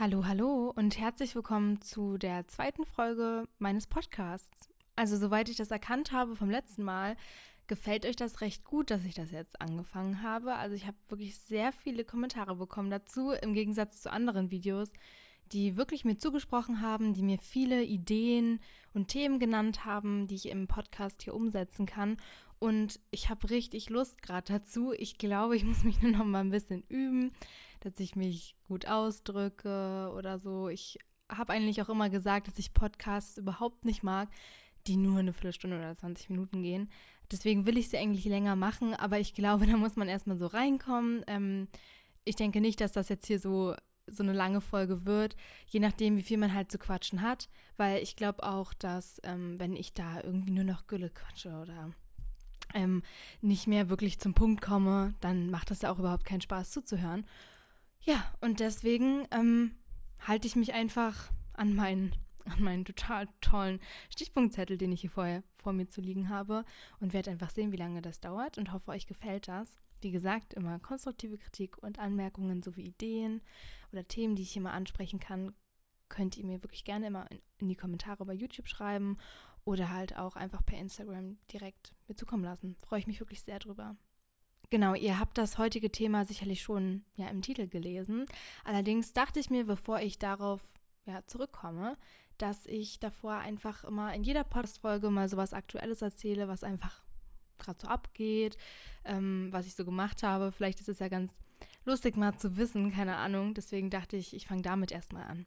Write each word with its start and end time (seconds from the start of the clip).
Hallo, 0.00 0.26
hallo 0.28 0.72
und 0.76 0.96
herzlich 0.96 1.34
willkommen 1.34 1.80
zu 1.82 2.18
der 2.18 2.46
zweiten 2.46 2.84
Folge 2.84 3.48
meines 3.58 3.88
Podcasts. 3.88 4.68
Also, 4.94 5.16
soweit 5.16 5.48
ich 5.48 5.56
das 5.56 5.72
erkannt 5.72 6.12
habe 6.12 6.36
vom 6.36 6.48
letzten 6.48 6.84
Mal, 6.84 7.16
gefällt 7.66 8.06
euch 8.06 8.14
das 8.14 8.40
recht 8.40 8.62
gut, 8.62 8.92
dass 8.92 9.04
ich 9.04 9.14
das 9.14 9.32
jetzt 9.32 9.60
angefangen 9.60 10.22
habe. 10.22 10.54
Also, 10.54 10.76
ich 10.76 10.86
habe 10.86 10.96
wirklich 11.08 11.36
sehr 11.36 11.72
viele 11.72 12.04
Kommentare 12.04 12.54
bekommen 12.54 12.90
dazu, 12.90 13.32
im 13.32 13.54
Gegensatz 13.54 14.00
zu 14.00 14.12
anderen 14.12 14.52
Videos, 14.52 14.92
die 15.50 15.76
wirklich 15.76 16.04
mir 16.04 16.16
zugesprochen 16.16 16.80
haben, 16.80 17.12
die 17.12 17.24
mir 17.24 17.38
viele 17.40 17.82
Ideen 17.82 18.60
und 18.94 19.08
Themen 19.08 19.40
genannt 19.40 19.84
haben, 19.84 20.28
die 20.28 20.36
ich 20.36 20.48
im 20.48 20.68
Podcast 20.68 21.24
hier 21.24 21.34
umsetzen 21.34 21.86
kann. 21.86 22.18
Und 22.60 23.00
ich 23.10 23.30
habe 23.30 23.50
richtig 23.50 23.90
Lust 23.90 24.22
gerade 24.22 24.52
dazu. 24.52 24.92
Ich 24.92 25.18
glaube, 25.18 25.56
ich 25.56 25.64
muss 25.64 25.82
mich 25.82 26.00
nur 26.02 26.12
noch 26.12 26.24
mal 26.24 26.38
ein 26.38 26.50
bisschen 26.50 26.84
üben 26.88 27.32
dass 27.80 27.98
ich 27.98 28.16
mich 28.16 28.56
gut 28.66 28.86
ausdrücke 28.86 30.12
oder 30.16 30.38
so. 30.38 30.68
Ich 30.68 30.98
habe 31.28 31.52
eigentlich 31.52 31.82
auch 31.82 31.88
immer 31.88 32.10
gesagt, 32.10 32.48
dass 32.48 32.58
ich 32.58 32.74
Podcasts 32.74 33.38
überhaupt 33.38 33.84
nicht 33.84 34.02
mag, 34.02 34.28
die 34.86 34.96
nur 34.96 35.18
eine 35.18 35.32
Viertelstunde 35.32 35.78
oder 35.78 35.94
20 35.94 36.30
Minuten 36.30 36.62
gehen. 36.62 36.90
Deswegen 37.30 37.66
will 37.66 37.76
ich 37.76 37.90
sie 37.90 37.98
eigentlich 37.98 38.24
länger 38.24 38.56
machen, 38.56 38.94
aber 38.94 39.18
ich 39.18 39.34
glaube, 39.34 39.66
da 39.70 39.76
muss 39.76 39.96
man 39.96 40.08
erstmal 40.08 40.38
so 40.38 40.46
reinkommen. 40.46 41.24
Ähm, 41.26 41.68
ich 42.24 42.36
denke 42.36 42.60
nicht, 42.60 42.80
dass 42.80 42.92
das 42.92 43.08
jetzt 43.08 43.26
hier 43.26 43.38
so 43.38 43.74
so 44.10 44.22
eine 44.22 44.32
lange 44.32 44.60
Folge 44.60 45.04
wird, 45.04 45.36
je 45.66 45.80
nachdem, 45.80 46.16
wie 46.16 46.22
viel 46.22 46.38
man 46.38 46.54
halt 46.54 46.72
zu 46.72 46.78
quatschen 46.78 47.22
hat, 47.22 47.48
weil 47.76 48.02
ich 48.02 48.16
glaube 48.16 48.42
auch, 48.42 48.72
dass 48.72 49.20
ähm, 49.22 49.58
wenn 49.58 49.76
ich 49.76 49.92
da 49.92 50.22
irgendwie 50.22 50.50
nur 50.52 50.64
noch 50.64 50.86
Gülle 50.86 51.10
quatsche 51.10 51.50
oder 51.50 51.92
ähm, 52.74 53.02
nicht 53.40 53.66
mehr 53.66 53.88
wirklich 53.88 54.18
zum 54.18 54.34
Punkt 54.34 54.60
komme, 54.62 55.14
dann 55.20 55.50
macht 55.50 55.70
das 55.70 55.82
ja 55.82 55.90
auch 55.90 55.98
überhaupt 55.98 56.24
keinen 56.24 56.40
Spaß 56.40 56.70
zuzuhören. 56.70 57.26
Ja, 58.00 58.24
und 58.40 58.60
deswegen 58.60 59.26
ähm, 59.30 59.74
halte 60.20 60.46
ich 60.46 60.56
mich 60.56 60.72
einfach 60.72 61.30
an 61.54 61.74
meinen, 61.74 62.14
an 62.44 62.62
meinen 62.62 62.84
total 62.84 63.28
tollen 63.40 63.80
Stichpunktzettel, 64.10 64.78
den 64.78 64.92
ich 64.92 65.00
hier 65.02 65.10
vorher 65.10 65.42
vor 65.56 65.72
mir 65.72 65.88
zu 65.88 66.00
liegen 66.00 66.28
habe 66.28 66.64
und 67.00 67.12
werde 67.12 67.30
einfach 67.30 67.50
sehen, 67.50 67.72
wie 67.72 67.76
lange 67.76 68.02
das 68.02 68.20
dauert 68.20 68.58
und 68.58 68.72
hoffe, 68.72 68.90
euch 68.90 69.06
gefällt 69.06 69.48
das. 69.48 69.78
Wie 70.00 70.12
gesagt, 70.12 70.54
immer 70.54 70.78
konstruktive 70.78 71.38
Kritik 71.38 71.76
und 71.78 71.98
Anmerkungen 71.98 72.62
sowie 72.62 72.82
Ideen 72.82 73.42
oder 73.92 74.06
Themen, 74.06 74.36
die 74.36 74.42
ich 74.42 74.52
hier 74.52 74.62
mal 74.62 74.72
ansprechen 74.72 75.18
kann, 75.18 75.54
könnt 76.08 76.36
ihr 76.36 76.46
mir 76.46 76.62
wirklich 76.62 76.84
gerne 76.84 77.08
immer 77.08 77.26
in, 77.58 77.68
die 77.68 77.76
Kommentare 77.76 78.24
bei 78.24 78.32
YouTube 78.32 78.68
schreiben 78.68 79.18
oder 79.64 79.90
halt 79.90 80.16
auch 80.16 80.36
einfach 80.36 80.64
per 80.64 80.78
Instagram 80.78 81.38
direkt 81.52 81.92
mir 82.06 82.14
zukommen 82.14 82.44
lassen. 82.44 82.76
Freue 82.86 83.00
ich 83.00 83.06
mich 83.06 83.20
wirklich 83.20 83.42
sehr 83.42 83.58
drüber. 83.58 83.96
Genau, 84.70 84.94
ihr 84.94 85.18
habt 85.18 85.38
das 85.38 85.56
heutige 85.56 85.90
Thema 85.90 86.26
sicherlich 86.26 86.60
schon 86.60 87.02
ja 87.16 87.28
im 87.28 87.40
Titel 87.40 87.68
gelesen. 87.68 88.26
Allerdings 88.64 89.14
dachte 89.14 89.40
ich 89.40 89.48
mir, 89.48 89.64
bevor 89.64 90.00
ich 90.00 90.18
darauf 90.18 90.60
ja, 91.06 91.24
zurückkomme, 91.26 91.96
dass 92.36 92.66
ich 92.66 93.00
davor 93.00 93.32
einfach 93.32 93.84
immer 93.84 94.12
in 94.14 94.24
jeder 94.24 94.44
Podcast-Folge 94.44 95.10
mal 95.10 95.28
sowas 95.28 95.54
Aktuelles 95.54 96.02
erzähle, 96.02 96.48
was 96.48 96.64
einfach 96.64 97.02
gerade 97.58 97.80
so 97.80 97.88
abgeht, 97.88 98.56
ähm, 99.04 99.48
was 99.50 99.66
ich 99.66 99.74
so 99.74 99.86
gemacht 99.86 100.22
habe. 100.22 100.52
Vielleicht 100.52 100.80
ist 100.80 100.88
es 100.88 100.98
ja 100.98 101.08
ganz 101.08 101.32
lustig 101.86 102.16
mal 102.16 102.36
zu 102.36 102.58
wissen, 102.58 102.92
keine 102.92 103.16
Ahnung. 103.16 103.54
Deswegen 103.54 103.88
dachte 103.88 104.16
ich, 104.16 104.34
ich 104.34 104.46
fange 104.46 104.62
damit 104.62 104.92
erstmal 104.92 105.24
an. 105.24 105.46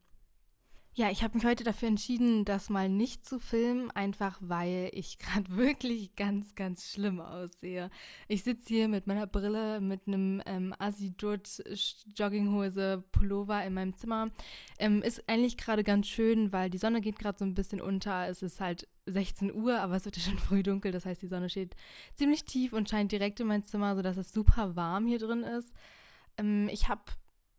Ja, 0.93 1.09
ich 1.09 1.23
habe 1.23 1.35
mich 1.35 1.45
heute 1.45 1.63
dafür 1.63 1.87
entschieden, 1.87 2.43
das 2.43 2.69
mal 2.69 2.89
nicht 2.89 3.25
zu 3.25 3.39
filmen, 3.39 3.91
einfach 3.91 4.37
weil 4.41 4.89
ich 4.91 5.19
gerade 5.19 5.55
wirklich 5.55 6.17
ganz, 6.17 6.53
ganz 6.53 6.91
schlimm 6.91 7.21
aussehe. 7.21 7.89
Ich 8.27 8.43
sitze 8.43 8.67
hier 8.67 8.89
mit 8.89 9.07
meiner 9.07 9.25
Brille, 9.25 9.79
mit 9.79 10.05
einem 10.05 10.41
ähm, 10.45 10.75
Assi-Dutt 10.79 11.63
Jogginghose, 12.13 13.05
Pullover 13.13 13.63
in 13.63 13.73
meinem 13.73 13.95
Zimmer. 13.95 14.31
Ähm, 14.79 15.01
ist 15.01 15.23
eigentlich 15.29 15.55
gerade 15.55 15.85
ganz 15.85 16.07
schön, 16.07 16.51
weil 16.51 16.69
die 16.69 16.77
Sonne 16.77 16.99
geht 16.99 17.19
gerade 17.19 17.39
so 17.39 17.45
ein 17.45 17.55
bisschen 17.55 17.79
unter. 17.79 18.27
Es 18.27 18.41
ist 18.41 18.59
halt 18.59 18.85
16 19.05 19.53
Uhr, 19.53 19.79
aber 19.79 19.95
es 19.95 20.03
wird 20.03 20.17
ja 20.17 20.23
schon 20.23 20.39
früh 20.39 20.61
dunkel. 20.61 20.91
Das 20.91 21.05
heißt, 21.05 21.21
die 21.21 21.27
Sonne 21.27 21.49
steht 21.49 21.73
ziemlich 22.15 22.43
tief 22.43 22.73
und 22.73 22.89
scheint 22.89 23.13
direkt 23.13 23.39
in 23.39 23.47
mein 23.47 23.63
Zimmer, 23.63 23.95
sodass 23.95 24.17
es 24.17 24.33
super 24.33 24.75
warm 24.75 25.07
hier 25.07 25.19
drin 25.19 25.43
ist. 25.43 25.71
Ähm, 26.37 26.67
ich 26.69 26.89
habe 26.89 27.03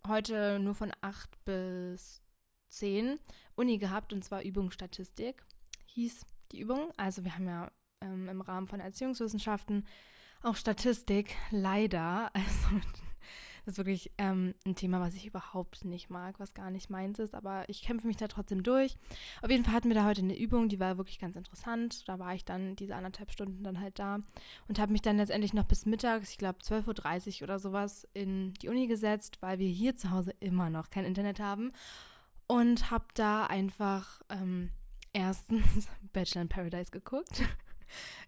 heute 0.06 0.58
nur 0.58 0.74
von 0.74 0.92
8 1.00 1.30
bis 1.46 2.21
10 2.72 3.18
Uni 3.54 3.78
gehabt 3.78 4.12
und 4.12 4.24
zwar 4.24 4.42
Übung 4.42 4.70
Statistik 4.70 5.44
hieß 5.86 6.24
die 6.52 6.60
Übung. 6.60 6.90
Also 6.96 7.24
wir 7.24 7.34
haben 7.34 7.46
ja 7.46 7.70
ähm, 8.00 8.28
im 8.28 8.40
Rahmen 8.40 8.66
von 8.66 8.80
Erziehungswissenschaften 8.80 9.86
auch 10.42 10.56
Statistik, 10.56 11.36
leider. 11.50 12.30
Also 13.64 13.64
das 13.64 13.74
ist 13.74 13.78
wirklich 13.78 14.10
ähm, 14.18 14.56
ein 14.66 14.74
Thema, 14.74 15.00
was 15.00 15.14
ich 15.14 15.24
überhaupt 15.24 15.84
nicht 15.84 16.10
mag, 16.10 16.40
was 16.40 16.52
gar 16.52 16.72
nicht 16.72 16.90
meins 16.90 17.20
ist, 17.20 17.32
aber 17.32 17.68
ich 17.68 17.82
kämpfe 17.82 18.08
mich 18.08 18.16
da 18.16 18.26
trotzdem 18.26 18.64
durch. 18.64 18.96
Auf 19.40 19.50
jeden 19.50 19.64
Fall 19.64 19.74
hatten 19.74 19.88
wir 19.88 19.94
da 19.94 20.04
heute 20.04 20.22
eine 20.22 20.36
Übung, 20.36 20.68
die 20.68 20.80
war 20.80 20.98
wirklich 20.98 21.20
ganz 21.20 21.36
interessant. 21.36 22.08
Da 22.08 22.18
war 22.18 22.34
ich 22.34 22.44
dann 22.44 22.74
diese 22.74 22.96
anderthalb 22.96 23.30
Stunden 23.30 23.62
dann 23.62 23.78
halt 23.80 24.00
da 24.00 24.18
und 24.66 24.80
habe 24.80 24.90
mich 24.90 25.02
dann 25.02 25.16
letztendlich 25.16 25.54
noch 25.54 25.62
bis 25.62 25.86
mittags, 25.86 26.30
ich 26.30 26.38
glaube 26.38 26.58
12.30 26.58 27.36
Uhr 27.36 27.42
oder 27.44 27.60
sowas, 27.60 28.08
in 28.14 28.52
die 28.54 28.68
Uni 28.68 28.88
gesetzt, 28.88 29.38
weil 29.40 29.60
wir 29.60 29.68
hier 29.68 29.94
zu 29.94 30.10
Hause 30.10 30.34
immer 30.40 30.68
noch 30.68 30.90
kein 30.90 31.04
Internet 31.04 31.38
haben 31.38 31.70
und 32.52 32.90
habe 32.90 33.06
da 33.14 33.46
einfach 33.46 34.20
ähm, 34.28 34.68
erstens 35.14 35.88
Bachelor 36.12 36.42
in 36.42 36.48
Paradise 36.48 36.90
geguckt. 36.90 37.42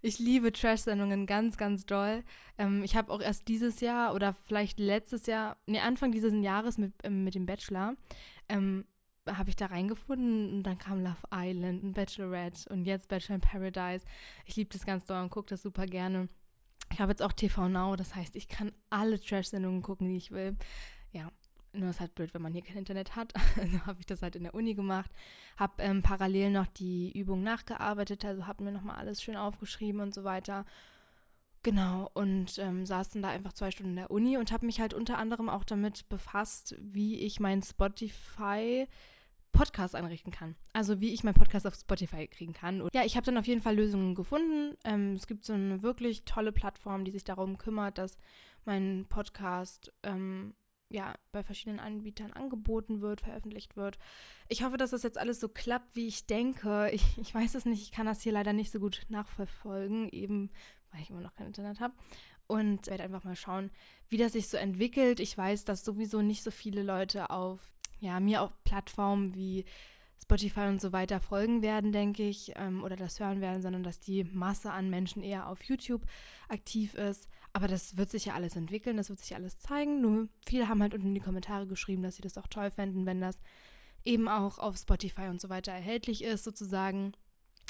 Ich 0.02 0.18
liebe 0.18 0.52
Trash-Sendungen 0.52 1.24
ganz, 1.24 1.56
ganz 1.56 1.86
doll. 1.86 2.22
Ähm, 2.58 2.82
ich 2.84 2.96
habe 2.96 3.10
auch 3.10 3.20
erst 3.20 3.48
dieses 3.48 3.80
Jahr 3.80 4.14
oder 4.14 4.34
vielleicht 4.34 4.78
letztes 4.78 5.26
Jahr, 5.26 5.56
nee, 5.66 5.80
Anfang 5.80 6.12
dieses 6.12 6.34
Jahres 6.34 6.76
mit, 6.76 6.92
ähm, 7.02 7.24
mit 7.24 7.34
dem 7.34 7.46
Bachelor, 7.46 7.96
ähm, 8.50 8.84
habe 9.26 9.48
ich 9.48 9.56
da 9.56 9.66
reingefunden 9.66 10.56
und 10.56 10.62
dann 10.64 10.78
kam 10.78 11.02
Love 11.02 11.16
Island 11.32 11.82
und 11.82 11.92
Bachelorette 11.94 12.68
und 12.70 12.84
jetzt 12.84 13.08
Bachelor 13.08 13.36
in 13.36 13.40
Paradise. 13.40 14.04
Ich 14.44 14.56
liebe 14.56 14.70
das 14.70 14.84
ganz 14.84 15.06
doll 15.06 15.22
und 15.22 15.30
gucke 15.30 15.48
das 15.48 15.62
super 15.62 15.86
gerne. 15.86 16.28
Ich 16.92 17.00
habe 17.00 17.12
jetzt 17.12 17.22
auch 17.22 17.32
TV 17.32 17.68
Now, 17.68 17.96
das 17.96 18.14
heißt, 18.14 18.36
ich 18.36 18.48
kann 18.48 18.72
alle 18.90 19.18
Trash-Sendungen 19.18 19.80
gucken, 19.80 20.08
die 20.08 20.16
ich 20.16 20.30
will. 20.30 20.56
Ja, 21.12 21.30
nur 21.74 21.90
ist 21.90 22.00
halt 22.00 22.14
blöd, 22.14 22.32
wenn 22.34 22.42
man 22.42 22.52
hier 22.52 22.62
kein 22.62 22.76
Internet 22.76 23.16
hat. 23.16 23.32
Also 23.60 23.86
habe 23.86 24.00
ich 24.00 24.06
das 24.06 24.22
halt 24.22 24.36
in 24.36 24.42
der 24.42 24.54
Uni 24.54 24.74
gemacht. 24.74 25.10
Habe 25.56 25.82
ähm, 25.82 26.02
parallel 26.02 26.50
noch 26.50 26.66
die 26.66 27.12
Übung 27.12 27.42
nachgearbeitet, 27.42 28.24
also 28.24 28.46
habe 28.46 28.64
mir 28.64 28.72
nochmal 28.72 28.96
alles 28.96 29.22
schön 29.22 29.36
aufgeschrieben 29.36 30.00
und 30.00 30.14
so 30.14 30.24
weiter. 30.24 30.64
Genau, 31.62 32.10
und 32.12 32.58
ähm, 32.58 32.84
saß 32.84 33.10
dann 33.10 33.22
da 33.22 33.30
einfach 33.30 33.54
zwei 33.54 33.70
Stunden 33.70 33.92
in 33.92 33.96
der 33.96 34.10
Uni 34.10 34.36
und 34.36 34.52
habe 34.52 34.66
mich 34.66 34.80
halt 34.80 34.92
unter 34.92 35.16
anderem 35.16 35.48
auch 35.48 35.64
damit 35.64 36.08
befasst, 36.10 36.76
wie 36.78 37.20
ich 37.20 37.40
meinen 37.40 37.62
Spotify 37.62 38.86
Podcast 39.54 39.94
einrichten 39.94 40.30
kann. 40.30 40.56
Also 40.74 41.00
wie 41.00 41.14
ich 41.14 41.24
meinen 41.24 41.34
Podcast 41.34 41.66
auf 41.66 41.74
Spotify 41.74 42.26
kriegen 42.26 42.52
kann. 42.52 42.82
Und 42.82 42.94
ja, 42.94 43.04
ich 43.04 43.16
habe 43.16 43.24
dann 43.24 43.38
auf 43.38 43.46
jeden 43.46 43.62
Fall 43.62 43.76
Lösungen 43.76 44.14
gefunden. 44.14 44.76
Ähm, 44.84 45.14
es 45.14 45.26
gibt 45.26 45.44
so 45.46 45.54
eine 45.54 45.82
wirklich 45.82 46.24
tolle 46.26 46.52
Plattform, 46.52 47.04
die 47.06 47.12
sich 47.12 47.24
darum 47.24 47.56
kümmert, 47.56 47.96
dass 47.96 48.18
mein 48.66 49.06
Podcast 49.08 49.92
ähm, 50.02 50.54
ja, 50.94 51.14
bei 51.32 51.42
verschiedenen 51.42 51.80
Anbietern 51.80 52.32
angeboten 52.32 53.00
wird, 53.00 53.20
veröffentlicht 53.20 53.76
wird. 53.76 53.98
Ich 54.48 54.62
hoffe, 54.62 54.76
dass 54.76 54.90
das 54.90 55.02
jetzt 55.02 55.18
alles 55.18 55.40
so 55.40 55.48
klappt, 55.48 55.96
wie 55.96 56.06
ich 56.06 56.26
denke. 56.26 56.90
Ich, 56.94 57.18
ich 57.18 57.34
weiß 57.34 57.56
es 57.56 57.64
nicht, 57.64 57.82
ich 57.82 57.90
kann 57.90 58.06
das 58.06 58.22
hier 58.22 58.32
leider 58.32 58.52
nicht 58.52 58.70
so 58.70 58.78
gut 58.78 59.02
nachverfolgen, 59.08 60.08
eben 60.10 60.50
weil 60.92 61.02
ich 61.02 61.10
immer 61.10 61.20
noch 61.20 61.34
kein 61.34 61.48
Internet 61.48 61.80
habe. 61.80 61.94
Und 62.46 62.86
werde 62.86 63.02
einfach 63.02 63.24
mal 63.24 63.34
schauen, 63.34 63.70
wie 64.08 64.18
das 64.18 64.34
sich 64.34 64.48
so 64.48 64.56
entwickelt. 64.56 65.18
Ich 65.18 65.36
weiß, 65.36 65.64
dass 65.64 65.84
sowieso 65.84 66.22
nicht 66.22 66.44
so 66.44 66.50
viele 66.52 66.82
Leute 66.82 67.30
auf, 67.30 67.74
ja, 67.98 68.20
mir 68.20 68.42
auf 68.42 68.62
Plattformen 68.64 69.34
wie 69.34 69.64
Spotify 70.24 70.68
und 70.68 70.80
so 70.80 70.92
weiter 70.92 71.20
folgen 71.20 71.60
werden, 71.60 71.92
denke 71.92 72.22
ich, 72.22 72.52
ähm, 72.56 72.82
oder 72.82 72.96
das 72.96 73.20
hören 73.20 73.40
werden, 73.40 73.60
sondern 73.60 73.82
dass 73.82 74.00
die 74.00 74.24
Masse 74.24 74.72
an 74.72 74.88
Menschen 74.88 75.22
eher 75.22 75.48
auf 75.48 75.62
YouTube 75.64 76.02
aktiv 76.48 76.94
ist. 76.94 77.28
Aber 77.52 77.68
das 77.68 77.96
wird 77.98 78.10
sich 78.10 78.24
ja 78.24 78.34
alles 78.34 78.56
entwickeln, 78.56 78.96
das 78.96 79.10
wird 79.10 79.20
sich 79.20 79.34
alles 79.34 79.58
zeigen. 79.58 80.00
Nur 80.00 80.28
viele 80.46 80.68
haben 80.68 80.80
halt 80.80 80.94
unten 80.94 81.08
in 81.08 81.14
die 81.14 81.20
Kommentare 81.20 81.66
geschrieben, 81.66 82.02
dass 82.02 82.16
sie 82.16 82.22
das 82.22 82.38
auch 82.38 82.46
toll 82.46 82.70
fänden, 82.70 83.04
wenn 83.04 83.20
das 83.20 83.38
eben 84.04 84.28
auch 84.28 84.58
auf 84.58 84.76
Spotify 84.76 85.28
und 85.28 85.40
so 85.40 85.50
weiter 85.50 85.72
erhältlich 85.72 86.24
ist, 86.24 86.44
sozusagen. 86.44 87.12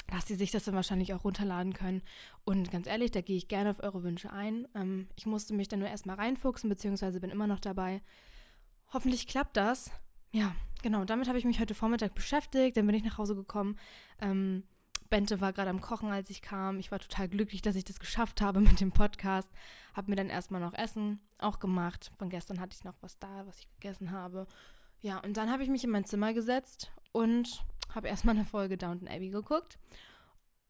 Dass 0.07 0.27
sie 0.27 0.35
sich 0.35 0.51
das 0.51 0.65
dann 0.65 0.75
wahrscheinlich 0.75 1.13
auch 1.13 1.23
runterladen 1.23 1.73
können. 1.73 2.03
Und 2.43 2.69
ganz 2.69 2.85
ehrlich, 2.85 3.09
da 3.09 3.21
gehe 3.21 3.37
ich 3.37 3.47
gerne 3.47 3.71
auf 3.71 3.81
eure 3.81 4.03
Wünsche 4.03 4.31
ein. 4.31 4.67
Ähm, 4.75 5.07
ich 5.15 5.25
musste 5.25 5.55
mich 5.55 5.67
dann 5.67 5.79
nur 5.79 5.89
erstmal 5.89 6.17
reinfuchsen, 6.17 6.69
beziehungsweise 6.69 7.19
bin 7.19 7.31
immer 7.31 7.47
noch 7.47 7.59
dabei. 7.59 8.01
Hoffentlich 8.93 9.27
klappt 9.27 9.57
das. 9.57 9.91
Ja, 10.35 10.53
genau, 10.83 11.05
damit 11.05 11.29
habe 11.29 11.37
ich 11.37 11.45
mich 11.45 11.61
heute 11.61 11.73
Vormittag 11.73 12.13
beschäftigt. 12.13 12.75
Dann 12.75 12.85
bin 12.85 12.93
ich 12.93 13.05
nach 13.05 13.17
Hause 13.17 13.35
gekommen. 13.35 13.79
Ähm, 14.19 14.63
Bente 15.09 15.39
war 15.39 15.53
gerade 15.53 15.69
am 15.69 15.79
Kochen, 15.79 16.11
als 16.11 16.29
ich 16.29 16.41
kam. 16.41 16.77
Ich 16.77 16.91
war 16.91 16.99
total 16.99 17.29
glücklich, 17.29 17.61
dass 17.61 17.77
ich 17.77 17.85
das 17.85 18.01
geschafft 18.01 18.41
habe 18.41 18.59
mit 18.59 18.81
dem 18.81 18.91
Podcast. 18.91 19.49
Habe 19.93 20.09
mir 20.09 20.17
dann 20.17 20.27
erstmal 20.27 20.59
noch 20.59 20.73
Essen 20.73 21.21
auch 21.37 21.59
gemacht. 21.59 22.11
Von 22.17 22.29
gestern 22.29 22.59
hatte 22.59 22.75
ich 22.77 22.83
noch 22.83 22.97
was 22.99 23.17
da, 23.17 23.47
was 23.47 23.59
ich 23.59 23.69
gegessen 23.79 24.11
habe. 24.11 24.45
Ja, 24.99 25.19
und 25.19 25.37
dann 25.37 25.49
habe 25.49 25.63
ich 25.63 25.69
mich 25.69 25.85
in 25.85 25.89
mein 25.91 26.03
Zimmer 26.03 26.33
gesetzt 26.33 26.91
und 27.13 27.63
habe 27.93 28.09
erstmal 28.09 28.35
eine 28.35 28.43
Folge 28.43 28.77
Downton 28.77 29.07
Abbey 29.07 29.29
geguckt. 29.29 29.79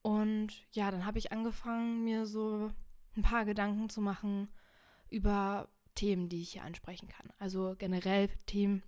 Und 0.04 0.64
ja, 0.74 0.92
dann 0.92 1.08
habe 1.08 1.18
ich 1.18 1.32
angefangen, 1.32 2.04
mir 2.04 2.28
so 2.28 2.72
ein 3.18 3.24
paar 3.24 3.46
Gedanken 3.46 3.90
zu 3.90 4.00
machen 4.00 4.48
über 5.10 5.70
Themen, 5.96 6.30
die 6.30 6.44
ich 6.44 6.52
hier 6.52 6.64
ansprechen 6.64 7.08
kann. 7.08 7.34
Also 7.40 7.74
generell 7.80 8.28
Themen, 8.46 8.84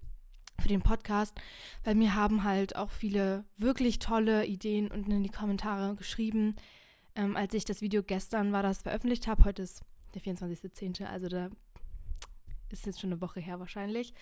für 0.60 0.68
den 0.68 0.82
Podcast, 0.82 1.36
weil 1.84 1.96
mir 1.96 2.16
haben 2.16 2.44
halt 2.44 2.76
auch 2.76 2.90
viele 2.90 3.46
wirklich 3.58 4.00
tolle 4.00 4.46
Ideen 4.46 4.90
unten 4.90 5.12
in 5.12 5.24
die 5.24 5.30
Kommentare 5.30 5.96
geschrieben. 5.96 6.56
Ähm, 7.16 7.36
als 7.36 7.54
ich 7.54 7.66
das 7.66 7.82
Video 7.82 8.04
gestern 8.04 8.52
war, 8.52 8.64
das 8.64 8.82
veröffentlicht 8.82 9.28
habe, 9.28 9.44
heute 9.46 9.64
ist 9.64 9.84
der 10.14 10.22
24.10., 10.22 11.06
also 11.06 11.28
da 11.28 11.50
ist 12.70 12.86
jetzt 12.86 13.00
schon 13.00 13.12
eine 13.12 13.22
Woche 13.22 13.40
her 13.40 13.60
wahrscheinlich. 13.60 14.14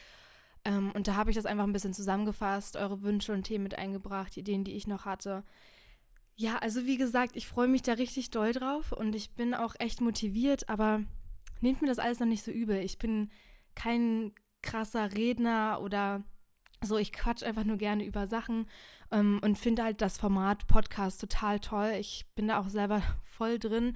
Ähm, 0.63 0.91
und 0.93 1.07
da 1.07 1.15
habe 1.15 1.29
ich 1.29 1.35
das 1.35 1.45
einfach 1.45 1.63
ein 1.63 1.73
bisschen 1.73 1.93
zusammengefasst, 1.93 2.75
eure 2.75 3.01
Wünsche 3.01 3.33
und 3.33 3.43
Themen 3.43 3.63
mit 3.63 3.77
eingebracht, 3.77 4.35
die 4.35 4.41
Ideen, 4.41 4.63
die 4.63 4.73
ich 4.73 4.87
noch 4.87 5.05
hatte. 5.05 5.43
Ja, 6.35 6.57
also 6.57 6.85
wie 6.85 6.97
gesagt, 6.97 7.35
ich 7.35 7.47
freue 7.47 7.67
mich 7.67 7.81
da 7.81 7.93
richtig 7.93 8.29
doll 8.29 8.51
drauf 8.51 8.91
und 8.91 9.15
ich 9.15 9.31
bin 9.31 9.53
auch 9.53 9.75
echt 9.79 10.01
motiviert, 10.01 10.67
aber 10.67 11.03
nehmt 11.61 11.81
mir 11.81 11.87
das 11.87 11.99
alles 11.99 12.19
noch 12.19 12.27
nicht 12.27 12.43
so 12.43 12.51
übel. 12.51 12.77
Ich 12.77 12.97
bin 12.97 13.31
kein 13.73 14.33
krasser 14.65 15.13
Redner 15.13 15.79
oder 15.81 16.23
so, 16.83 16.97
ich 16.97 17.13
quatsch 17.13 17.43
einfach 17.43 17.63
nur 17.63 17.77
gerne 17.77 18.05
über 18.05 18.27
Sachen 18.27 18.67
ähm, 19.11 19.39
und 19.41 19.57
finde 19.57 19.83
halt 19.83 20.01
das 20.01 20.17
Format 20.17 20.67
Podcast 20.67 21.21
total 21.21 21.59
toll. 21.59 21.93
Ich 21.99 22.25
bin 22.35 22.47
da 22.47 22.59
auch 22.59 22.67
selber 22.67 23.01
voll 23.23 23.59
drin. 23.59 23.95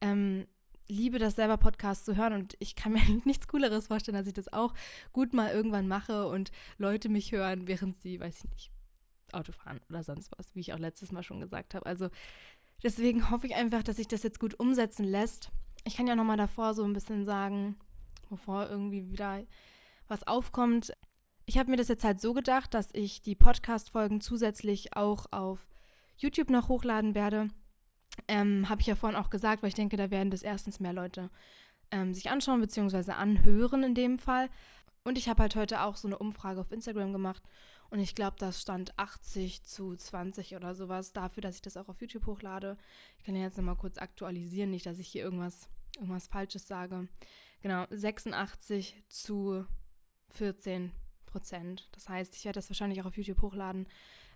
Ähm, 0.00 0.46
liebe 0.88 1.18
das 1.18 1.36
selber 1.36 1.56
Podcast 1.56 2.04
zu 2.04 2.16
hören 2.16 2.32
und 2.32 2.56
ich 2.58 2.74
kann 2.74 2.92
mir 2.92 3.02
nichts 3.24 3.48
Cooleres 3.48 3.86
vorstellen, 3.88 4.16
dass 4.16 4.26
ich 4.26 4.34
das 4.34 4.52
auch 4.52 4.74
gut 5.12 5.32
mal 5.32 5.52
irgendwann 5.52 5.88
mache 5.88 6.28
und 6.28 6.50
Leute 6.78 7.08
mich 7.08 7.32
hören, 7.32 7.66
während 7.66 7.96
sie, 7.96 8.20
weiß 8.20 8.44
ich 8.44 8.50
nicht, 8.50 8.70
Auto 9.32 9.52
fahren 9.52 9.80
oder 9.88 10.02
sonst 10.02 10.30
was, 10.36 10.54
wie 10.54 10.60
ich 10.60 10.72
auch 10.72 10.78
letztes 10.78 11.12
Mal 11.12 11.22
schon 11.22 11.40
gesagt 11.40 11.74
habe. 11.74 11.86
Also 11.86 12.10
deswegen 12.82 13.30
hoffe 13.30 13.46
ich 13.46 13.54
einfach, 13.54 13.82
dass 13.82 13.96
sich 13.96 14.08
das 14.08 14.22
jetzt 14.22 14.40
gut 14.40 14.58
umsetzen 14.58 15.04
lässt. 15.04 15.50
Ich 15.84 15.96
kann 15.96 16.06
ja 16.06 16.16
nochmal 16.16 16.36
davor 16.36 16.74
so 16.74 16.84
ein 16.84 16.92
bisschen 16.92 17.24
sagen, 17.24 17.76
bevor 18.28 18.68
irgendwie 18.68 19.08
wieder 19.10 19.44
was 20.10 20.26
aufkommt. 20.26 20.92
Ich 21.46 21.58
habe 21.58 21.70
mir 21.70 21.76
das 21.76 21.88
jetzt 21.88 22.04
halt 22.04 22.20
so 22.20 22.34
gedacht, 22.34 22.74
dass 22.74 22.90
ich 22.92 23.22
die 23.22 23.34
Podcast-Folgen 23.34 24.20
zusätzlich 24.20 24.96
auch 24.96 25.26
auf 25.32 25.66
YouTube 26.16 26.50
noch 26.50 26.68
hochladen 26.68 27.14
werde. 27.14 27.48
Ähm, 28.28 28.68
habe 28.68 28.80
ich 28.80 28.86
ja 28.86 28.96
vorhin 28.96 29.18
auch 29.18 29.30
gesagt, 29.30 29.62
weil 29.62 29.68
ich 29.68 29.74
denke, 29.74 29.96
da 29.96 30.10
werden 30.10 30.30
das 30.30 30.42
erstens 30.42 30.80
mehr 30.80 30.92
Leute 30.92 31.30
ähm, 31.90 32.12
sich 32.14 32.30
anschauen 32.30 32.60
bzw. 32.60 33.12
anhören 33.12 33.82
in 33.82 33.94
dem 33.94 34.18
Fall. 34.18 34.50
Und 35.02 35.16
ich 35.16 35.28
habe 35.28 35.42
halt 35.42 35.56
heute 35.56 35.82
auch 35.82 35.96
so 35.96 36.08
eine 36.08 36.18
Umfrage 36.18 36.60
auf 36.60 36.72
Instagram 36.72 37.12
gemacht 37.12 37.42
und 37.90 37.98
ich 37.98 38.14
glaube, 38.14 38.36
das 38.38 38.60
stand 38.60 38.96
80 38.98 39.64
zu 39.64 39.96
20 39.96 40.54
oder 40.54 40.74
sowas 40.76 41.12
dafür, 41.12 41.40
dass 41.40 41.56
ich 41.56 41.62
das 41.62 41.76
auch 41.76 41.88
auf 41.88 42.00
YouTube 42.00 42.26
hochlade. 42.26 42.76
Ich 43.18 43.24
kann 43.24 43.34
ja 43.34 43.42
jetzt 43.42 43.56
nochmal 43.56 43.76
kurz 43.76 43.98
aktualisieren, 43.98 44.70
nicht, 44.70 44.86
dass 44.86 45.00
ich 45.00 45.08
hier 45.08 45.24
irgendwas, 45.24 45.68
irgendwas 45.96 46.28
Falsches 46.28 46.68
sage. 46.68 47.08
Genau, 47.62 47.86
86 47.90 49.02
zu 49.08 49.66
14 50.30 50.92
Prozent. 51.26 51.88
Das 51.92 52.08
heißt, 52.08 52.34
ich 52.36 52.44
werde 52.44 52.58
das 52.58 52.70
wahrscheinlich 52.70 53.00
auch 53.00 53.06
auf 53.06 53.16
YouTube 53.16 53.42
hochladen. 53.42 53.86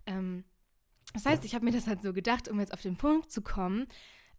Ähm, 0.06 0.44
das 1.12 1.26
heißt, 1.26 1.44
ich 1.44 1.55
habe 1.55 1.64
mir 1.64 1.73
das 1.73 1.87
halt 1.87 2.02
so 2.02 2.12
gedacht, 2.12 2.49
um 2.49 2.61
jetzt 2.61 2.73
auf 2.73 2.82
den 2.82 2.96
Punkt 2.96 3.31
zu 3.31 3.43
kommen, 3.43 3.87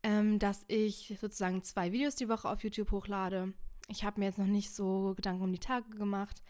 ähm, 0.03 0.39
dass 0.39 0.65
ich 0.67 1.17
sozusagen 1.19 1.63
zwei 1.63 1.91
Videos 1.91 2.15
die 2.15 2.29
Woche 2.29 2.49
auf 2.49 2.63
YouTube 2.63 2.91
hochlade. 2.91 3.53
Ich 3.87 4.03
habe 4.03 4.19
mir 4.19 4.27
jetzt 4.27 4.39
noch 4.39 4.45
nicht 4.45 4.71
so 4.71 5.13
Gedanken 5.15 5.43
um 5.43 5.51
die 5.51 5.59
Tage 5.59 5.89
gemacht. 5.95 6.41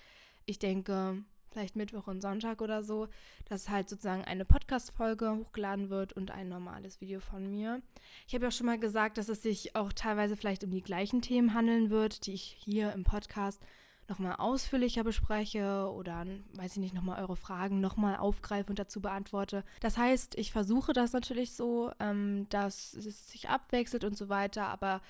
Ich 0.45 0.59
denke, 0.59 1.23
vielleicht 1.55 1.75
Mittwoch 1.75 2.07
und 2.07 2.21
Sonntag 2.21 2.61
oder 2.61 2.83
so, 2.83 3.07
dass 3.45 3.69
halt 3.69 3.87
sozusagen 3.87 4.25
eine 4.25 4.43
Podcast-Folge 4.43 5.37
hochgeladen 5.37 5.89
wird 5.89 6.11
und 6.13 6.31
ein 6.31 6.49
normales 6.49 6.99
Video 6.99 7.19
von 7.19 7.49
mir. 7.49 7.81
Ich 8.27 8.33
habe 8.33 8.43
ja 8.43 8.49
auch 8.49 8.53
schon 8.53 8.65
mal 8.65 8.79
gesagt, 8.79 9.17
dass 9.17 9.29
es 9.29 9.41
sich 9.41 9.75
auch 9.75 9.93
teilweise 9.93 10.35
vielleicht 10.35 10.65
um 10.65 10.71
die 10.71 10.81
gleichen 10.81 11.21
Themen 11.21 11.53
handeln 11.53 11.89
wird, 11.89 12.25
die 12.25 12.33
ich 12.33 12.43
hier 12.43 12.91
im 12.91 13.05
Podcast 13.05 13.61
nochmal 14.07 14.35
ausführlicher 14.37 15.03
bespreche 15.03 15.89
oder, 15.91 16.25
weiß 16.53 16.73
ich 16.73 16.77
nicht, 16.77 16.93
nochmal 16.93 17.21
eure 17.21 17.35
Fragen 17.35 17.79
nochmal 17.79 18.17
aufgreife 18.17 18.69
und 18.69 18.79
dazu 18.79 19.01
beantworte. 19.01 19.63
Das 19.79 19.97
heißt, 19.97 20.35
ich 20.35 20.51
versuche 20.51 20.93
das 20.93 21.13
natürlich 21.13 21.53
so, 21.53 21.91
ähm, 21.99 22.47
dass 22.49 22.93
es 22.93 23.29
sich 23.29 23.49
abwechselt 23.49 24.03
und 24.03 24.17
so 24.17 24.29
weiter, 24.29 24.67
aber 24.67 25.01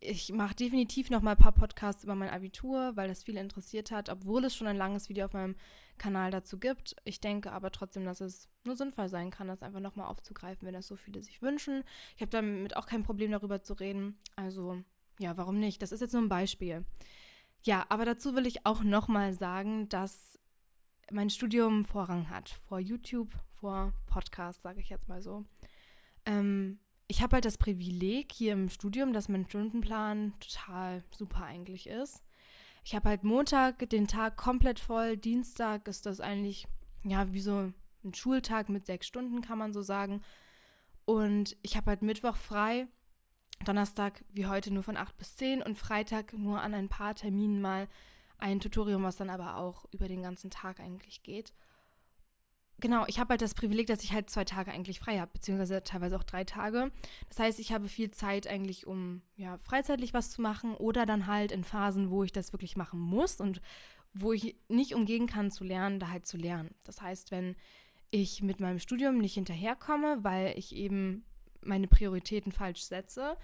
ich 0.00 0.32
mache 0.32 0.54
definitiv 0.54 1.10
noch 1.10 1.22
mal 1.22 1.32
ein 1.32 1.38
paar 1.38 1.52
Podcasts 1.52 2.04
über 2.04 2.14
mein 2.14 2.30
Abitur, 2.30 2.92
weil 2.94 3.08
das 3.08 3.22
viele 3.22 3.40
interessiert 3.40 3.90
hat, 3.90 4.10
obwohl 4.10 4.44
es 4.44 4.54
schon 4.54 4.66
ein 4.66 4.76
langes 4.76 5.08
Video 5.08 5.24
auf 5.24 5.32
meinem 5.32 5.56
Kanal 5.96 6.30
dazu 6.30 6.58
gibt. 6.58 6.96
Ich 7.04 7.20
denke 7.20 7.52
aber 7.52 7.70
trotzdem, 7.70 8.04
dass 8.04 8.20
es 8.20 8.48
nur 8.64 8.76
sinnvoll 8.76 9.08
sein 9.08 9.30
kann, 9.30 9.48
das 9.48 9.62
einfach 9.62 9.80
noch 9.80 9.96
mal 9.96 10.06
aufzugreifen, 10.06 10.66
wenn 10.66 10.74
das 10.74 10.88
so 10.88 10.96
viele 10.96 11.22
sich 11.22 11.40
wünschen. 11.40 11.84
Ich 12.16 12.22
habe 12.22 12.30
damit 12.30 12.76
auch 12.76 12.86
kein 12.86 13.02
Problem 13.02 13.30
darüber 13.30 13.62
zu 13.62 13.74
reden. 13.74 14.18
Also 14.36 14.82
ja, 15.18 15.36
warum 15.36 15.58
nicht? 15.58 15.80
Das 15.80 15.92
ist 15.92 16.00
jetzt 16.00 16.12
nur 16.12 16.22
ein 16.22 16.28
Beispiel. 16.28 16.84
Ja, 17.64 17.86
aber 17.88 18.04
dazu 18.04 18.34
will 18.34 18.46
ich 18.46 18.66
auch 18.66 18.82
noch 18.82 19.08
mal 19.08 19.32
sagen, 19.32 19.88
dass 19.88 20.38
mein 21.10 21.30
Studium 21.30 21.84
Vorrang 21.84 22.28
hat 22.28 22.50
vor 22.50 22.78
YouTube, 22.78 23.32
vor 23.52 23.94
Podcast, 24.06 24.62
sage 24.62 24.80
ich 24.80 24.90
jetzt 24.90 25.08
mal 25.08 25.22
so. 25.22 25.44
Ähm, 26.26 26.78
ich 27.06 27.22
habe 27.22 27.34
halt 27.34 27.46
das 27.46 27.56
Privileg 27.56 28.32
hier 28.32 28.52
im 28.52 28.68
Studium, 28.68 29.12
dass 29.14 29.28
mein 29.28 29.46
Stundenplan 29.48 30.34
total 30.40 31.04
super 31.10 31.44
eigentlich 31.44 31.86
ist. 31.86 32.22
Ich 32.84 32.94
habe 32.94 33.08
halt 33.08 33.24
Montag 33.24 33.88
den 33.88 34.08
Tag 34.08 34.36
komplett 34.36 34.78
voll, 34.78 35.16
Dienstag 35.16 35.88
ist 35.88 36.04
das 36.04 36.20
eigentlich, 36.20 36.66
ja, 37.02 37.32
wie 37.32 37.40
so 37.40 37.72
ein 38.04 38.14
Schultag 38.14 38.68
mit 38.68 38.84
sechs 38.84 39.06
Stunden, 39.06 39.40
kann 39.40 39.58
man 39.58 39.72
so 39.72 39.80
sagen. 39.80 40.20
Und 41.06 41.56
ich 41.62 41.78
habe 41.78 41.90
halt 41.90 42.02
Mittwoch 42.02 42.36
frei, 42.36 42.88
Donnerstag 43.64 44.24
wie 44.32 44.46
heute 44.46 44.72
nur 44.72 44.82
von 44.82 44.96
acht 44.96 45.16
bis 45.18 45.36
zehn 45.36 45.62
und 45.62 45.78
Freitag 45.78 46.32
nur 46.32 46.60
an 46.60 46.74
ein 46.74 46.88
paar 46.88 47.14
Terminen 47.14 47.60
mal 47.60 47.88
ein 48.38 48.60
Tutorium, 48.60 49.02
was 49.02 49.16
dann 49.16 49.30
aber 49.30 49.56
auch 49.56 49.86
über 49.92 50.08
den 50.08 50.22
ganzen 50.22 50.50
Tag 50.50 50.80
eigentlich 50.80 51.22
geht 51.22 51.52
genau, 52.84 53.04
ich 53.06 53.18
habe 53.18 53.30
halt 53.30 53.42
das 53.42 53.54
Privileg, 53.54 53.86
dass 53.86 54.04
ich 54.04 54.12
halt 54.12 54.30
zwei 54.30 54.44
Tage 54.44 54.70
eigentlich 54.70 55.00
frei 55.00 55.18
habe, 55.18 55.30
beziehungsweise 55.32 55.82
teilweise 55.82 56.16
auch 56.16 56.22
drei 56.22 56.44
Tage. 56.44 56.90
Das 57.28 57.38
heißt, 57.38 57.58
ich 57.58 57.72
habe 57.72 57.88
viel 57.88 58.10
Zeit 58.10 58.46
eigentlich, 58.46 58.86
um 58.86 59.22
ja, 59.36 59.58
freizeitlich 59.58 60.14
was 60.14 60.30
zu 60.30 60.42
machen 60.42 60.74
oder 60.74 61.06
dann 61.06 61.26
halt 61.26 61.52
in 61.52 61.64
Phasen, 61.64 62.10
wo 62.10 62.24
ich 62.24 62.32
das 62.32 62.52
wirklich 62.52 62.76
machen 62.76 63.00
muss 63.00 63.40
und 63.40 63.60
wo 64.12 64.32
ich 64.32 64.56
nicht 64.68 64.94
umgehen 64.94 65.26
kann 65.26 65.50
zu 65.50 65.64
lernen, 65.64 65.98
da 65.98 66.10
halt 66.10 66.26
zu 66.26 66.36
lernen. 66.36 66.74
Das 66.84 67.00
heißt, 67.00 67.30
wenn 67.30 67.56
ich 68.10 68.42
mit 68.42 68.60
meinem 68.60 68.78
Studium 68.78 69.18
nicht 69.18 69.34
hinterherkomme, 69.34 70.18
weil 70.22 70.56
ich 70.56 70.74
eben 70.74 71.24
meine 71.64 71.88
Prioritäten 71.88 72.52
falsch 72.52 72.82
setze, 72.82 73.36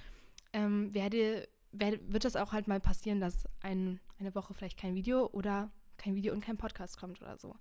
ähm, 0.52 0.92
werde, 0.94 1.48
werde, 1.72 2.00
wird 2.08 2.24
das 2.24 2.36
auch 2.36 2.52
halt 2.52 2.68
mal 2.68 2.80
passieren, 2.80 3.20
dass 3.20 3.44
ein, 3.60 4.00
eine 4.18 4.34
Woche 4.34 4.54
vielleicht 4.54 4.78
kein 4.78 4.94
Video 4.94 5.26
oder 5.26 5.70
kein 5.96 6.14
Video 6.14 6.32
und 6.32 6.40
kein 6.40 6.56
Podcast 6.56 6.98
kommt 6.98 7.20
oder 7.20 7.38
so. 7.38 7.56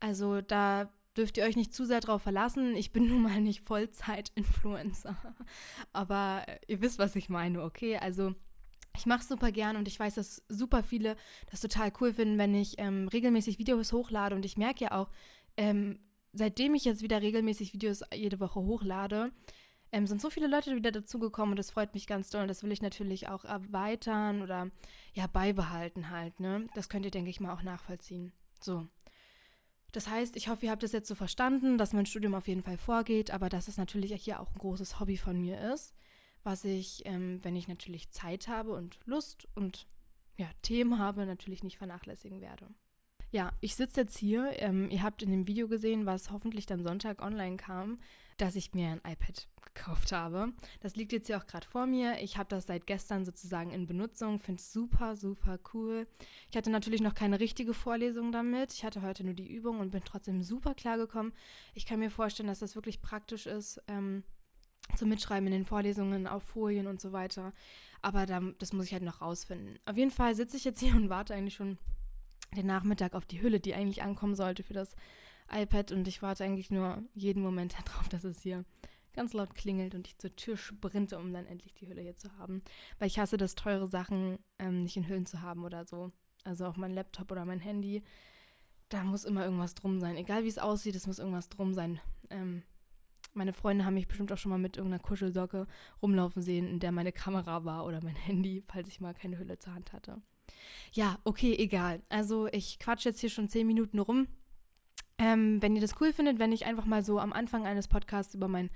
Also 0.00 0.40
da 0.40 0.90
dürft 1.16 1.36
ihr 1.36 1.44
euch 1.44 1.56
nicht 1.56 1.72
zu 1.72 1.84
sehr 1.84 2.00
darauf 2.00 2.22
verlassen. 2.22 2.74
Ich 2.76 2.92
bin 2.92 3.06
nun 3.08 3.22
mal 3.22 3.40
nicht 3.40 3.60
Vollzeit-Influencer. 3.60 5.16
Aber 5.92 6.44
ihr 6.66 6.80
wisst, 6.80 6.98
was 6.98 7.16
ich 7.16 7.28
meine, 7.28 7.62
okay? 7.62 7.98
Also 7.98 8.34
ich 8.96 9.06
mache 9.06 9.20
es 9.20 9.28
super 9.28 9.50
gern 9.50 9.76
und 9.76 9.88
ich 9.88 9.98
weiß, 9.98 10.14
dass 10.14 10.42
super 10.48 10.82
viele 10.82 11.16
das 11.50 11.60
total 11.60 11.92
cool 12.00 12.12
finden, 12.14 12.38
wenn 12.38 12.54
ich 12.54 12.78
ähm, 12.78 13.08
regelmäßig 13.08 13.58
Videos 13.58 13.92
hochlade. 13.92 14.34
Und 14.34 14.44
ich 14.44 14.56
merke 14.56 14.84
ja 14.84 14.92
auch, 14.92 15.10
ähm, 15.56 15.98
seitdem 16.32 16.74
ich 16.74 16.84
jetzt 16.84 17.02
wieder 17.02 17.20
regelmäßig 17.20 17.72
Videos 17.72 18.02
jede 18.12 18.40
Woche 18.40 18.60
hochlade, 18.60 19.32
ähm, 19.94 20.08
sind 20.08 20.20
so 20.20 20.28
viele 20.28 20.48
Leute 20.48 20.74
wieder 20.74 20.90
dazugekommen 20.90 21.52
und 21.52 21.56
das 21.56 21.70
freut 21.70 21.94
mich 21.94 22.08
ganz 22.08 22.28
doll. 22.28 22.42
Und 22.42 22.48
das 22.48 22.64
will 22.64 22.72
ich 22.72 22.82
natürlich 22.82 23.28
auch 23.28 23.44
erweitern 23.44 24.42
oder 24.42 24.70
ja 25.12 25.28
beibehalten 25.28 26.10
halt. 26.10 26.40
Ne? 26.40 26.66
Das 26.74 26.88
könnt 26.88 27.04
ihr, 27.04 27.12
denke 27.12 27.30
ich 27.30 27.38
mal, 27.38 27.54
auch 27.54 27.62
nachvollziehen. 27.62 28.32
So. 28.60 28.88
Das 29.92 30.08
heißt, 30.08 30.34
ich 30.34 30.48
hoffe, 30.48 30.66
ihr 30.66 30.72
habt 30.72 30.82
es 30.82 30.90
jetzt 30.90 31.06
so 31.06 31.14
verstanden, 31.14 31.78
dass 31.78 31.92
mein 31.92 32.06
Studium 32.06 32.34
auf 32.34 32.48
jeden 32.48 32.64
Fall 32.64 32.76
vorgeht, 32.76 33.30
aber 33.30 33.48
dass 33.48 33.68
es 33.68 33.76
natürlich 33.76 34.12
hier 34.24 34.40
auch 34.40 34.52
ein 34.52 34.58
großes 34.58 34.98
Hobby 34.98 35.16
von 35.16 35.40
mir 35.40 35.72
ist, 35.72 35.94
was 36.42 36.64
ich, 36.64 37.06
ähm, 37.06 37.38
wenn 37.44 37.54
ich 37.54 37.68
natürlich 37.68 38.10
Zeit 38.10 38.48
habe 38.48 38.72
und 38.72 38.98
Lust 39.04 39.46
und 39.54 39.86
ja, 40.36 40.50
Themen 40.62 40.98
habe, 40.98 41.24
natürlich 41.24 41.62
nicht 41.62 41.78
vernachlässigen 41.78 42.40
werde. 42.40 42.66
Ja, 43.30 43.52
ich 43.60 43.76
sitze 43.76 44.00
jetzt 44.00 44.18
hier. 44.18 44.60
Ähm, 44.60 44.90
ihr 44.90 45.04
habt 45.04 45.22
in 45.22 45.30
dem 45.30 45.46
Video 45.46 45.68
gesehen, 45.68 46.04
was 46.04 46.32
hoffentlich 46.32 46.66
dann 46.66 46.82
Sonntag 46.82 47.22
online 47.22 47.56
kam, 47.56 48.00
dass 48.36 48.56
ich 48.56 48.74
mir 48.74 48.88
ein 48.88 49.12
iPad 49.12 49.48
gekauft 49.74 50.12
habe. 50.12 50.52
Das 50.80 50.96
liegt 50.96 51.12
jetzt 51.12 51.26
hier 51.26 51.36
auch 51.36 51.46
gerade 51.46 51.66
vor 51.66 51.86
mir. 51.86 52.20
Ich 52.22 52.36
habe 52.36 52.48
das 52.48 52.66
seit 52.66 52.86
gestern 52.86 53.24
sozusagen 53.24 53.70
in 53.70 53.86
Benutzung, 53.86 54.38
finde 54.38 54.60
es 54.60 54.72
super, 54.72 55.16
super 55.16 55.58
cool. 55.72 56.06
Ich 56.50 56.56
hatte 56.56 56.70
natürlich 56.70 57.00
noch 57.00 57.14
keine 57.14 57.40
richtige 57.40 57.74
Vorlesung 57.74 58.32
damit. 58.32 58.72
Ich 58.72 58.84
hatte 58.84 59.02
heute 59.02 59.24
nur 59.24 59.34
die 59.34 59.52
Übung 59.52 59.80
und 59.80 59.90
bin 59.90 60.02
trotzdem 60.04 60.42
super 60.42 60.74
klar 60.74 60.96
gekommen. 60.96 61.32
Ich 61.74 61.86
kann 61.86 61.98
mir 61.98 62.10
vorstellen, 62.10 62.48
dass 62.48 62.60
das 62.60 62.76
wirklich 62.76 63.02
praktisch 63.02 63.46
ist. 63.46 63.82
Ähm, 63.88 64.22
zum 64.96 65.08
Mitschreiben 65.08 65.46
in 65.46 65.52
den 65.52 65.64
Vorlesungen 65.64 66.26
auf 66.26 66.42
Folien 66.42 66.86
und 66.86 67.00
so 67.00 67.12
weiter. 67.12 67.52
Aber 68.02 68.26
da, 68.26 68.40
das 68.58 68.72
muss 68.72 68.86
ich 68.86 68.92
halt 68.92 69.02
noch 69.02 69.22
rausfinden. 69.22 69.78
Auf 69.86 69.96
jeden 69.96 70.10
Fall 70.10 70.34
sitze 70.34 70.56
ich 70.56 70.64
jetzt 70.64 70.80
hier 70.80 70.94
und 70.94 71.08
warte 71.08 71.34
eigentlich 71.34 71.54
schon 71.54 71.78
den 72.54 72.66
Nachmittag 72.66 73.14
auf 73.14 73.26
die 73.26 73.40
Hülle, 73.40 73.60
die 73.60 73.74
eigentlich 73.74 74.02
ankommen 74.02 74.36
sollte 74.36 74.62
für 74.62 74.74
das 74.74 74.94
iPad. 75.50 75.92
Und 75.92 76.08
ich 76.08 76.22
warte 76.22 76.44
eigentlich 76.44 76.70
nur 76.70 77.02
jeden 77.14 77.42
Moment 77.42 77.74
darauf, 77.86 78.08
dass 78.08 78.24
es 78.24 78.42
hier 78.42 78.64
ganz 79.12 79.32
laut 79.32 79.54
klingelt 79.54 79.94
und 79.94 80.08
ich 80.08 80.18
zur 80.18 80.34
Tür 80.34 80.56
sprinte, 80.56 81.18
um 81.18 81.32
dann 81.32 81.46
endlich 81.46 81.72
die 81.74 81.88
Hülle 81.88 82.02
hier 82.02 82.16
zu 82.16 82.36
haben. 82.36 82.62
Weil 82.98 83.08
ich 83.08 83.18
hasse 83.18 83.36
das, 83.36 83.54
teure 83.54 83.86
Sachen 83.86 84.38
ähm, 84.58 84.82
nicht 84.82 84.96
in 84.96 85.08
Hüllen 85.08 85.26
zu 85.26 85.40
haben 85.40 85.64
oder 85.64 85.86
so. 85.86 86.10
Also 86.44 86.66
auch 86.66 86.76
mein 86.76 86.92
Laptop 86.92 87.30
oder 87.30 87.44
mein 87.44 87.60
Handy. 87.60 88.02
da 88.88 89.02
muss 89.02 89.24
immer 89.24 89.44
irgendwas 89.44 89.74
drum 89.74 89.98
sein. 89.98 90.16
Egal 90.16 90.44
wie 90.44 90.48
es 90.48 90.58
aussieht, 90.58 90.94
es 90.94 91.06
muss 91.06 91.18
irgendwas 91.18 91.48
drum 91.48 91.74
sein. 91.74 92.00
Ähm, 92.30 92.62
meine 93.32 93.52
Freunde 93.52 93.84
haben 93.84 93.94
mich 93.94 94.08
bestimmt 94.08 94.32
auch 94.32 94.38
schon 94.38 94.50
mal 94.50 94.58
mit 94.58 94.76
irgendeiner 94.76 95.02
Kuschelsocke 95.02 95.66
rumlaufen 96.00 96.42
sehen, 96.42 96.68
in 96.68 96.78
der 96.78 96.92
meine 96.92 97.12
Kamera 97.12 97.64
war 97.64 97.84
oder 97.84 98.02
mein 98.02 98.14
Handy, 98.14 98.62
falls 98.68 98.88
ich 98.88 99.00
mal 99.00 99.14
keine 99.14 99.38
Hülle 99.38 99.58
zur 99.58 99.74
Hand 99.74 99.92
hatte. 99.92 100.20
Ja, 100.92 101.18
okay, 101.24 101.56
egal. 101.58 102.02
Also 102.08 102.46
ich 102.48 102.78
quatsche 102.78 103.08
jetzt 103.08 103.20
hier 103.20 103.30
schon 103.30 103.48
zehn 103.48 103.66
Minuten 103.66 103.98
rum. 103.98 104.28
Ähm, 105.18 105.62
wenn 105.62 105.74
ihr 105.74 105.82
das 105.82 106.00
cool 106.00 106.12
findet, 106.12 106.38
wenn 106.38 106.52
ich 106.52 106.66
einfach 106.66 106.86
mal 106.86 107.04
so 107.04 107.18
am 107.18 107.32
Anfang 107.32 107.66
eines 107.66 107.88
Podcasts 107.88 108.34
über 108.34 108.48
mein 108.48 108.70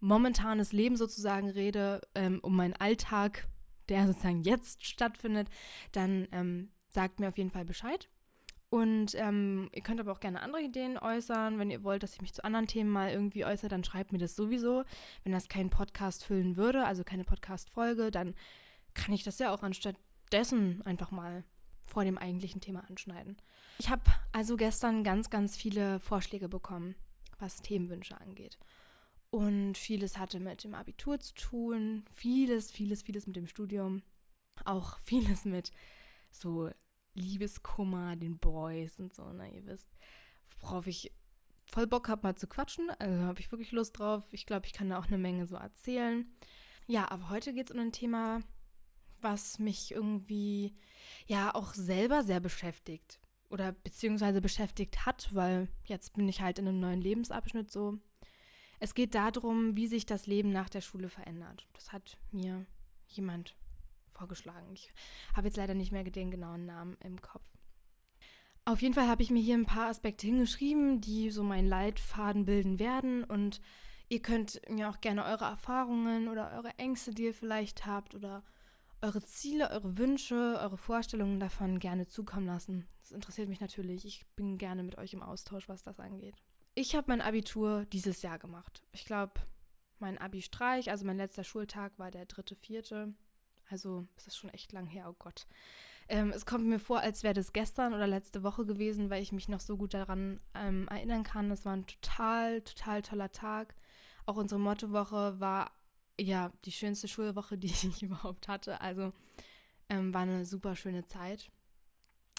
momentanes 0.00 0.72
Leben 0.72 0.96
sozusagen 0.96 1.50
rede, 1.50 2.00
ähm, 2.14 2.40
um 2.42 2.56
meinen 2.56 2.74
Alltag, 2.74 3.46
der 3.88 4.06
sozusagen 4.06 4.42
jetzt 4.42 4.84
stattfindet, 4.84 5.48
dann 5.92 6.28
ähm, 6.32 6.70
sagt 6.88 7.20
mir 7.20 7.28
auf 7.28 7.38
jeden 7.38 7.50
Fall 7.50 7.64
Bescheid. 7.64 8.08
Und 8.72 9.14
ähm, 9.16 9.68
ihr 9.74 9.82
könnt 9.82 10.00
aber 10.00 10.12
auch 10.12 10.20
gerne 10.20 10.40
andere 10.40 10.62
Ideen 10.62 10.96
äußern. 10.96 11.58
Wenn 11.58 11.70
ihr 11.70 11.84
wollt, 11.84 12.02
dass 12.02 12.14
ich 12.14 12.22
mich 12.22 12.32
zu 12.32 12.42
anderen 12.42 12.66
Themen 12.66 12.88
mal 12.88 13.10
irgendwie 13.10 13.44
äußere, 13.44 13.68
dann 13.68 13.84
schreibt 13.84 14.12
mir 14.12 14.18
das 14.18 14.34
sowieso. 14.34 14.84
Wenn 15.24 15.32
das 15.32 15.48
keinen 15.48 15.68
Podcast 15.68 16.24
füllen 16.24 16.56
würde, 16.56 16.86
also 16.86 17.04
keine 17.04 17.24
Podcast-Folge, 17.24 18.10
dann 18.10 18.34
kann 18.94 19.12
ich 19.12 19.24
das 19.24 19.38
ja 19.38 19.52
auch 19.52 19.62
anstatt 19.62 19.96
dessen 20.32 20.80
einfach 20.86 21.10
mal 21.10 21.44
vor 21.92 22.04
dem 22.04 22.16
eigentlichen 22.16 22.62
Thema 22.62 22.84
anschneiden. 22.88 23.36
Ich 23.78 23.90
habe 23.90 24.02
also 24.32 24.56
gestern 24.56 25.04
ganz, 25.04 25.28
ganz 25.28 25.56
viele 25.56 26.00
Vorschläge 26.00 26.48
bekommen, 26.48 26.94
was 27.38 27.60
Themenwünsche 27.60 28.18
angeht. 28.18 28.58
Und 29.28 29.76
vieles 29.76 30.16
hatte 30.16 30.40
mit 30.40 30.64
dem 30.64 30.74
Abitur 30.74 31.20
zu 31.20 31.34
tun, 31.34 32.04
vieles, 32.10 32.70
vieles, 32.72 33.02
vieles 33.02 33.26
mit 33.26 33.36
dem 33.36 33.46
Studium, 33.46 34.02
auch 34.64 34.98
vieles 35.04 35.44
mit 35.44 35.70
so 36.30 36.70
Liebeskummer, 37.14 38.16
den 38.16 38.38
Boys 38.38 38.98
und 38.98 39.12
so, 39.12 39.30
ne, 39.30 39.54
ihr 39.54 39.66
wisst, 39.66 39.90
worauf 40.60 40.86
ich 40.86 41.12
voll 41.66 41.86
Bock 41.86 42.08
habe, 42.08 42.26
mal 42.26 42.36
zu 42.36 42.46
quatschen. 42.46 42.88
Also 42.98 43.22
habe 43.22 43.40
ich 43.40 43.52
wirklich 43.52 43.72
Lust 43.72 43.98
drauf. 43.98 44.24
Ich 44.30 44.46
glaube, 44.46 44.64
ich 44.64 44.72
kann 44.72 44.88
da 44.88 44.98
auch 44.98 45.08
eine 45.08 45.18
Menge 45.18 45.46
so 45.46 45.56
erzählen. 45.56 46.26
Ja, 46.86 47.10
aber 47.10 47.28
heute 47.28 47.52
geht 47.52 47.66
es 47.66 47.70
um 47.70 47.80
ein 47.80 47.92
Thema, 47.92 48.40
was 49.22 49.58
mich 49.58 49.92
irgendwie 49.92 50.74
ja 51.26 51.54
auch 51.54 51.74
selber 51.74 52.22
sehr 52.22 52.40
beschäftigt 52.40 53.20
oder 53.50 53.72
beziehungsweise 53.72 54.40
beschäftigt 54.40 55.04
hat, 55.04 55.34
weil 55.34 55.68
jetzt 55.84 56.14
bin 56.14 56.28
ich 56.28 56.40
halt 56.40 56.58
in 56.58 56.68
einem 56.68 56.80
neuen 56.80 57.00
Lebensabschnitt 57.00 57.70
so. 57.70 57.98
Es 58.80 58.94
geht 58.94 59.14
darum, 59.14 59.76
wie 59.76 59.86
sich 59.86 60.06
das 60.06 60.26
Leben 60.26 60.50
nach 60.50 60.68
der 60.68 60.80
Schule 60.80 61.08
verändert. 61.08 61.68
Das 61.74 61.92
hat 61.92 62.18
mir 62.32 62.66
jemand 63.06 63.54
vorgeschlagen. 64.10 64.72
Ich 64.72 64.92
habe 65.34 65.48
jetzt 65.48 65.56
leider 65.56 65.74
nicht 65.74 65.92
mehr 65.92 66.04
den 66.04 66.30
genauen 66.30 66.66
Namen 66.66 66.96
im 67.00 67.20
Kopf. 67.20 67.46
Auf 68.64 68.80
jeden 68.80 68.94
Fall 68.94 69.08
habe 69.08 69.22
ich 69.22 69.30
mir 69.30 69.42
hier 69.42 69.56
ein 69.56 69.66
paar 69.66 69.88
Aspekte 69.88 70.26
hingeschrieben, 70.26 71.00
die 71.00 71.30
so 71.30 71.42
meinen 71.42 71.68
Leitfaden 71.68 72.44
bilden 72.44 72.78
werden. 72.78 73.24
Und 73.24 73.60
ihr 74.08 74.22
könnt 74.22 74.60
mir 74.68 74.88
auch 74.88 75.00
gerne 75.00 75.24
eure 75.24 75.46
Erfahrungen 75.46 76.28
oder 76.28 76.52
eure 76.52 76.78
Ängste, 76.78 77.12
die 77.12 77.24
ihr 77.24 77.34
vielleicht 77.34 77.86
habt, 77.86 78.14
oder 78.14 78.44
eure 79.02 79.22
Ziele, 79.22 79.70
eure 79.70 79.98
Wünsche, 79.98 80.58
eure 80.60 80.78
Vorstellungen 80.78 81.40
davon 81.40 81.78
gerne 81.78 82.06
zukommen 82.06 82.46
lassen. 82.46 82.86
Das 83.00 83.10
interessiert 83.10 83.48
mich 83.48 83.60
natürlich. 83.60 84.04
Ich 84.04 84.26
bin 84.36 84.58
gerne 84.58 84.82
mit 84.82 84.96
euch 84.96 85.12
im 85.12 85.22
Austausch, 85.22 85.68
was 85.68 85.82
das 85.82 85.98
angeht. 86.00 86.36
Ich 86.74 86.94
habe 86.94 87.06
mein 87.08 87.20
Abitur 87.20 87.84
dieses 87.86 88.22
Jahr 88.22 88.38
gemacht. 88.38 88.82
Ich 88.92 89.04
glaube, 89.04 89.34
mein 89.98 90.18
Abi-Streich, 90.18 90.90
also 90.90 91.04
mein 91.04 91.16
letzter 91.16 91.44
Schultag 91.44 91.98
war 91.98 92.10
der 92.10 92.26
dritte, 92.26 92.54
vierte. 92.56 93.12
Also 93.68 94.06
ist 94.16 94.36
schon 94.36 94.50
echt 94.50 94.72
lang 94.72 94.86
her, 94.86 95.08
oh 95.10 95.16
Gott. 95.18 95.46
Ähm, 96.08 96.30
es 96.30 96.46
kommt 96.46 96.66
mir 96.66 96.78
vor, 96.78 97.00
als 97.00 97.22
wäre 97.22 97.34
das 97.34 97.52
gestern 97.52 97.94
oder 97.94 98.06
letzte 98.06 98.42
Woche 98.42 98.66
gewesen, 98.66 99.10
weil 99.10 99.22
ich 99.22 99.32
mich 99.32 99.48
noch 99.48 99.60
so 99.60 99.76
gut 99.76 99.94
daran 99.94 100.40
ähm, 100.54 100.88
erinnern 100.88 101.22
kann. 101.22 101.50
Es 101.50 101.64
war 101.64 101.74
ein 101.74 101.86
total, 101.86 102.62
total 102.62 103.02
toller 103.02 103.32
Tag. 103.32 103.74
Auch 104.26 104.36
unsere 104.36 104.60
Mottowoche 104.60 105.40
war 105.40 105.72
ja 106.20 106.52
die 106.64 106.72
schönste 106.72 107.08
Schulwoche, 107.08 107.58
die 107.58 107.66
ich 107.68 108.02
überhaupt 108.02 108.48
hatte. 108.48 108.80
Also 108.80 109.12
ähm, 109.88 110.12
war 110.14 110.22
eine 110.22 110.46
super 110.46 110.76
schöne 110.76 111.04
Zeit. 111.04 111.50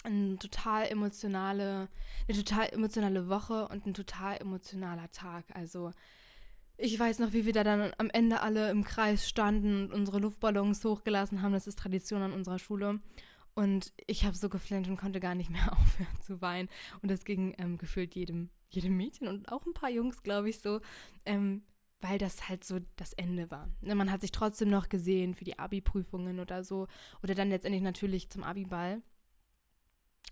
Eine 0.02 0.38
total 0.38 0.86
emotionale, 0.88 1.88
eine 2.28 2.36
total 2.36 2.68
emotionale 2.70 3.28
Woche 3.28 3.68
und 3.68 3.86
ein 3.86 3.94
total 3.94 4.36
emotionaler 4.38 5.10
Tag. 5.12 5.46
Also 5.54 5.92
ich 6.76 6.98
weiß 6.98 7.20
noch, 7.20 7.32
wie 7.32 7.46
wir 7.46 7.52
da 7.52 7.64
dann 7.64 7.92
am 7.98 8.10
Ende 8.10 8.40
alle 8.40 8.70
im 8.70 8.84
Kreis 8.84 9.28
standen 9.28 9.84
und 9.84 9.92
unsere 9.92 10.18
Luftballons 10.18 10.84
hochgelassen 10.84 11.40
haben. 11.40 11.52
Das 11.52 11.66
ist 11.66 11.78
Tradition 11.78 12.22
an 12.22 12.32
unserer 12.32 12.58
Schule. 12.58 13.00
Und 13.54 13.92
ich 14.08 14.24
habe 14.24 14.36
so 14.36 14.48
geflennt 14.48 14.88
und 14.88 14.96
konnte 14.96 15.20
gar 15.20 15.36
nicht 15.36 15.50
mehr 15.50 15.72
aufhören 15.72 16.20
zu 16.20 16.40
weinen. 16.40 16.68
Und 17.00 17.10
das 17.10 17.24
ging 17.24 17.54
ähm, 17.58 17.78
gefühlt 17.78 18.14
jedem, 18.14 18.50
jedem 18.68 18.96
Mädchen 18.96 19.28
und 19.28 19.50
auch 19.50 19.64
ein 19.64 19.74
paar 19.74 19.90
Jungs, 19.90 20.22
glaube 20.22 20.50
ich, 20.50 20.60
so, 20.60 20.80
ähm, 21.24 21.62
weil 22.04 22.18
das 22.18 22.50
halt 22.50 22.64
so 22.64 22.80
das 22.96 23.14
Ende 23.14 23.50
war. 23.50 23.70
Ne, 23.80 23.94
man 23.94 24.10
hat 24.10 24.20
sich 24.20 24.30
trotzdem 24.30 24.68
noch 24.68 24.90
gesehen 24.90 25.34
für 25.34 25.44
die 25.44 25.58
Abi-Prüfungen 25.58 26.38
oder 26.38 26.62
so. 26.62 26.86
Oder 27.22 27.34
dann 27.34 27.48
letztendlich 27.48 27.82
natürlich 27.82 28.28
zum 28.28 28.44
Abi-Ball. 28.44 29.00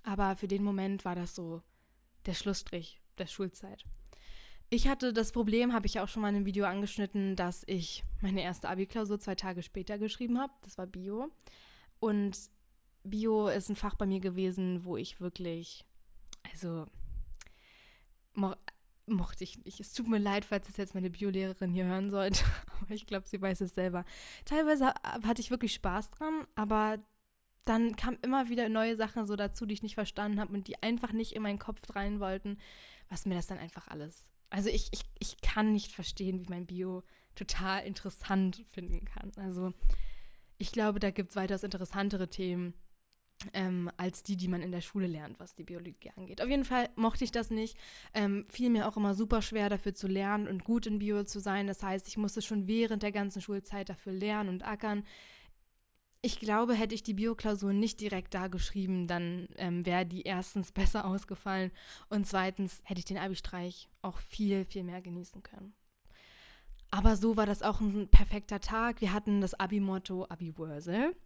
Aber 0.02 0.36
für 0.36 0.48
den 0.48 0.64
Moment 0.64 1.06
war 1.06 1.14
das 1.14 1.34
so 1.34 1.62
der 2.26 2.34
Schlussstrich 2.34 3.00
der 3.16 3.26
Schulzeit. 3.26 3.84
Ich 4.68 4.86
hatte 4.86 5.14
das 5.14 5.32
Problem, 5.32 5.72
habe 5.72 5.86
ich 5.86 5.98
auch 5.98 6.08
schon 6.08 6.20
mal 6.20 6.28
in 6.28 6.36
einem 6.36 6.46
Video 6.46 6.66
angeschnitten, 6.66 7.36
dass 7.36 7.62
ich 7.66 8.04
meine 8.20 8.42
erste 8.42 8.68
Abi-Klausur 8.68 9.18
zwei 9.18 9.34
Tage 9.34 9.62
später 9.62 9.96
geschrieben 9.96 10.38
habe. 10.38 10.52
Das 10.60 10.76
war 10.76 10.86
Bio. 10.86 11.30
Und 12.00 12.38
Bio 13.02 13.48
ist 13.48 13.70
ein 13.70 13.76
Fach 13.76 13.94
bei 13.94 14.04
mir 14.04 14.20
gewesen, 14.20 14.84
wo 14.84 14.98
ich 14.98 15.20
wirklich, 15.20 15.86
also 16.52 16.86
mochte 19.14 19.44
ich 19.44 19.64
nicht. 19.64 19.80
Es 19.80 19.92
tut 19.92 20.08
mir 20.08 20.18
leid, 20.18 20.44
falls 20.44 20.68
es 20.68 20.76
jetzt 20.76 20.94
meine 20.94 21.10
Biolehrerin 21.10 21.72
hier 21.72 21.86
hören 21.86 22.10
sollte, 22.10 22.44
aber 22.80 22.94
ich 22.94 23.06
glaube, 23.06 23.26
sie 23.26 23.40
weiß 23.40 23.60
es 23.60 23.74
selber. 23.74 24.04
Teilweise 24.44 24.92
hatte 25.24 25.40
ich 25.40 25.50
wirklich 25.50 25.74
Spaß 25.74 26.10
dran, 26.10 26.46
aber 26.54 26.98
dann 27.64 27.94
kamen 27.94 28.18
immer 28.22 28.48
wieder 28.48 28.68
neue 28.68 28.96
Sachen 28.96 29.26
so 29.26 29.36
dazu, 29.36 29.66
die 29.66 29.74
ich 29.74 29.82
nicht 29.82 29.94
verstanden 29.94 30.40
habe 30.40 30.52
und 30.52 30.66
die 30.66 30.82
einfach 30.82 31.12
nicht 31.12 31.32
in 31.32 31.42
meinen 31.42 31.60
Kopf 31.60 31.80
rein 31.94 32.18
wollten, 32.18 32.58
was 33.08 33.24
mir 33.26 33.34
das 33.34 33.46
dann 33.46 33.58
einfach 33.58 33.88
alles 33.88 34.32
also 34.52 34.68
ich, 34.68 34.88
ich, 34.92 35.00
ich 35.18 35.40
kann 35.40 35.72
nicht 35.72 35.92
verstehen, 35.92 36.40
wie 36.40 36.50
man 36.50 36.66
Bio 36.66 37.02
total 37.34 37.84
interessant 37.84 38.62
finden 38.70 39.04
kann. 39.06 39.32
Also 39.36 39.72
ich 40.58 40.72
glaube, 40.72 41.00
da 41.00 41.10
gibt 41.10 41.30
es 41.30 41.36
weitaus 41.36 41.62
interessantere 41.62 42.28
Themen 42.28 42.74
ähm, 43.52 43.90
als 43.96 44.22
die, 44.22 44.36
die 44.36 44.48
man 44.48 44.62
in 44.62 44.72
der 44.72 44.80
Schule 44.80 45.06
lernt, 45.06 45.38
was 45.40 45.54
die 45.54 45.64
Biologie 45.64 46.10
angeht. 46.16 46.42
Auf 46.42 46.48
jeden 46.48 46.64
Fall 46.64 46.88
mochte 46.96 47.24
ich 47.24 47.32
das 47.32 47.50
nicht. 47.50 47.76
Ähm, 48.14 48.44
fiel 48.50 48.70
mir 48.70 48.88
auch 48.88 48.96
immer 48.96 49.14
super 49.14 49.42
schwer, 49.42 49.68
dafür 49.68 49.94
zu 49.94 50.06
lernen 50.06 50.48
und 50.48 50.64
gut 50.64 50.86
in 50.86 50.98
Bio 50.98 51.24
zu 51.24 51.40
sein. 51.40 51.66
Das 51.66 51.82
heißt, 51.82 52.08
ich 52.08 52.16
musste 52.16 52.42
schon 52.42 52.66
während 52.66 53.02
der 53.02 53.12
ganzen 53.12 53.42
Schulzeit 53.42 53.88
dafür 53.88 54.12
lernen 54.12 54.48
und 54.48 54.66
ackern. 54.66 55.04
Ich 56.24 56.38
glaube, 56.38 56.74
hätte 56.74 56.94
ich 56.94 57.02
die 57.02 57.14
Bioklausur 57.14 57.72
nicht 57.72 58.00
direkt 58.00 58.32
da 58.34 58.46
geschrieben, 58.46 59.08
dann 59.08 59.48
ähm, 59.56 59.84
wäre 59.84 60.06
die 60.06 60.22
erstens 60.22 60.70
besser 60.72 61.04
ausgefallen 61.04 61.72
und 62.08 62.26
zweitens 62.26 62.80
hätte 62.84 63.00
ich 63.00 63.04
den 63.04 63.18
Abi-Streich 63.18 63.88
auch 64.02 64.18
viel, 64.18 64.64
viel 64.64 64.84
mehr 64.84 65.02
genießen 65.02 65.42
können. 65.42 65.74
Aber 66.90 67.16
so 67.16 67.36
war 67.36 67.46
das 67.46 67.62
auch 67.62 67.80
ein 67.80 68.08
perfekter 68.08 68.60
Tag. 68.60 69.00
Wir 69.00 69.12
hatten 69.14 69.40
das 69.40 69.54
Abi-Motto 69.54 70.26
Abi-Wörsel. 70.28 71.16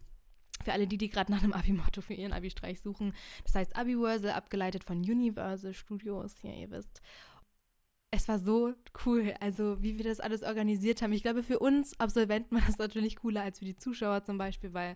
Für 0.63 0.73
alle, 0.73 0.87
die, 0.87 0.97
die 0.97 1.09
gerade 1.09 1.31
nach 1.31 1.43
einem 1.43 1.53
Abi-Motto 1.53 2.01
für 2.01 2.13
ihren 2.13 2.33
Abi-Streich 2.33 2.81
suchen. 2.81 3.13
Das 3.43 3.55
heißt 3.55 3.75
Abi-Wörsel, 3.75 4.31
abgeleitet 4.31 4.83
von 4.83 4.97
Universal 4.97 5.73
Studios, 5.73 6.35
ja, 6.41 6.51
ihr 6.51 6.71
wisst 6.71 7.01
es 8.11 8.27
war 8.27 8.39
so 8.39 8.73
cool, 9.05 9.33
also 9.39 9.81
wie 9.81 9.97
wir 9.97 10.05
das 10.05 10.19
alles 10.19 10.43
organisiert 10.43 11.01
haben. 11.01 11.11
Ich 11.11 11.23
glaube, 11.23 11.43
für 11.43 11.59
uns 11.59 11.99
Absolventen 11.99 12.55
war 12.55 12.63
das 12.65 12.77
natürlich 12.77 13.17
cooler 13.17 13.41
als 13.41 13.59
für 13.59 13.65
die 13.65 13.75
Zuschauer 13.75 14.23
zum 14.23 14.37
Beispiel, 14.37 14.73
weil, 14.73 14.95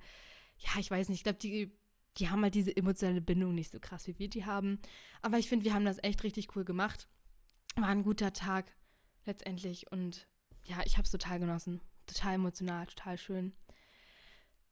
ja, 0.58 0.80
ich 0.80 0.90
weiß 0.90 1.10
nicht, 1.10 1.20
ich 1.20 1.24
glaube, 1.24 1.40
die, 1.40 1.72
die 2.18 2.30
haben 2.30 2.44
halt 2.44 2.56
diese 2.56 2.76
emotionale 2.76 3.22
Bindung 3.22 3.54
nicht 3.54 3.72
so 3.72 3.80
krass, 3.80 4.08
wie 4.08 4.18
wir 4.18 4.30
die 4.30 4.46
haben. 4.46 4.80
Aber 5.22 5.38
ich 5.38 5.50
finde, 5.50 5.66
wir 5.66 5.74
haben 5.74 5.86
das 5.86 6.02
echt 6.02 6.24
richtig 6.24 6.56
cool 6.56 6.64
gemacht. 6.64 7.08
War 7.76 7.90
ein 7.90 8.04
guter 8.04 8.34
Tag 8.34 8.76
letztendlich 9.26 9.92
und 9.92 10.28
ja, 10.66 10.82
ich 10.86 10.98
habe 10.98 11.06
es 11.06 11.12
total 11.12 11.40
genossen. 11.40 11.82
Total 12.06 12.36
emotional, 12.36 12.86
total 12.88 13.18
schön. 13.18 13.54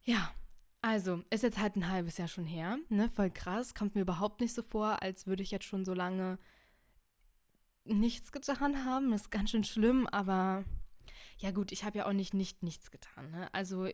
Ja, 0.04 0.34
also, 0.82 1.24
ist 1.30 1.44
jetzt 1.44 1.60
halt 1.60 1.76
ein 1.76 1.90
halbes 1.90 2.18
Jahr 2.18 2.28
schon 2.28 2.46
her, 2.46 2.78
ne? 2.90 3.10
Voll 3.10 3.30
krass. 3.30 3.74
Kommt 3.74 3.96
mir 3.96 4.02
überhaupt 4.02 4.40
nicht 4.40 4.54
so 4.54 4.64
vor, 4.64 5.02
als 5.02 5.28
würde 5.28 5.44
ich 5.44 5.52
jetzt 5.52 5.66
schon 5.66 5.84
so 5.84 5.94
lange 5.94 6.40
nichts 7.84 8.32
getan 8.32 8.86
haben. 8.86 9.12
Ist 9.14 9.32
ganz 9.32 9.52
schön 9.52 9.64
schlimm, 9.64 10.08
aber 10.08 10.64
ja 11.38 11.52
gut, 11.52 11.72
ich 11.72 11.84
habe 11.84 11.98
ja 11.98 12.06
auch 12.06 12.14
nicht, 12.14 12.34
nicht 12.34 12.64
nichts 12.64 12.92
getan. 12.92 13.32
Ne? 13.32 13.54
Also 13.54 13.90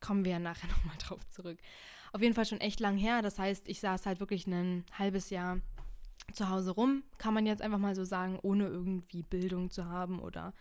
kommen 0.00 0.24
wir 0.24 0.32
ja 0.32 0.38
nachher 0.38 0.68
nochmal 0.76 0.96
drauf 0.98 1.26
zurück. 1.28 1.58
Auf 2.12 2.22
jeden 2.22 2.34
Fall 2.34 2.46
schon 2.46 2.60
echt 2.60 2.80
lang 2.80 2.96
her. 2.96 3.20
Das 3.20 3.38
heißt, 3.38 3.68
ich 3.68 3.80
saß 3.80 4.06
halt 4.06 4.20
wirklich 4.20 4.46
ein 4.46 4.84
halbes 4.96 5.30
Jahr 5.30 5.60
zu 6.32 6.48
Hause 6.48 6.70
rum, 6.70 7.04
kann 7.16 7.34
man 7.34 7.46
jetzt 7.46 7.62
einfach 7.62 7.78
mal 7.78 7.94
so 7.94 8.04
sagen, 8.04 8.38
ohne 8.42 8.66
irgendwie 8.66 9.22
Bildung 9.22 9.70
zu 9.70 9.86
haben 9.86 10.20
oder 10.20 10.52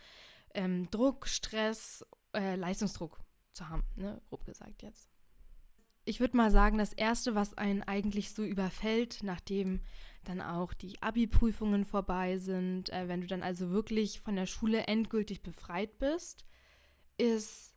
ähm, 0.53 0.89
Druck, 0.91 1.27
Stress, 1.27 2.05
äh, 2.33 2.55
Leistungsdruck 2.55 3.19
zu 3.53 3.67
haben, 3.67 3.83
ne? 3.95 4.21
grob 4.29 4.45
gesagt 4.45 4.81
jetzt. 4.83 5.09
Ich 6.07 6.21
würde 6.21 6.37
mal 6.37 6.51
sagen, 6.51 6.77
das 6.77 6.93
Erste, 6.93 7.35
was 7.35 7.57
einen 7.57 7.83
eigentlich 7.83 8.31
so 8.31 8.41
überfällt, 8.41 9.19
nachdem 9.23 9.81
dann 10.23 10.39
auch 10.39 10.73
die 10.73 11.01
Abi-Prüfungen 11.01 11.83
vorbei 11.83 12.37
sind, 12.37 12.89
äh, 12.93 13.09
wenn 13.09 13.19
du 13.19 13.27
dann 13.27 13.43
also 13.43 13.71
wirklich 13.71 14.21
von 14.21 14.37
der 14.37 14.45
Schule 14.45 14.87
endgültig 14.87 15.41
befreit 15.41 15.99
bist, 15.99 16.45
ist 17.17 17.75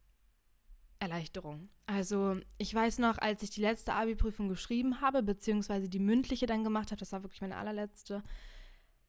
Erleichterung. 1.01 1.71
Also 1.87 2.37
ich 2.57 2.73
weiß 2.73 2.99
noch, 2.99 3.19
als 3.19 3.43
ich 3.43 3.51
die 3.51 3.63
letzte 3.63 3.95
Abi-Prüfung 3.95 4.49
geschrieben 4.49 5.01
habe, 5.01 5.25
beziehungsweise 5.25 5.89
die 5.89 5.99
mündliche 5.99 6.47
dann 6.47 6.63
gemacht 6.63 6.93
habe, 6.93 7.01
das 7.01 7.11
war 7.11 7.25
wirklich 7.25 7.41
meine 7.41 7.57
allerletzte, 7.57 8.23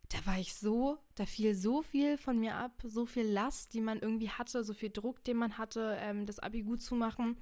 da 0.10 0.18
war 0.26 0.40
ich 0.40 0.56
so, 0.56 0.98
da 1.14 1.28
fiel 1.28 1.54
so 1.54 1.84
viel 1.84 2.18
von 2.18 2.40
mir 2.40 2.56
ab, 2.56 2.82
so 2.84 3.06
viel 3.06 3.28
Last, 3.28 3.76
die 3.76 3.82
man 3.82 4.00
irgendwie 4.00 4.32
hatte, 4.32 4.64
so 4.64 4.74
viel 4.74 4.90
Druck, 4.90 5.24
den 5.24 5.38
man 5.38 5.60
hatte, 5.60 5.96
ähm, 6.00 6.26
das 6.26 6.40
Abi 6.40 6.64
gut 6.64 6.82
zu 6.82 6.96
machen. 6.96 7.38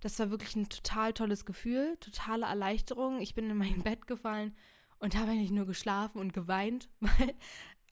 Das 0.00 0.18
war 0.18 0.30
wirklich 0.30 0.56
ein 0.56 0.68
total 0.68 1.12
tolles 1.12 1.44
Gefühl, 1.44 1.96
totale 2.00 2.46
Erleichterung. 2.46 3.20
Ich 3.20 3.34
bin 3.34 3.50
in 3.50 3.56
mein 3.56 3.82
Bett 3.84 4.06
gefallen 4.06 4.56
und 4.98 5.16
habe 5.16 5.30
eigentlich 5.30 5.50
nur 5.50 5.66
geschlafen 5.66 6.18
und 6.18 6.32
geweint, 6.32 6.88
weil, 7.00 7.34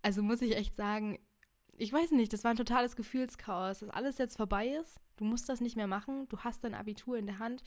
also 0.02 0.22
muss 0.22 0.42
ich 0.42 0.56
echt 0.56 0.74
sagen, 0.74 1.18
ich 1.78 1.92
weiß 1.92 2.12
nicht, 2.12 2.32
das 2.32 2.44
war 2.44 2.52
ein 2.52 2.56
totales 2.56 2.96
Gefühlschaos, 2.96 3.80
dass 3.80 3.90
alles 3.90 4.18
jetzt 4.18 4.36
vorbei 4.36 4.68
ist. 4.68 4.98
Du 5.16 5.24
musst 5.24 5.48
das 5.48 5.60
nicht 5.60 5.76
mehr 5.76 5.86
machen. 5.86 6.28
Du 6.28 6.38
hast 6.38 6.64
dein 6.64 6.74
Abitur 6.74 7.18
in 7.18 7.26
der 7.26 7.38
Hand. 7.38 7.62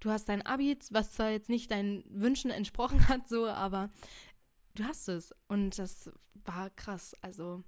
Du 0.00 0.10
hast 0.10 0.28
dein 0.28 0.44
Abi, 0.44 0.78
was 0.90 1.12
zwar 1.12 1.30
jetzt 1.30 1.48
nicht 1.48 1.70
deinen 1.70 2.04
Wünschen 2.08 2.50
entsprochen 2.50 3.08
hat, 3.08 3.28
so, 3.28 3.46
aber 3.46 3.90
du 4.74 4.84
hast 4.84 5.08
es. 5.08 5.34
Und 5.48 5.78
das 5.78 6.10
war 6.34 6.70
krass. 6.70 7.14
Also 7.20 7.62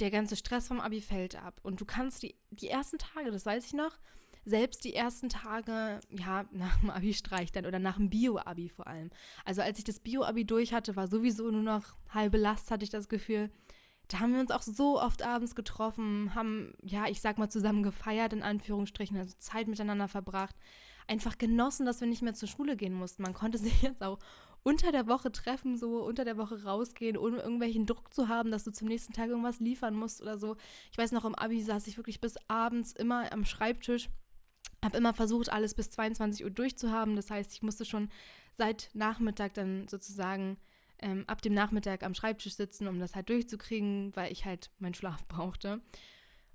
der 0.00 0.10
ganze 0.10 0.36
Stress 0.36 0.68
vom 0.68 0.80
Abi 0.80 1.00
fällt 1.00 1.36
ab. 1.36 1.60
Und 1.62 1.80
du 1.80 1.84
kannst 1.84 2.22
die, 2.22 2.36
die 2.50 2.68
ersten 2.68 2.98
Tage, 2.98 3.30
das 3.30 3.46
weiß 3.46 3.66
ich 3.66 3.74
noch, 3.74 3.98
selbst 4.48 4.84
die 4.84 4.94
ersten 4.94 5.28
Tage, 5.28 6.00
ja, 6.10 6.44
nach 6.52 6.80
dem 6.80 6.90
Abi-Streich 6.90 7.52
dann 7.52 7.66
oder 7.66 7.78
nach 7.78 7.96
dem 7.96 8.10
Bio-Abi 8.10 8.68
vor 8.70 8.86
allem. 8.86 9.10
Also 9.44 9.62
als 9.62 9.78
ich 9.78 9.84
das 9.84 10.00
Bio-Abi 10.00 10.44
durch 10.44 10.72
hatte, 10.72 10.96
war 10.96 11.08
sowieso 11.08 11.50
nur 11.50 11.62
noch 11.62 11.84
halbe 12.08 12.38
Last, 12.38 12.70
hatte 12.70 12.84
ich 12.84 12.90
das 12.90 13.08
Gefühl. 13.08 13.50
Da 14.08 14.20
haben 14.20 14.32
wir 14.32 14.40
uns 14.40 14.50
auch 14.50 14.62
so 14.62 15.00
oft 15.00 15.22
abends 15.22 15.54
getroffen, 15.54 16.34
haben, 16.34 16.72
ja, 16.82 17.06
ich 17.08 17.20
sag 17.20 17.36
mal, 17.36 17.50
zusammen 17.50 17.82
gefeiert, 17.82 18.32
in 18.32 18.42
Anführungsstrichen, 18.42 19.18
also 19.18 19.34
Zeit 19.38 19.68
miteinander 19.68 20.08
verbracht. 20.08 20.56
Einfach 21.06 21.36
genossen, 21.36 21.84
dass 21.84 22.00
wir 22.00 22.08
nicht 22.08 22.22
mehr 22.22 22.34
zur 22.34 22.48
Schule 22.48 22.76
gehen 22.76 22.94
mussten. 22.94 23.22
Man 23.22 23.34
konnte 23.34 23.58
sich 23.58 23.82
jetzt 23.82 24.02
auch 24.02 24.18
unter 24.62 24.92
der 24.92 25.06
Woche 25.06 25.30
treffen, 25.30 25.76
so 25.76 26.02
unter 26.02 26.24
der 26.24 26.38
Woche 26.38 26.64
rausgehen, 26.64 27.16
ohne 27.16 27.38
irgendwelchen 27.38 27.86
Druck 27.86 28.12
zu 28.12 28.28
haben, 28.28 28.50
dass 28.50 28.64
du 28.64 28.72
zum 28.72 28.88
nächsten 28.88 29.12
Tag 29.12 29.28
irgendwas 29.28 29.60
liefern 29.60 29.94
musst 29.94 30.22
oder 30.22 30.38
so. 30.38 30.56
Ich 30.90 30.98
weiß 30.98 31.12
noch, 31.12 31.26
im 31.26 31.34
Abi 31.34 31.62
saß 31.62 31.86
ich 31.86 31.98
wirklich 31.98 32.20
bis 32.20 32.36
abends 32.48 32.92
immer 32.92 33.30
am 33.32 33.44
Schreibtisch, 33.44 34.08
habe 34.84 34.96
immer 34.96 35.14
versucht, 35.14 35.50
alles 35.50 35.74
bis 35.74 35.90
22 35.90 36.44
Uhr 36.44 36.50
durchzuhaben. 36.50 37.16
Das 37.16 37.30
heißt, 37.30 37.52
ich 37.52 37.62
musste 37.62 37.84
schon 37.84 38.10
seit 38.56 38.90
Nachmittag 38.94 39.54
dann 39.54 39.88
sozusagen 39.88 40.56
ähm, 41.00 41.24
ab 41.26 41.42
dem 41.42 41.54
Nachmittag 41.54 42.02
am 42.02 42.14
Schreibtisch 42.14 42.54
sitzen, 42.54 42.88
um 42.88 42.98
das 42.98 43.14
halt 43.14 43.28
durchzukriegen, 43.28 44.14
weil 44.14 44.32
ich 44.32 44.44
halt 44.44 44.70
meinen 44.78 44.94
Schlaf 44.94 45.26
brauchte. 45.28 45.80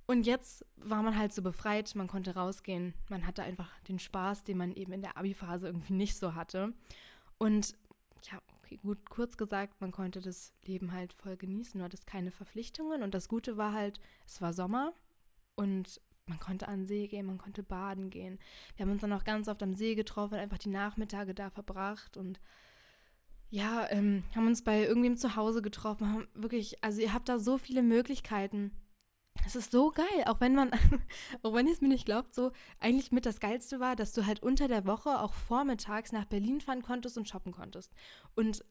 Und 0.06 0.26
jetzt 0.26 0.66
war 0.76 1.02
man 1.02 1.16
halt 1.16 1.32
so 1.32 1.40
befreit, 1.40 1.94
man 1.94 2.08
konnte 2.08 2.34
rausgehen, 2.34 2.92
man 3.08 3.26
hatte 3.26 3.42
einfach 3.42 3.70
den 3.88 3.98
Spaß, 3.98 4.44
den 4.44 4.58
man 4.58 4.74
eben 4.74 4.92
in 4.92 5.00
der 5.00 5.16
Abi-Phase 5.16 5.66
irgendwie 5.66 5.94
nicht 5.94 6.16
so 6.16 6.34
hatte. 6.34 6.74
Und 7.38 7.74
ja, 8.30 8.38
okay, 8.58 8.78
gut, 8.82 9.08
kurz 9.08 9.38
gesagt, 9.38 9.80
man 9.80 9.92
konnte 9.92 10.20
das 10.20 10.52
Leben 10.64 10.92
halt 10.92 11.14
voll 11.14 11.38
genießen, 11.38 11.78
du 11.78 11.84
hattest 11.84 12.06
keine 12.06 12.30
Verpflichtungen 12.30 13.02
und 13.02 13.14
das 13.14 13.28
Gute 13.28 13.56
war 13.56 13.72
halt, 13.72 13.98
es 14.26 14.42
war 14.42 14.52
Sommer 14.52 14.92
und 15.54 16.00
man 16.26 16.40
konnte 16.40 16.68
an 16.68 16.80
den 16.80 16.86
See 16.86 17.06
gehen, 17.06 17.26
man 17.26 17.38
konnte 17.38 17.62
baden 17.62 18.10
gehen. 18.10 18.38
Wir 18.76 18.84
haben 18.84 18.92
uns 18.92 19.02
dann 19.02 19.12
auch 19.12 19.24
ganz 19.24 19.48
oft 19.48 19.62
am 19.62 19.74
See 19.74 19.94
getroffen, 19.94 20.36
einfach 20.36 20.58
die 20.58 20.70
Nachmittage 20.70 21.34
da 21.34 21.50
verbracht 21.50 22.16
und 22.16 22.40
ja, 23.50 23.88
ähm, 23.90 24.24
haben 24.34 24.46
uns 24.46 24.64
bei 24.64 24.84
irgendwem 24.84 25.16
zu 25.16 25.36
Hause 25.36 25.62
getroffen, 25.62 26.12
haben 26.12 26.26
wirklich, 26.34 26.82
also 26.82 27.00
ihr 27.00 27.12
habt 27.12 27.28
da 27.28 27.38
so 27.38 27.58
viele 27.58 27.82
Möglichkeiten. 27.82 28.72
Es 29.46 29.54
ist 29.54 29.70
so 29.70 29.90
geil, 29.90 30.24
auch 30.26 30.40
wenn 30.40 30.54
man, 30.54 30.70
auch 31.42 31.54
wenn 31.54 31.66
ihr 31.66 31.72
es 31.72 31.80
mir 31.80 31.88
nicht 31.88 32.06
glaubt, 32.06 32.34
so 32.34 32.52
eigentlich 32.80 33.12
mit 33.12 33.26
das 33.26 33.40
Geilste 33.40 33.78
war, 33.78 33.94
dass 33.94 34.12
du 34.12 34.26
halt 34.26 34.42
unter 34.42 34.66
der 34.66 34.86
Woche 34.86 35.20
auch 35.20 35.34
vormittags 35.34 36.12
nach 36.12 36.24
Berlin 36.24 36.60
fahren 36.60 36.82
konntest 36.82 37.18
und 37.18 37.28
shoppen 37.28 37.52
konntest. 37.52 37.92
Und 38.34 38.64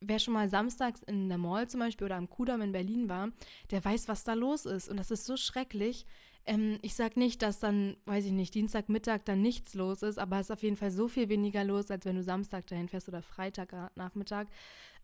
wer 0.00 0.18
schon 0.18 0.34
mal 0.34 0.48
samstags 0.48 1.02
in 1.02 1.28
der 1.28 1.38
Mall 1.38 1.68
zum 1.68 1.80
Beispiel 1.80 2.04
oder 2.04 2.16
am 2.16 2.28
Kudamm 2.28 2.62
in 2.62 2.72
Berlin 2.72 3.08
war, 3.08 3.30
der 3.70 3.84
weiß, 3.84 4.08
was 4.08 4.24
da 4.24 4.34
los 4.34 4.66
ist. 4.66 4.88
Und 4.88 4.98
das 4.98 5.10
ist 5.10 5.24
so 5.24 5.36
schrecklich. 5.36 6.06
Ähm, 6.48 6.78
ich 6.80 6.94
sag 6.94 7.18
nicht, 7.18 7.42
dass 7.42 7.60
dann, 7.60 7.98
weiß 8.06 8.24
ich 8.24 8.32
nicht, 8.32 8.54
Dienstagmittag 8.54 9.20
dann 9.26 9.42
nichts 9.42 9.74
los 9.74 10.02
ist, 10.02 10.18
aber 10.18 10.36
es 10.40 10.46
ist 10.46 10.50
auf 10.50 10.62
jeden 10.62 10.76
Fall 10.76 10.90
so 10.90 11.06
viel 11.06 11.28
weniger 11.28 11.62
los, 11.62 11.90
als 11.90 12.06
wenn 12.06 12.16
du 12.16 12.22
Samstag 12.22 12.66
dahin 12.66 12.88
fährst 12.88 13.06
oder 13.06 13.20
Freitagnachmittag. 13.20 14.46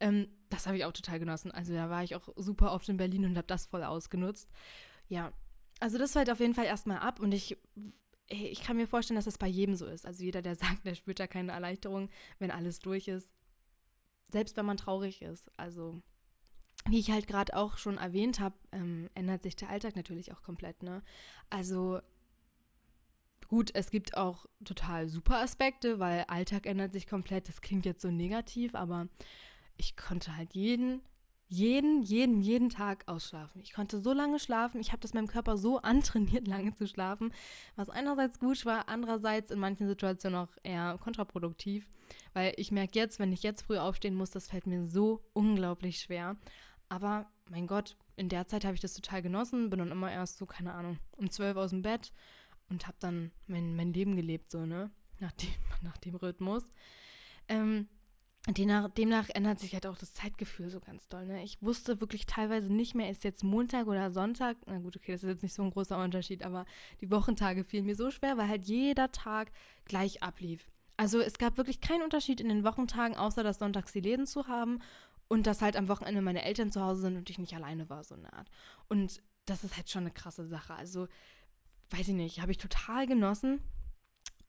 Ähm, 0.01 0.29
das 0.49 0.67
habe 0.67 0.79
ich 0.79 0.87
auch 0.87 0.93
total 0.93 1.19
genossen. 1.19 1.51
Also 1.51 1.75
da 1.75 1.91
war 1.91 2.03
ich 2.03 2.17
auch 2.17 2.31
super 2.37 2.73
oft 2.73 2.89
in 2.89 2.97
Berlin 2.97 3.27
und 3.27 3.37
habe 3.37 3.47
das 3.47 3.67
voll 3.67 3.85
ausgenutzt. 3.85 4.49
Ja, 5.09 5.35
also 5.81 5.99
das 5.99 6.13
fällt 6.13 6.31
auf 6.31 6.41
jeden 6.41 6.55
Fall 6.55 6.65
erstmal 6.65 7.01
ab 7.01 7.21
und 7.21 7.33
ich, 7.33 7.59
ich 8.31 8.63
kann 8.63 8.79
mir 8.79 8.87
vorstellen, 8.87 9.17
dass 9.17 9.27
das 9.27 9.37
bei 9.37 9.47
jedem 9.47 9.77
so 9.77 9.85
ist. 9.85 10.07
Also 10.07 10.25
jeder, 10.25 10.41
der 10.41 10.57
sagt, 10.57 10.87
der 10.87 10.95
spürt 10.95 11.21
da 11.21 11.27
keine 11.27 11.53
Erleichterung, 11.53 12.09
wenn 12.39 12.51
alles 12.53 12.79
durch 12.79 13.07
ist. 13.07 13.35
Selbst 14.33 14.57
wenn 14.57 14.65
man 14.65 14.79
traurig 14.79 15.21
ist. 15.21 15.51
Also 15.59 16.01
wie 16.89 16.99
ich 16.99 17.11
halt 17.11 17.27
gerade 17.27 17.57
auch 17.57 17.79
schon 17.79 17.99
erwähnt 17.99 18.41
habe, 18.41 18.55
ähm, 18.73 19.09
ändert 19.15 19.43
sich 19.43 19.57
der 19.57 19.71
Alltag 19.71 19.97
natürlich 19.97 20.33
auch 20.33 20.43
komplett. 20.43 20.83
Ne? 20.83 21.03
Also 21.51 22.01
gut, 23.49 23.71
es 23.75 23.91
gibt 23.91 24.17
auch 24.17 24.47
total 24.65 25.09
super 25.09 25.39
Aspekte, 25.39 25.99
weil 25.99 26.25
Alltag 26.29 26.67
ändert 26.67 26.93
sich 26.93 27.07
komplett. 27.07 27.49
Das 27.49 27.61
klingt 27.61 27.87
jetzt 27.87 28.03
so 28.03 28.11
negativ, 28.11 28.75
aber 28.75 29.09
ich 29.77 29.97
konnte 29.97 30.37
halt 30.37 30.55
jeden 30.55 31.03
jeden, 31.49 32.03
jeden, 32.03 32.41
jeden 32.41 32.69
Tag 32.69 33.05
ausschlafen. 33.07 33.61
Ich 33.61 33.73
konnte 33.73 34.01
so 34.01 34.13
lange 34.13 34.39
schlafen, 34.39 34.81
ich 34.81 34.93
habe 34.93 35.01
das 35.01 35.15
meinem 35.15 35.27
Körper 35.27 35.57
so 35.57 35.79
antrainiert, 35.79 36.49
lange 36.49 36.75
zu 36.75 36.87
schlafen, 36.87 37.33
was 37.77 37.91
einerseits 37.91 38.39
gut 38.39 38.65
war, 38.65 38.89
andererseits 38.89 39.51
in 39.51 39.59
manchen 39.59 39.87
Situationen 39.87 40.39
auch 40.39 40.57
eher 40.63 40.99
kontraproduktiv, 40.99 41.87
weil 42.33 42.55
ich 42.57 42.73
merke 42.73 42.99
jetzt, 42.99 43.19
wenn 43.19 43.33
ich 43.33 43.43
jetzt 43.43 43.63
früh 43.63 43.79
aufstehen 43.79 44.15
muss, 44.15 44.31
das 44.31 44.49
fällt 44.49 44.67
mir 44.67 44.85
so 44.85 45.23
unglaublich 45.33 46.01
schwer. 46.01 46.37
Aber 46.89 47.31
mein 47.51 47.67
Gott, 47.67 47.97
in 48.17 48.29
der 48.29 48.47
Zeit 48.47 48.65
habe 48.65 48.75
ich 48.75 48.81
das 48.81 48.95
total 48.95 49.23
genossen, 49.23 49.71
bin 49.71 49.79
dann 49.79 49.91
immer 49.91 50.11
erst 50.11 50.39
so, 50.39 50.47
keine 50.47 50.73
Ahnung, 50.73 50.99
um 51.17 51.31
zwölf 51.31 51.57
aus 51.57 51.71
dem 51.71 51.83
Bett 51.83 52.13
und 52.69 52.87
habe 52.87 52.97
dann 53.01 53.31
mein, 53.47 53.77
mein 53.77 53.93
Leben 53.93 54.17
gelebt, 54.17 54.51
so, 54.51 54.67
ne? 54.67 54.91
Nach 55.21 55.33
dem, 55.33 55.51
nach 55.83 55.97
dem 55.99 56.15
Rhythmus. 56.15 56.65
Ähm, 57.49 57.89
Demnach, 58.47 58.91
demnach, 58.91 59.31
ändert 59.31 59.59
sich 59.59 59.73
halt 59.73 59.87
auch 59.87 59.97
das 59.97 60.13
Zeitgefühl 60.13 60.69
so 60.69 60.79
ganz 60.79 61.09
doll. 61.09 61.25
Ne? 61.25 61.43
Ich 61.45 61.63
wusste 61.63 62.03
wirklich 62.03 62.27
teilweise 62.27 62.71
nicht 62.71 62.95
mehr, 62.95 63.09
ist 63.09 63.25
jetzt 63.25 63.43
Montag 63.43 63.87
oder 63.87 64.11
Sonntag. 64.11 64.59
Na 64.67 64.81
gut, 64.81 64.97
okay, 64.97 65.13
das 65.13 65.23
ist 65.23 65.31
jetzt 65.31 65.43
nicht 65.43 65.55
so 65.55 65.63
ein 65.63 65.71
großer 65.71 65.99
Unterschied, 65.99 66.45
aber 66.45 66.67
die 67.01 67.11
Wochentage 67.11 67.65
fielen 67.65 67.87
mir 67.87 67.97
so 67.97 68.11
schwer, 68.11 68.37
weil 68.37 68.49
halt 68.49 68.67
jeder 68.67 69.11
Tag 69.13 69.51
gleich 69.87 70.23
ablief. 70.23 70.69
Also 70.99 71.21
es 71.21 71.39
gab 71.39 71.57
wirklich 71.57 71.81
keinen 71.81 72.03
Unterschied 72.03 72.39
in 72.39 72.51
den 72.51 72.65
Wochentagen, 72.65 73.17
außer 73.17 73.43
dass 73.43 73.61
sonntags 73.61 73.93
die 73.93 74.01
Läden 74.01 74.27
zu 74.27 74.47
haben 74.47 74.81
und 75.29 75.47
dass 75.47 75.63
halt 75.63 75.77
am 75.77 75.89
Wochenende 75.89 76.23
meine 76.23 76.45
Eltern 76.45 76.73
zu 76.73 76.81
Hause 76.81 77.03
sind 77.03 77.17
und 77.17 77.31
ich 77.31 77.39
nicht 77.39 77.55
alleine 77.55 77.89
war, 77.91 78.05
so 78.05 78.15
eine 78.15 78.33
Art. 78.33 78.51
Und 78.89 79.23
das 79.47 79.65
ist 79.65 79.77
halt 79.77 79.91
schon 79.91 80.03
eine 80.03 80.11
krasse 80.11 80.47
Sache. 80.47 80.75
Also, 80.75 81.09
weiß 81.91 82.09
ich 82.09 82.15
nicht, 82.15 82.41
habe 82.41 82.53
ich 82.53 82.59
total 82.59 83.07
genossen. 83.07 83.61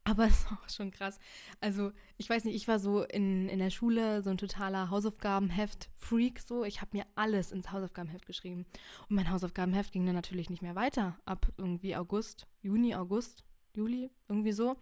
Aber 0.04 0.26
es 0.28 0.46
war 0.46 0.60
auch 0.64 0.70
schon 0.70 0.92
krass. 0.92 1.20
Also, 1.60 1.92
ich 2.18 2.30
weiß 2.30 2.46
nicht, 2.46 2.56
ich 2.56 2.68
war 2.68 2.80
so 2.80 3.04
in, 3.04 3.50
in 3.50 3.60
der 3.60 3.72
Schule 3.72 4.22
so 4.22 4.30
ein 4.30 4.38
totaler 4.38 4.90
Hausaufgabenheft-Freak. 4.90 6.40
So, 6.40 6.64
ich 6.64 6.82
habe 6.82 6.96
mir 6.96 7.06
alles 7.16 7.52
ins 7.52 7.72
Hausaufgabenheft 7.72 8.26
geschrieben. 8.26 8.66
Und 9.10 9.16
mein 9.16 9.32
Hausaufgabenheft 9.32 9.92
ging 9.92 10.06
dann 10.06 10.16
natürlich 10.16 10.50
nicht 10.50 10.62
mehr 10.62 10.76
weiter. 10.76 11.18
Ab 11.26 11.52
irgendwie 11.58 11.96
August, 11.96 12.48
Juni, 12.62 12.96
August, 12.96 13.44
Juli, 13.76 14.12
irgendwie 14.30 14.54
so. 14.54 14.78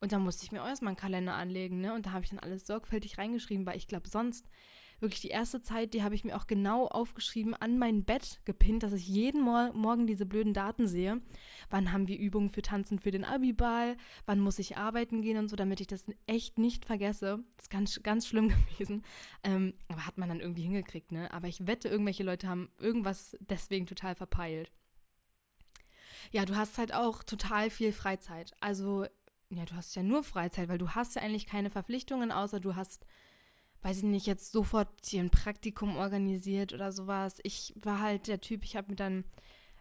Und 0.00 0.12
da 0.12 0.18
musste 0.18 0.44
ich 0.44 0.52
mir 0.52 0.64
erstmal 0.64 0.90
einen 0.90 0.96
Kalender 0.96 1.34
anlegen, 1.34 1.80
ne? 1.80 1.92
Und 1.92 2.06
da 2.06 2.12
habe 2.12 2.24
ich 2.24 2.30
dann 2.30 2.38
alles 2.38 2.66
sorgfältig 2.66 3.18
reingeschrieben, 3.18 3.66
weil 3.66 3.76
ich 3.76 3.86
glaube, 3.86 4.08
sonst 4.08 4.48
wirklich 5.00 5.20
die 5.20 5.28
erste 5.28 5.62
Zeit, 5.62 5.94
die 5.94 6.02
habe 6.02 6.14
ich 6.14 6.24
mir 6.24 6.36
auch 6.36 6.46
genau 6.46 6.86
aufgeschrieben, 6.86 7.54
an 7.54 7.78
mein 7.78 8.04
Bett 8.04 8.40
gepinnt, 8.44 8.82
dass 8.82 8.92
ich 8.92 9.08
jeden 9.08 9.40
Mor 9.42 9.72
Morgen 9.72 10.06
diese 10.06 10.26
blöden 10.26 10.54
Daten 10.54 10.86
sehe. 10.86 11.20
Wann 11.70 11.92
haben 11.92 12.08
wir 12.08 12.18
Übungen 12.18 12.50
für 12.50 12.62
Tanzen 12.62 12.98
für 12.98 13.10
den 13.10 13.24
Abiball? 13.24 13.96
Wann 14.26 14.40
muss 14.40 14.58
ich 14.58 14.76
arbeiten 14.76 15.22
gehen 15.22 15.38
und 15.38 15.48
so, 15.48 15.56
damit 15.56 15.80
ich 15.80 15.86
das 15.86 16.06
echt 16.26 16.58
nicht 16.58 16.84
vergesse. 16.84 17.42
Das 17.56 17.66
ist 17.66 17.70
ganz, 17.70 18.02
ganz 18.02 18.26
schlimm 18.26 18.48
gewesen. 18.78 19.02
Ähm, 19.42 19.74
aber 19.88 20.06
hat 20.06 20.18
man 20.18 20.28
dann 20.28 20.40
irgendwie 20.40 20.62
hingekriegt, 20.62 21.12
ne? 21.12 21.32
Aber 21.32 21.48
ich 21.48 21.66
wette, 21.66 21.88
irgendwelche 21.88 22.22
Leute 22.22 22.48
haben 22.48 22.70
irgendwas 22.78 23.36
deswegen 23.40 23.86
total 23.86 24.14
verpeilt. 24.14 24.70
Ja, 26.30 26.44
du 26.44 26.56
hast 26.56 26.78
halt 26.78 26.94
auch 26.94 27.22
total 27.22 27.70
viel 27.70 27.92
Freizeit. 27.92 28.52
Also, 28.60 29.06
ja, 29.48 29.64
du 29.64 29.74
hast 29.74 29.96
ja 29.96 30.02
nur 30.02 30.22
Freizeit, 30.22 30.68
weil 30.68 30.78
du 30.78 30.90
hast 30.90 31.16
ja 31.16 31.22
eigentlich 31.22 31.46
keine 31.46 31.70
Verpflichtungen, 31.70 32.30
außer 32.30 32.60
du 32.60 32.76
hast 32.76 33.06
weiß 33.82 33.98
ich 33.98 34.02
nicht, 34.04 34.26
jetzt 34.26 34.52
sofort 34.52 34.88
hier 35.04 35.20
ein 35.20 35.30
Praktikum 35.30 35.96
organisiert 35.96 36.72
oder 36.72 36.92
sowas. 36.92 37.38
Ich 37.42 37.74
war 37.80 38.00
halt 38.00 38.28
der 38.28 38.40
Typ, 38.40 38.64
ich 38.64 38.76
habe 38.76 38.90
mir 38.90 38.96
dann 38.96 39.24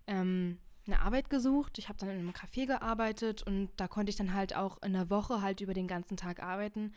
ähm, 0.07 0.57
eine 0.85 1.01
Arbeit 1.01 1.29
gesucht. 1.29 1.77
Ich 1.77 1.89
habe 1.89 1.99
dann 1.99 2.09
in 2.09 2.19
einem 2.19 2.31
Café 2.31 2.65
gearbeitet 2.65 3.43
und 3.43 3.69
da 3.77 3.88
konnte 3.88 4.09
ich 4.09 4.15
dann 4.15 4.33
halt 4.33 4.55
auch 4.55 4.81
in 4.81 4.93
der 4.93 5.09
Woche 5.09 5.41
halt 5.41 5.62
über 5.62 5.73
den 5.73 5.88
ganzen 5.88 6.17
Tag 6.17 6.41
arbeiten, 6.41 6.93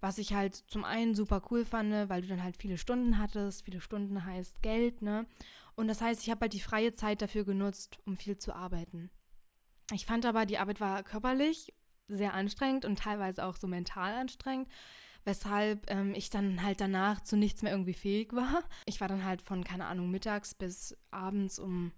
Was 0.00 0.18
ich 0.18 0.34
halt 0.34 0.54
zum 0.54 0.84
einen 0.84 1.14
super 1.14 1.42
cool 1.50 1.64
fand, 1.64 1.92
weil 2.10 2.22
du 2.22 2.28
dann 2.28 2.42
halt 2.42 2.56
viele 2.58 2.76
Stunden 2.76 3.18
hattest. 3.18 3.64
Viele 3.64 3.80
Stunden 3.80 4.24
heißt 4.24 4.62
Geld, 4.62 5.00
ne? 5.00 5.26
Und 5.74 5.88
das 5.88 6.00
heißt, 6.00 6.22
ich 6.22 6.30
habe 6.30 6.42
halt 6.42 6.52
die 6.52 6.60
freie 6.60 6.92
Zeit 6.92 7.22
dafür 7.22 7.44
genutzt, 7.44 7.98
um 8.06 8.16
viel 8.16 8.36
zu 8.38 8.54
arbeiten. 8.54 9.10
Ich 9.92 10.06
fand 10.06 10.26
aber, 10.26 10.46
die 10.46 10.58
Arbeit 10.58 10.80
war 10.80 11.02
körperlich 11.02 11.72
sehr 12.08 12.34
anstrengend 12.34 12.84
und 12.84 12.98
teilweise 12.98 13.44
auch 13.44 13.56
so 13.56 13.66
mental 13.66 14.14
anstrengend, 14.14 14.68
weshalb 15.26 15.90
ähm, 15.90 16.14
ich 16.14 16.30
dann 16.30 16.62
halt 16.62 16.80
danach 16.80 17.20
zu 17.20 17.36
nichts 17.36 17.62
mehr 17.62 17.72
irgendwie 17.72 17.94
fähig 17.94 18.32
war. 18.32 18.62
Ich 18.86 19.00
war 19.00 19.08
dann 19.08 19.24
halt 19.24 19.42
von, 19.42 19.64
keine 19.64 19.86
Ahnung, 19.86 20.10
mittags 20.10 20.54
bis 20.54 20.96
abends 21.10 21.58
um 21.58 21.92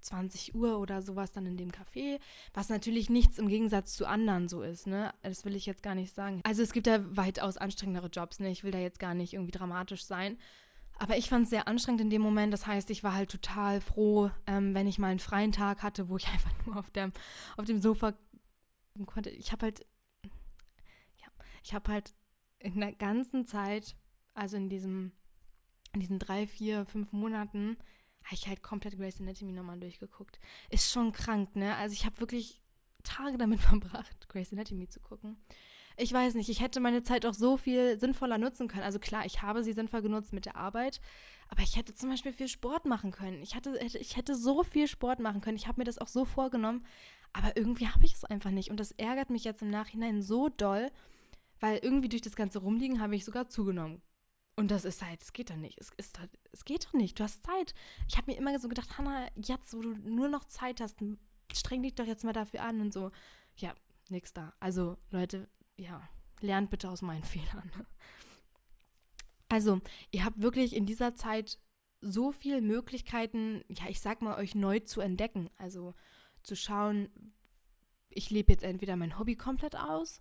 20 0.00 0.54
Uhr 0.54 0.78
oder 0.78 1.02
sowas 1.02 1.32
dann 1.32 1.46
in 1.46 1.56
dem 1.56 1.72
Café, 1.72 2.20
was 2.52 2.68
natürlich 2.68 3.08
nichts 3.08 3.38
im 3.38 3.48
Gegensatz 3.48 3.96
zu 3.96 4.06
anderen 4.06 4.48
so 4.48 4.62
ist, 4.62 4.86
ne? 4.86 5.12
Das 5.22 5.44
will 5.46 5.56
ich 5.56 5.66
jetzt 5.66 5.82
gar 5.82 5.94
nicht 5.94 6.14
sagen. 6.14 6.40
Also 6.44 6.62
es 6.62 6.72
gibt 6.72 6.86
da 6.86 7.00
weitaus 7.16 7.56
anstrengendere 7.56 8.08
Jobs, 8.08 8.38
ne? 8.38 8.50
Ich 8.50 8.64
will 8.64 8.70
da 8.70 8.78
jetzt 8.78 8.98
gar 8.98 9.14
nicht 9.14 9.32
irgendwie 9.32 9.52
dramatisch 9.52 10.04
sein. 10.04 10.38
Aber 10.98 11.16
ich 11.16 11.28
fand 11.28 11.44
es 11.44 11.50
sehr 11.50 11.66
anstrengend 11.66 12.02
in 12.02 12.10
dem 12.10 12.22
Moment. 12.22 12.52
Das 12.52 12.66
heißt, 12.66 12.90
ich 12.90 13.02
war 13.02 13.14
halt 13.14 13.30
total 13.30 13.80
froh, 13.80 14.30
ähm, 14.46 14.74
wenn 14.74 14.86
ich 14.86 14.98
mal 14.98 15.08
einen 15.08 15.18
freien 15.18 15.52
Tag 15.52 15.82
hatte, 15.82 16.08
wo 16.08 16.18
ich 16.18 16.28
einfach 16.32 16.52
nur 16.66 16.76
auf 16.76 16.90
dem, 16.90 17.12
auf 17.56 17.64
dem 17.64 17.80
Sofa 17.80 18.14
konnte. 19.06 19.30
Ich 19.30 19.52
habe 19.52 19.62
halt, 19.62 19.86
ja, 21.16 21.26
ich 21.62 21.74
habe 21.74 21.90
halt 21.90 22.14
in 22.64 22.80
der 22.80 22.92
ganzen 22.92 23.44
Zeit, 23.44 23.96
also 24.32 24.56
in 24.56 24.68
diesem, 24.68 25.12
in 25.92 26.00
diesen 26.00 26.18
drei, 26.18 26.46
vier, 26.46 26.86
fünf 26.86 27.12
Monaten, 27.12 27.76
habe 28.24 28.34
ich 28.34 28.48
halt 28.48 28.62
komplett 28.62 28.96
Grey's 28.96 29.20
Anatomy 29.20 29.52
nochmal 29.52 29.78
durchgeguckt. 29.78 30.40
Ist 30.70 30.90
schon 30.90 31.12
krank, 31.12 31.54
ne? 31.56 31.76
Also 31.76 31.92
ich 31.92 32.06
habe 32.06 32.20
wirklich 32.20 32.62
Tage 33.02 33.36
damit 33.36 33.60
verbracht, 33.70 34.28
Grey's 34.28 34.52
Anatomy 34.52 34.88
zu 34.88 35.00
gucken. 35.00 35.36
Ich 35.96 36.12
weiß 36.12 36.34
nicht, 36.34 36.48
ich 36.48 36.60
hätte 36.60 36.80
meine 36.80 37.04
Zeit 37.04 37.24
auch 37.24 37.34
so 37.34 37.56
viel 37.56 38.00
sinnvoller 38.00 38.38
nutzen 38.38 38.66
können. 38.66 38.82
Also 38.82 38.98
klar, 38.98 39.24
ich 39.26 39.42
habe 39.42 39.62
sie 39.62 39.72
sinnvoll 39.72 40.02
genutzt 40.02 40.32
mit 40.32 40.44
der 40.46 40.56
Arbeit, 40.56 41.00
aber 41.48 41.62
ich 41.62 41.76
hätte 41.76 41.94
zum 41.94 42.10
Beispiel 42.10 42.32
viel 42.32 42.48
Sport 42.48 42.84
machen 42.84 43.12
können. 43.12 43.42
Ich, 43.42 43.54
hatte, 43.54 43.78
ich 43.78 44.16
hätte 44.16 44.34
so 44.34 44.64
viel 44.64 44.88
Sport 44.88 45.20
machen 45.20 45.40
können. 45.40 45.56
Ich 45.56 45.68
habe 45.68 45.80
mir 45.80 45.84
das 45.84 45.98
auch 45.98 46.08
so 46.08 46.24
vorgenommen, 46.24 46.84
aber 47.32 47.56
irgendwie 47.56 47.86
habe 47.88 48.04
ich 48.04 48.14
es 48.14 48.24
einfach 48.24 48.50
nicht. 48.50 48.70
Und 48.70 48.80
das 48.80 48.90
ärgert 48.92 49.30
mich 49.30 49.44
jetzt 49.44 49.62
im 49.62 49.70
Nachhinein 49.70 50.22
so 50.22 50.48
doll, 50.48 50.90
weil 51.60 51.78
irgendwie 51.78 52.08
durch 52.08 52.22
das 52.22 52.36
ganze 52.36 52.58
Rumliegen 52.58 53.00
habe 53.00 53.16
ich 53.16 53.24
sogar 53.24 53.48
zugenommen. 53.48 54.02
Und 54.56 54.70
das 54.70 54.84
ist 54.84 55.02
halt, 55.02 55.20
es 55.20 55.32
geht 55.32 55.50
doch 55.50 55.56
nicht. 55.56 55.78
Es, 55.80 55.90
ist 55.96 56.18
halt, 56.18 56.30
es 56.52 56.64
geht 56.64 56.86
doch 56.86 56.92
nicht. 56.92 57.18
Du 57.18 57.24
hast 57.24 57.44
Zeit. 57.44 57.74
Ich 58.08 58.16
habe 58.16 58.30
mir 58.30 58.38
immer 58.38 58.56
so 58.58 58.68
gedacht, 58.68 58.98
Hannah, 58.98 59.28
jetzt, 59.34 59.74
wo 59.74 59.80
du 59.80 59.94
nur 59.94 60.28
noch 60.28 60.44
Zeit 60.44 60.80
hast, 60.80 60.98
streng 61.52 61.82
dich 61.82 61.94
doch 61.94 62.06
jetzt 62.06 62.24
mal 62.24 62.32
dafür 62.32 62.62
an 62.62 62.80
und 62.80 62.92
so. 62.92 63.10
Ja, 63.56 63.74
nix 64.10 64.32
da. 64.32 64.54
Also, 64.60 64.96
Leute, 65.10 65.48
ja, 65.76 66.08
lernt 66.40 66.70
bitte 66.70 66.88
aus 66.88 67.02
meinen 67.02 67.24
Fehlern. 67.24 67.70
Also, 69.48 69.80
ihr 70.12 70.24
habt 70.24 70.40
wirklich 70.40 70.74
in 70.74 70.86
dieser 70.86 71.16
Zeit 71.16 71.58
so 72.00 72.32
viele 72.32 72.60
Möglichkeiten, 72.60 73.64
ja, 73.68 73.88
ich 73.88 74.00
sag 74.00 74.22
mal, 74.22 74.36
euch 74.36 74.54
neu 74.54 74.80
zu 74.80 75.00
entdecken. 75.00 75.50
Also 75.56 75.94
zu 76.42 76.54
schauen, 76.54 77.08
ich 78.10 78.30
lebe 78.30 78.52
jetzt 78.52 78.64
entweder 78.64 78.96
mein 78.96 79.18
Hobby 79.18 79.36
komplett 79.36 79.76
aus, 79.76 80.20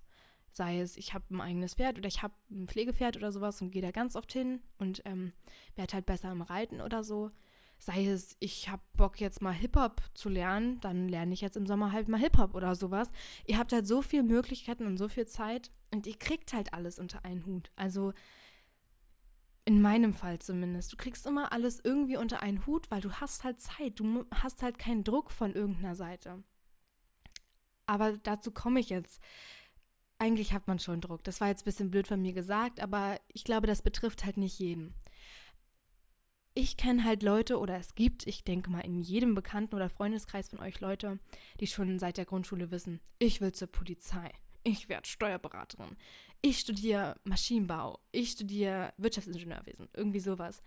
sei 0.55 0.79
es, 0.79 0.97
ich 0.97 1.13
habe 1.13 1.25
ein 1.31 1.41
eigenes 1.41 1.75
Pferd 1.75 1.97
oder 1.97 2.07
ich 2.07 2.21
habe 2.21 2.33
ein 2.51 2.67
Pflegepferd 2.67 3.17
oder 3.17 3.31
sowas 3.31 3.61
und 3.61 3.71
gehe 3.71 3.81
da 3.81 3.91
ganz 3.91 4.15
oft 4.15 4.31
hin 4.31 4.61
und 4.77 5.01
ähm, 5.05 5.33
werde 5.75 5.93
halt 5.93 6.05
besser 6.05 6.31
im 6.31 6.41
Reiten 6.41 6.81
oder 6.81 7.03
so. 7.03 7.31
Sei 7.79 8.05
es, 8.05 8.37
ich 8.39 8.69
habe 8.69 8.81
Bock 8.95 9.19
jetzt 9.19 9.41
mal 9.41 9.51
Hip-Hop 9.51 10.01
zu 10.13 10.29
lernen, 10.29 10.79
dann 10.79 11.09
lerne 11.09 11.33
ich 11.33 11.41
jetzt 11.41 11.57
im 11.57 11.67
Sommer 11.67 11.91
halt 11.91 12.07
mal 12.07 12.19
Hip-Hop 12.19 12.55
oder 12.55 12.75
sowas. 12.75 13.11
Ihr 13.45 13.57
habt 13.57 13.73
halt 13.73 13.87
so 13.87 14.01
viele 14.01 14.23
Möglichkeiten 14.23 14.85
und 14.85 14.97
so 14.97 15.09
viel 15.09 15.27
Zeit 15.27 15.71
und 15.91 16.07
ihr 16.07 16.17
kriegt 16.17 16.53
halt 16.53 16.73
alles 16.73 16.97
unter 16.99 17.25
einen 17.25 17.45
Hut. 17.45 17.71
Also 17.75 18.13
in 19.65 19.81
meinem 19.81 20.13
Fall 20.13 20.39
zumindest. 20.39 20.91
Du 20.91 20.97
kriegst 20.97 21.25
immer 21.25 21.51
alles 21.51 21.79
irgendwie 21.83 22.17
unter 22.17 22.41
einen 22.41 22.65
Hut, 22.65 22.91
weil 22.91 23.01
du 23.01 23.13
hast 23.13 23.43
halt 23.43 23.59
Zeit. 23.59 23.99
Du 23.99 24.25
hast 24.33 24.61
halt 24.61 24.77
keinen 24.77 25.03
Druck 25.03 25.31
von 25.31 25.53
irgendeiner 25.53 25.95
Seite. 25.95 26.43
Aber 27.85 28.17
dazu 28.17 28.51
komme 28.51 28.79
ich 28.79 28.89
jetzt. 28.89 29.21
Eigentlich 30.23 30.53
hat 30.53 30.67
man 30.67 30.79
schon 30.79 31.01
Druck. 31.01 31.23
Das 31.23 31.41
war 31.41 31.49
jetzt 31.49 31.63
ein 31.63 31.65
bisschen 31.65 31.91
blöd 31.91 32.07
von 32.07 32.21
mir 32.21 32.33
gesagt, 32.33 32.79
aber 32.79 33.19
ich 33.27 33.43
glaube, 33.43 33.67
das 33.67 33.81
betrifft 33.81 34.23
halt 34.23 34.37
nicht 34.37 34.57
jeden 34.57 34.93
ich 36.55 36.77
kenne 36.77 37.03
halt 37.03 37.23
Leute 37.23 37.59
oder 37.59 37.77
es 37.77 37.95
gibt, 37.95 38.27
ich 38.27 38.43
denke 38.43 38.69
mal, 38.69 38.81
in 38.81 39.01
jedem 39.01 39.33
Bekannten- 39.33 39.75
oder 39.75 39.89
Freundeskreis 39.89 40.49
von 40.49 40.59
euch 40.59 40.79
Leute, 40.79 41.19
die 41.59 41.67
schon 41.67 41.97
seit 41.99 42.17
der 42.17 42.25
Grundschule 42.25 42.71
wissen, 42.71 42.99
ich 43.19 43.41
will 43.41 43.51
zur 43.51 43.71
Polizei, 43.71 44.31
ich 44.63 44.87
werde 44.87 45.07
Steuerberaterin, 45.07 45.97
ich 46.41 46.59
studiere 46.59 47.15
Maschinenbau, 47.23 47.99
ich 48.11 48.31
studiere 48.31 48.93
Wirtschaftsingenieurwesen, 48.97 49.89
irgendwie 49.93 50.19
sowas. 50.19 50.61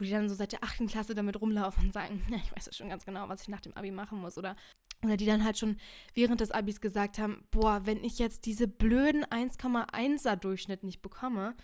Wo 0.00 0.04
die 0.04 0.10
dann 0.10 0.30
so 0.30 0.34
seit 0.34 0.52
der 0.52 0.64
achten 0.64 0.86
Klasse 0.86 1.14
damit 1.14 1.38
rumlaufen 1.38 1.84
und 1.84 1.92
sagen, 1.92 2.22
ja, 2.30 2.38
ich 2.38 2.56
weiß 2.56 2.66
ja 2.66 2.72
schon 2.72 2.88
ganz 2.88 3.04
genau, 3.04 3.28
was 3.28 3.42
ich 3.42 3.48
nach 3.48 3.60
dem 3.60 3.76
Abi 3.76 3.90
machen 3.90 4.18
muss. 4.18 4.38
Oder, 4.38 4.56
oder 5.04 5.18
die 5.18 5.26
dann 5.26 5.44
halt 5.44 5.58
schon 5.58 5.76
während 6.14 6.40
des 6.40 6.50
Abis 6.50 6.80
gesagt 6.80 7.18
haben, 7.18 7.44
boah, 7.50 7.82
wenn 7.84 8.02
ich 8.02 8.18
jetzt 8.18 8.46
diese 8.46 8.66
blöden 8.66 9.26
1,1er 9.26 10.36
Durchschnitt 10.36 10.84
nicht 10.84 11.02
bekomme, 11.02 11.54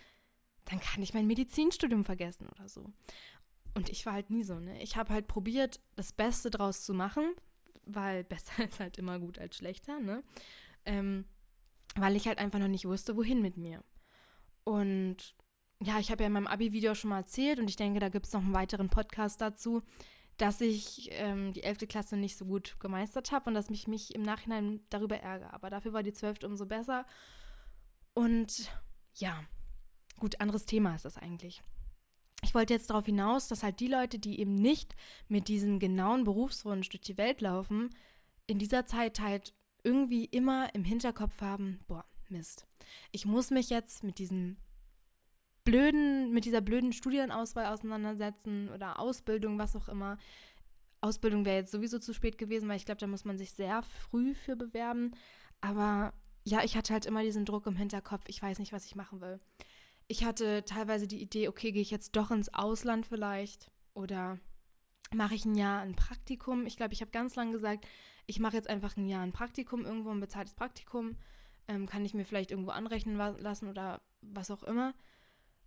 dann 0.67 0.81
kann 0.81 1.03
ich 1.03 1.15
mein 1.15 1.27
Medizinstudium 1.27 2.05
vergessen 2.05 2.47
oder 2.49 2.69
so. 2.69 2.93
Und 3.75 3.89
ich 3.89 4.05
war 4.05 4.13
halt 4.13 4.29
nie 4.29 4.43
so, 4.43 4.61
ne? 4.61 4.83
Ich 4.83 4.97
habe 4.97 5.15
halt 5.15 5.29
probiert, 5.29 5.81
das 5.95 6.13
Beste 6.13 6.51
draus 6.51 6.83
zu 6.83 6.93
machen, 6.93 7.35
weil 7.87 8.23
besser 8.23 8.65
ist 8.69 8.81
halt 8.81 8.99
immer 8.99 9.19
gut 9.19 9.39
als 9.39 9.57
schlechter, 9.57 9.99
ne? 9.99 10.23
Ähm, 10.85 11.25
weil 11.95 12.17
ich 12.17 12.29
halt 12.29 12.39
einfach 12.39 12.59
noch 12.59 12.69
nicht 12.69 12.85
wusste, 12.85 13.17
wohin 13.17 13.41
mit 13.41 13.57
mir. 13.57 13.83
Und 14.65 15.35
ja, 15.83 15.99
ich 15.99 16.11
habe 16.11 16.23
ja 16.23 16.29
in 16.29 16.33
meinem 16.33 16.47
Abi-Video 16.47 16.95
schon 16.95 17.11
mal 17.11 17.19
erzählt 17.19 17.59
und 17.59 17.69
ich 17.69 17.77
denke, 17.77 18.01
da 18.01 18.09
gibt 18.09 18.27
es 18.27 18.33
noch 18.33 18.43
einen 18.43 18.55
weiteren 18.55 18.89
Podcast 18.89 19.41
dazu, 19.41 19.83
dass 20.37 20.61
ich 20.61 21.09
ähm, 21.13 21.53
die 21.53 21.63
11. 21.63 21.89
Klasse 21.89 22.17
nicht 22.17 22.37
so 22.37 22.45
gut 22.45 22.79
gemeistert 22.81 23.33
habe 23.33 23.51
und 23.51 23.55
dass 23.55 23.71
mich 23.71 23.87
mich 23.87 24.15
im 24.15 24.23
Nachhinein 24.23 24.81
darüber 24.91 25.17
ärgere. 25.19 25.53
Aber 25.53 25.71
dafür 25.71 25.93
war 25.93 26.03
die 26.03 26.13
12. 26.13 26.45
umso 26.45 26.67
besser. 26.67 27.07
Und 28.15 28.71
ja, 29.15 29.45
gut, 30.19 30.41
anderes 30.41 30.67
Thema 30.67 30.95
ist 30.95 31.05
das 31.05 31.17
eigentlich 31.17 31.63
ich 32.47 32.55
wollte 32.55 32.75
jetzt 32.75 32.91
darauf 32.91 33.07
hinaus, 33.07 33.49
dass 33.49 33.63
halt 33.63 33.81
die 33.81 33.89
Leute, 33.89 34.19
die 34.19 34.39
eben 34.41 34.55
nicht 34.55 34.95
mit 35.29 35.49
diesem 35.49 35.79
genauen 35.79 36.25
Berufswunsch 36.25 36.89
durch 36.89 37.01
die 37.01 37.19
Welt 37.19 37.41
laufen, 37.41 37.91
in 38.47 38.59
dieser 38.59 38.87
Zeit 38.87 39.21
halt 39.21 39.55
irgendwie 39.83 40.25
immer 40.27 40.73
im 40.75 40.85
Hinterkopf 40.85 41.41
haben, 41.41 41.81
boah, 41.89 42.05
Mist. 42.29 42.67
Ich 43.13 43.27
muss 43.27 43.51
mich 43.51 43.71
jetzt 43.71 44.03
mit 44.03 44.19
diesem 44.19 44.57
blöden, 45.67 46.33
mit 46.33 46.47
dieser 46.47 46.63
blöden 46.63 46.95
Studienauswahl 46.95 47.67
auseinandersetzen 47.67 48.71
oder 48.71 48.99
Ausbildung, 48.99 49.59
was 49.59 49.77
auch 49.77 49.89
immer. 49.89 50.17
Ausbildung 51.03 51.45
wäre 51.45 51.57
jetzt 51.57 51.73
sowieso 51.73 51.99
zu 51.99 52.15
spät 52.15 52.39
gewesen, 52.39 52.69
weil 52.71 52.79
ich 52.79 52.87
glaube, 52.87 53.01
da 53.01 53.07
muss 53.07 53.27
man 53.27 53.37
sich 53.37 53.53
sehr 53.53 53.83
früh 53.83 54.33
für 54.33 54.57
bewerben. 54.57 55.11
Aber 55.61 56.15
ja, 56.45 56.65
ich 56.65 56.75
hatte 56.75 56.95
halt 56.95 57.05
immer 57.05 57.23
diesen 57.23 57.45
Druck 57.45 57.67
im 57.67 57.77
Hinterkopf, 57.77 58.25
ich 58.29 58.41
weiß 58.41 58.59
nicht, 58.61 58.73
was 58.73 58.87
ich 58.87 58.97
machen 58.97 59.21
will 59.21 59.39
ich 60.09 60.25
hatte 60.25 60.65
teilweise 60.65 61.07
die 61.07 61.21
Idee, 61.21 61.49
okay, 61.49 61.73
gehe 61.73 61.83
ich 61.83 61.91
jetzt 61.91 62.15
doch 62.17 62.31
ins 62.31 62.53
Ausland 62.55 63.07
vielleicht 63.07 63.71
oder 63.95 64.39
mache 65.15 65.35
ich 65.35 65.45
ein 65.45 65.55
Jahr 65.55 65.81
ein 65.81 65.97
Praktikum. 65.97 66.67
Ich 66.67 66.77
glaube, 66.77 66.93
ich 66.93 67.01
habe 67.01 67.11
ganz 67.11 67.35
lange 67.37 67.53
gesagt, 67.53 67.87
ich 68.27 68.41
mache 68.41 68.57
jetzt 68.57 68.69
einfach 68.69 68.97
ein 68.97 69.07
Jahr 69.07 69.23
ein 69.23 69.33
Praktikum 69.33 69.85
irgendwo, 69.85 70.11
ein 70.11 70.21
bezahltes 70.21 70.55
Praktikum. 70.55 71.17
Ähm, 71.69 71.87
kann 71.87 72.05
ich 72.05 72.15
mir 72.15 72.25
vielleicht 72.25 72.53
irgendwo 72.53 72.71
anrechnen 72.71 73.17
lassen 73.17 73.69
oder 73.69 74.01
was 74.21 74.51
auch 74.51 74.63
immer. 74.63 74.95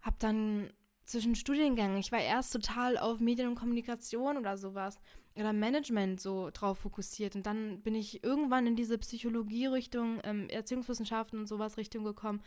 Hab 0.01 0.19
dann 0.19 0.71
zwischen 1.05 1.35
Studiengängen, 1.35 1.97
ich 1.97 2.11
war 2.11 2.19
erst 2.19 2.53
total 2.53 2.97
auf 2.97 3.19
Medien 3.19 3.47
und 3.47 3.55
Kommunikation 3.55 4.37
oder 4.37 4.57
sowas 4.57 4.99
oder 5.35 5.53
Management 5.53 6.21
so 6.21 6.49
drauf 6.51 6.79
fokussiert. 6.79 7.35
Und 7.35 7.45
dann 7.45 7.81
bin 7.81 7.95
ich 7.95 8.23
irgendwann 8.23 8.67
in 8.67 8.75
diese 8.75 8.97
Psychologie-Richtung, 8.97 10.19
ähm, 10.23 10.49
Erziehungswissenschaften 10.49 11.39
und 11.39 11.47
sowas 11.47 11.77
Richtung 11.77 12.03
gekommen. 12.03 12.41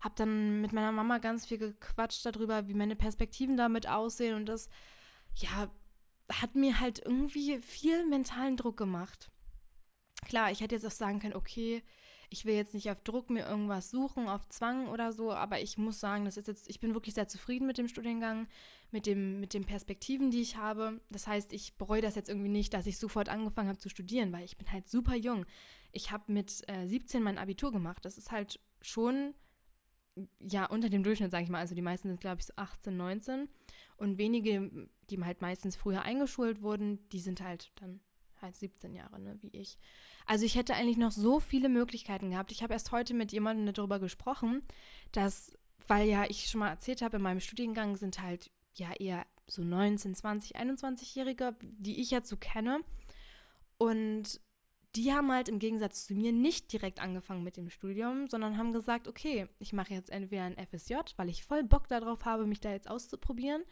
Habe 0.00 0.14
dann 0.16 0.60
mit 0.60 0.72
meiner 0.72 0.92
Mama 0.92 1.18
ganz 1.18 1.46
viel 1.46 1.58
gequatscht 1.58 2.24
darüber, 2.26 2.68
wie 2.68 2.74
meine 2.74 2.96
Perspektiven 2.96 3.56
damit 3.56 3.88
aussehen. 3.88 4.36
Und 4.36 4.46
das, 4.46 4.68
ja, 5.36 5.70
hat 6.30 6.54
mir 6.54 6.80
halt 6.80 7.00
irgendwie 7.04 7.58
viel 7.58 8.06
mentalen 8.06 8.56
Druck 8.56 8.76
gemacht. 8.76 9.30
Klar, 10.26 10.50
ich 10.50 10.60
hätte 10.60 10.74
jetzt 10.74 10.86
auch 10.86 10.90
sagen 10.90 11.20
können, 11.20 11.34
okay, 11.34 11.82
ich 12.34 12.44
will 12.44 12.56
jetzt 12.56 12.74
nicht 12.74 12.90
auf 12.90 13.00
Druck 13.00 13.30
mir 13.30 13.46
irgendwas 13.46 13.92
suchen, 13.92 14.28
auf 14.28 14.48
Zwang 14.48 14.88
oder 14.88 15.12
so, 15.12 15.32
aber 15.32 15.60
ich 15.60 15.78
muss 15.78 16.00
sagen, 16.00 16.24
das 16.24 16.36
ist 16.36 16.48
jetzt, 16.48 16.68
ich 16.68 16.80
bin 16.80 16.92
wirklich 16.92 17.14
sehr 17.14 17.28
zufrieden 17.28 17.64
mit 17.64 17.78
dem 17.78 17.86
Studiengang, 17.86 18.48
mit, 18.90 19.06
dem, 19.06 19.38
mit 19.38 19.54
den 19.54 19.64
Perspektiven, 19.64 20.32
die 20.32 20.40
ich 20.40 20.56
habe. 20.56 21.00
Das 21.10 21.28
heißt, 21.28 21.52
ich 21.52 21.76
bereue 21.76 22.00
das 22.00 22.16
jetzt 22.16 22.28
irgendwie 22.28 22.48
nicht, 22.48 22.74
dass 22.74 22.88
ich 22.88 22.98
sofort 22.98 23.28
angefangen 23.28 23.68
habe 23.68 23.78
zu 23.78 23.88
studieren, 23.88 24.32
weil 24.32 24.44
ich 24.44 24.56
bin 24.56 24.70
halt 24.72 24.88
super 24.88 25.14
jung. 25.14 25.46
Ich 25.92 26.10
habe 26.10 26.24
mit 26.32 26.68
äh, 26.68 26.88
17 26.88 27.22
mein 27.22 27.38
Abitur 27.38 27.70
gemacht. 27.70 28.04
Das 28.04 28.18
ist 28.18 28.32
halt 28.32 28.58
schon 28.82 29.34
ja, 30.40 30.66
unter 30.66 30.88
dem 30.88 31.04
Durchschnitt, 31.04 31.30
sage 31.30 31.44
ich 31.44 31.50
mal. 31.50 31.60
Also 31.60 31.76
die 31.76 31.82
meisten 31.82 32.08
sind, 32.08 32.20
glaube 32.20 32.40
ich, 32.40 32.46
so 32.46 32.54
18, 32.56 32.96
19. 32.96 33.48
Und 33.96 34.18
wenige, 34.18 34.88
die 35.08 35.22
halt 35.22 35.40
meistens 35.40 35.76
früher 35.76 36.02
eingeschult 36.02 36.62
wurden, 36.62 37.08
die 37.10 37.20
sind 37.20 37.40
halt 37.40 37.70
dann 37.76 38.00
halt 38.44 38.56
17 38.56 38.94
Jahre, 38.94 39.18
ne, 39.18 39.36
wie 39.40 39.50
ich. 39.50 39.78
Also 40.26 40.44
ich 40.44 40.54
hätte 40.54 40.74
eigentlich 40.74 40.96
noch 40.96 41.12
so 41.12 41.40
viele 41.40 41.68
Möglichkeiten 41.68 42.30
gehabt. 42.30 42.52
Ich 42.52 42.62
habe 42.62 42.72
erst 42.72 42.92
heute 42.92 43.14
mit 43.14 43.32
jemandem 43.32 43.72
darüber 43.74 43.98
gesprochen, 43.98 44.62
dass 45.12 45.52
weil 45.86 46.08
ja 46.08 46.24
ich 46.28 46.48
schon 46.48 46.60
mal 46.60 46.70
erzählt 46.70 47.02
habe, 47.02 47.16
in 47.16 47.22
meinem 47.22 47.40
Studiengang 47.40 47.96
sind 47.96 48.22
halt 48.22 48.50
ja 48.74 48.92
eher 48.92 49.26
so 49.46 49.62
19, 49.62 50.14
20, 50.14 50.56
21-Jährige, 50.56 51.54
die 51.60 52.00
ich 52.00 52.10
jetzt 52.10 52.28
so 52.28 52.36
kenne. 52.36 52.80
Und 53.76 54.40
die 54.96 55.12
haben 55.12 55.30
halt 55.32 55.48
im 55.48 55.58
Gegensatz 55.58 56.06
zu 56.06 56.14
mir 56.14 56.32
nicht 56.32 56.72
direkt 56.72 57.00
angefangen 57.00 57.42
mit 57.42 57.56
dem 57.56 57.68
Studium, 57.68 58.28
sondern 58.28 58.56
haben 58.56 58.72
gesagt, 58.72 59.08
okay, 59.08 59.48
ich 59.58 59.72
mache 59.72 59.92
jetzt 59.92 60.10
entweder 60.10 60.44
ein 60.44 60.56
FSJ, 60.56 60.94
weil 61.16 61.28
ich 61.28 61.44
voll 61.44 61.64
Bock 61.64 61.88
darauf 61.88 62.24
habe, 62.24 62.46
mich 62.46 62.60
da 62.60 62.70
jetzt 62.70 62.88
auszuprobieren, 62.88 63.64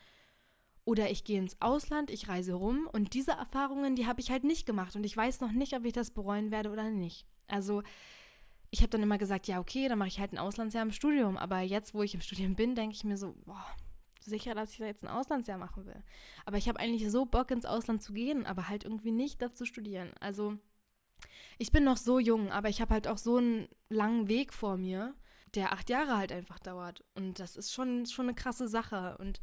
oder 0.85 1.11
ich 1.11 1.25
gehe 1.25 1.39
ins 1.39 1.61
Ausland, 1.61 2.11
ich 2.11 2.29
reise 2.29 2.55
rum 2.55 2.89
und 2.93 3.15
diese 3.15 3.33
Erfahrungen, 3.33 3.95
die 3.95 4.07
habe 4.07 4.21
ich 4.21 4.31
halt 4.31 4.45
nicht 4.45 4.67
gemacht 4.67 4.97
und 4.97 5.05
ich 5.05 5.17
weiß 5.17 5.41
noch 5.41 5.53
nicht, 5.53 5.75
ob 5.75 5.85
ich 5.85 5.93
das 5.93 6.11
bereuen 6.11 6.51
werde 6.51 6.71
oder 6.71 6.91
nicht. 6.91 7.27
Also 7.47 7.83
ich 8.73 8.81
habe 8.81 8.89
dann 8.89 9.03
immer 9.03 9.19
gesagt, 9.19 9.47
ja, 9.47 9.61
okay, 9.61 9.87
dann 9.87 9.99
mache 9.99 10.09
ich 10.09 10.19
halt 10.19 10.33
ein 10.33 10.39
Auslandsjahr 10.39 10.83
im 10.83 10.93
Studium. 10.93 11.37
Aber 11.37 11.61
jetzt, 11.61 11.93
wo 11.93 12.03
ich 12.03 12.15
im 12.15 12.23
Studium 12.23 12.57
bin, 12.57 12.75
denke 12.75 12.95
ich 12.95 13.05
mir 13.05 13.19
so, 13.19 13.35
boah, 13.45 13.67
sicher, 14.21 14.55
dass 14.55 14.73
ich 14.73 14.79
da 14.79 14.87
jetzt 14.87 15.05
ein 15.05 15.11
Auslandsjahr 15.11 15.59
machen 15.59 15.85
will. 15.85 16.03
Aber 16.47 16.57
ich 16.57 16.69
habe 16.69 16.81
eigentlich 16.81 17.09
so 17.11 17.27
Bock, 17.27 17.51
ins 17.51 17.67
Ausland 17.67 18.03
zu 18.03 18.15
gehen, 18.15 18.47
aber 18.47 18.71
halt 18.71 18.85
irgendwie 18.85 19.13
nicht 19.13 19.43
dazu 19.43 19.67
studieren. 19.67 20.11
Also 20.21 20.57
ich 21.59 21.71
bin 21.71 21.85
noch 21.85 21.99
so 21.99 22.19
jung, 22.19 22.51
aber 22.51 22.71
ich 22.71 22.81
habe 22.81 22.95
halt 22.95 23.09
auch 23.09 23.19
so 23.19 23.37
einen 23.37 23.69
langen 23.91 24.29
Weg 24.29 24.55
vor 24.55 24.79
mir, 24.79 25.15
der 25.55 25.73
acht 25.73 25.91
Jahre 25.91 26.17
halt 26.17 26.33
einfach 26.33 26.59
dauert. 26.59 27.05
Und 27.15 27.41
das 27.41 27.57
ist 27.57 27.75
schon, 27.75 28.07
schon 28.07 28.25
eine 28.25 28.35
krasse 28.35 28.69
Sache. 28.69 29.19
Und 29.19 29.43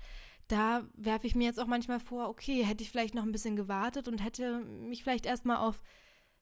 da 0.49 0.83
werfe 0.95 1.27
ich 1.27 1.35
mir 1.35 1.45
jetzt 1.45 1.59
auch 1.59 1.67
manchmal 1.67 1.99
vor, 1.99 2.27
okay, 2.27 2.63
hätte 2.63 2.83
ich 2.83 2.89
vielleicht 2.89 3.13
noch 3.13 3.23
ein 3.23 3.31
bisschen 3.31 3.55
gewartet 3.55 4.07
und 4.07 4.23
hätte 4.23 4.59
mich 4.59 5.03
vielleicht 5.03 5.25
erstmal 5.25 5.57
auf 5.57 5.81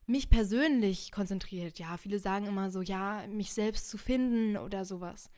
mich 0.06 0.30
persönlich 0.30 1.12
konzentriert. 1.12 1.78
Ja, 1.78 1.98
viele 1.98 2.18
sagen 2.18 2.46
immer 2.46 2.70
so, 2.70 2.80
ja, 2.80 3.26
mich 3.28 3.52
selbst 3.52 3.90
zu 3.90 3.98
finden 3.98 4.56
oder 4.56 4.86
sowas. 4.86 5.30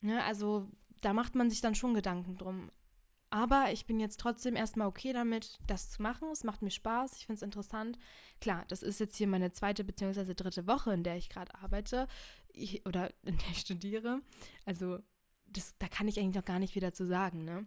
Ne, 0.00 0.22
also 0.24 0.68
da 1.00 1.12
macht 1.12 1.36
man 1.36 1.48
sich 1.48 1.60
dann 1.60 1.76
schon 1.76 1.94
Gedanken 1.94 2.36
drum. 2.36 2.70
Aber 3.30 3.72
ich 3.72 3.86
bin 3.86 4.00
jetzt 4.00 4.18
trotzdem 4.18 4.56
erstmal 4.56 4.88
okay 4.88 5.12
damit, 5.12 5.58
das 5.66 5.90
zu 5.90 6.02
machen. 6.02 6.28
Es 6.32 6.42
macht 6.42 6.62
mir 6.62 6.70
Spaß, 6.70 7.16
ich 7.16 7.26
finde 7.26 7.36
es 7.36 7.42
interessant. 7.42 7.98
Klar, 8.40 8.64
das 8.68 8.82
ist 8.82 8.98
jetzt 8.98 9.16
hier 9.16 9.28
meine 9.28 9.52
zweite 9.52 9.84
bzw. 9.84 10.34
dritte 10.34 10.66
Woche, 10.66 10.92
in 10.92 11.04
der 11.04 11.16
ich 11.16 11.28
gerade 11.28 11.54
arbeite 11.54 12.08
ich, 12.52 12.84
oder 12.86 13.10
in 13.22 13.38
der 13.38 13.50
ich 13.50 13.58
studiere. 13.58 14.22
Also 14.64 14.98
das, 15.46 15.76
da 15.78 15.86
kann 15.86 16.08
ich 16.08 16.18
eigentlich 16.18 16.36
noch 16.36 16.44
gar 16.44 16.58
nicht 16.58 16.74
wieder 16.74 16.92
zu 16.92 17.06
sagen, 17.06 17.44
ne? 17.44 17.66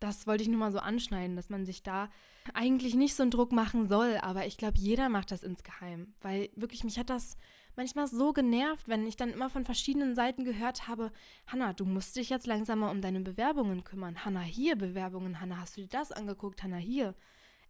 Das 0.00 0.26
wollte 0.26 0.42
ich 0.42 0.48
nur 0.48 0.58
mal 0.58 0.72
so 0.72 0.78
anschneiden, 0.78 1.36
dass 1.36 1.50
man 1.50 1.66
sich 1.66 1.82
da 1.82 2.08
eigentlich 2.54 2.94
nicht 2.94 3.14
so 3.14 3.22
einen 3.22 3.30
Druck 3.30 3.52
machen 3.52 3.88
soll. 3.88 4.18
Aber 4.22 4.46
ich 4.46 4.56
glaube, 4.56 4.78
jeder 4.78 5.08
macht 5.08 5.30
das 5.30 5.42
insgeheim. 5.42 6.14
Weil 6.20 6.50
wirklich, 6.54 6.84
mich 6.84 6.98
hat 6.98 7.10
das 7.10 7.36
manchmal 7.76 8.06
so 8.08 8.32
genervt, 8.32 8.88
wenn 8.88 9.06
ich 9.06 9.16
dann 9.16 9.30
immer 9.30 9.50
von 9.50 9.64
verschiedenen 9.64 10.14
Seiten 10.14 10.44
gehört 10.44 10.88
habe, 10.88 11.12
Hanna, 11.46 11.72
du 11.72 11.84
musst 11.84 12.16
dich 12.16 12.28
jetzt 12.28 12.46
langsam 12.46 12.80
mal 12.80 12.90
um 12.90 13.00
deine 13.00 13.20
Bewerbungen 13.20 13.84
kümmern. 13.84 14.24
Hanna, 14.24 14.40
hier 14.40 14.76
Bewerbungen. 14.76 15.40
Hanna, 15.40 15.58
hast 15.58 15.76
du 15.76 15.82
dir 15.82 15.88
das 15.88 16.12
angeguckt? 16.12 16.62
Hanna, 16.62 16.76
hier. 16.76 17.14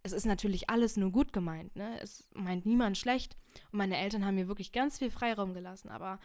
Es 0.01 0.13
ist 0.13 0.25
natürlich 0.25 0.69
alles 0.69 0.95
nur 0.95 1.11
gut 1.11 1.33
gemeint, 1.33 1.75
ne? 1.75 1.99
Es 2.01 2.29
meint 2.33 2.65
niemand 2.65 2.97
schlecht. 2.97 3.35
Und 3.71 3.79
meine 3.79 3.97
Eltern 3.97 4.25
haben 4.25 4.35
mir 4.35 4.47
wirklich 4.47 4.71
ganz 4.71 4.97
viel 4.97 5.11
Freiraum 5.11 5.53
gelassen. 5.53 5.89
Aber 5.89 6.19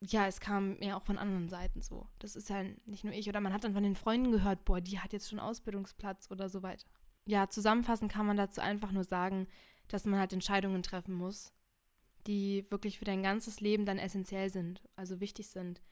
ja, 0.00 0.26
es 0.26 0.40
kam 0.40 0.80
ja 0.80 0.96
auch 0.96 1.02
von 1.02 1.18
anderen 1.18 1.48
Seiten 1.48 1.82
so. 1.82 2.06
Das 2.18 2.34
ist 2.34 2.48
ja 2.48 2.62
nicht 2.86 3.04
nur 3.04 3.12
ich. 3.12 3.28
Oder 3.28 3.40
man 3.40 3.52
hat 3.52 3.64
dann 3.64 3.74
von 3.74 3.82
den 3.82 3.94
Freunden 3.94 4.32
gehört, 4.32 4.64
boah, 4.64 4.80
die 4.80 4.98
hat 4.98 5.12
jetzt 5.12 5.28
schon 5.28 5.38
Ausbildungsplatz 5.38 6.30
oder 6.30 6.48
so 6.48 6.62
weiter. 6.62 6.86
Ja, 7.26 7.48
zusammenfassend 7.48 8.10
kann 8.10 8.26
man 8.26 8.36
dazu 8.38 8.62
einfach 8.62 8.92
nur 8.92 9.04
sagen, 9.04 9.46
dass 9.88 10.06
man 10.06 10.18
halt 10.18 10.32
Entscheidungen 10.32 10.82
treffen 10.82 11.14
muss, 11.14 11.52
die 12.26 12.64
wirklich 12.70 12.98
für 12.98 13.04
dein 13.04 13.22
ganzes 13.22 13.60
Leben 13.60 13.84
dann 13.84 13.98
essentiell 13.98 14.48
sind, 14.48 14.82
also 14.96 15.20
wichtig 15.20 15.48
sind. 15.48 15.82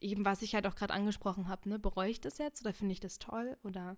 Eben, 0.00 0.24
was 0.24 0.42
ich 0.42 0.54
halt 0.54 0.66
auch 0.66 0.76
gerade 0.76 0.94
angesprochen 0.94 1.48
habe, 1.48 1.68
ne? 1.68 1.78
Bereue 1.78 2.10
ich 2.10 2.20
das 2.20 2.38
jetzt 2.38 2.62
oder 2.62 2.72
finde 2.72 2.92
ich 2.92 3.00
das 3.00 3.18
toll? 3.18 3.56
Oder 3.64 3.96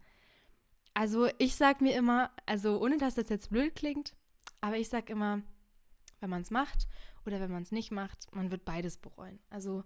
also 0.95 1.29
ich 1.39 1.57
sag 1.57 1.81
mir 1.81 1.95
immer, 1.97 2.31
also 2.47 2.81
ohne 2.81 2.97
dass 2.97 3.17
das 3.17 3.29
jetzt 3.29 3.51
blöd 3.51 3.75
klingt, 3.75 4.15
aber 4.61 4.77
ich 4.77 4.89
sag 4.89 5.11
immer, 5.11 5.43
wenn 6.25 6.31
man 6.31 6.43
es 6.43 6.51
macht 6.51 6.89
oder 7.27 7.39
wenn 7.39 7.53
man 7.53 7.63
es 7.63 7.71
nicht 7.71 7.91
macht, 7.91 8.35
man 8.35 8.51
wird 8.51 8.65
beides 8.65 8.97
bereuen. 8.97 9.39
Also 9.51 9.85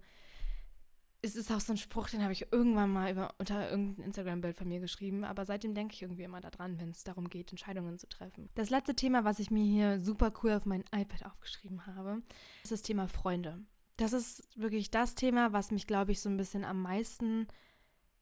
es 1.21 1.35
ist 1.35 1.51
auch 1.51 1.59
so 1.59 1.73
ein 1.73 1.77
Spruch, 1.77 2.09
den 2.09 2.23
habe 2.23 2.31
ich 2.31 2.51
irgendwann 2.53 2.93
mal 2.93 3.11
über, 3.11 3.33
unter 3.37 3.69
irgendein 3.69 4.05
Instagram-Bild 4.05 4.55
von 4.55 4.69
mir 4.69 4.79
geschrieben, 4.79 5.25
aber 5.25 5.45
seitdem 5.45 5.75
denke 5.75 5.93
ich 5.93 6.01
irgendwie 6.01 6.23
immer 6.23 6.39
daran, 6.39 6.79
wenn 6.79 6.91
es 6.91 7.03
darum 7.03 7.29
geht, 7.29 7.51
Entscheidungen 7.51 7.99
zu 7.99 8.07
treffen. 8.07 8.49
Das 8.55 8.69
letzte 8.69 8.95
Thema, 8.95 9.25
was 9.25 9.39
ich 9.39 9.51
mir 9.51 9.65
hier 9.65 9.99
super 9.99 10.31
cool 10.41 10.53
auf 10.53 10.65
mein 10.65 10.85
iPad 10.95 11.25
aufgeschrieben 11.25 11.85
habe, 11.85 12.21
ist 12.63 12.71
das 12.71 12.83
Thema 12.83 13.09
Freunde. 13.09 13.59
Das 13.97 14.13
ist 14.13 14.47
wirklich 14.57 14.91
das 14.91 15.15
Thema, 15.15 15.51
was 15.51 15.71
mich, 15.71 15.87
glaube 15.87 16.13
ich, 16.13 16.21
so 16.21 16.29
ein 16.29 16.37
bisschen 16.37 16.63
am 16.63 16.81
meisten, 16.81 17.47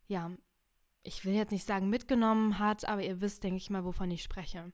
ja, 0.07 0.31
ich 1.03 1.23
will 1.23 1.33
jetzt 1.33 1.51
nicht 1.51 1.67
sagen 1.67 1.89
mitgenommen 1.89 2.57
hat, 2.57 2.89
aber 2.89 3.03
ihr 3.03 3.21
wisst, 3.21 3.43
denke 3.43 3.57
ich 3.57 3.69
mal, 3.69 3.85
wovon 3.85 4.09
ich 4.09 4.23
spreche 4.23 4.71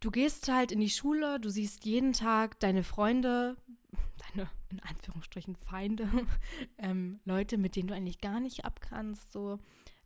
du 0.00 0.10
gehst 0.10 0.48
halt 0.48 0.72
in 0.72 0.80
die 0.80 0.90
Schule, 0.90 1.38
du 1.38 1.50
siehst 1.50 1.84
jeden 1.84 2.12
Tag 2.12 2.58
deine 2.60 2.84
Freunde, 2.84 3.56
deine 4.16 4.50
in 4.70 4.80
Anführungsstrichen 4.80 5.56
Feinde, 5.56 6.08
ähm, 6.78 7.20
Leute, 7.24 7.58
mit 7.58 7.76
denen 7.76 7.88
du 7.88 7.94
eigentlich 7.94 8.20
gar 8.20 8.40
nicht 8.40 8.64
abkannst, 8.64 9.32
so 9.32 9.58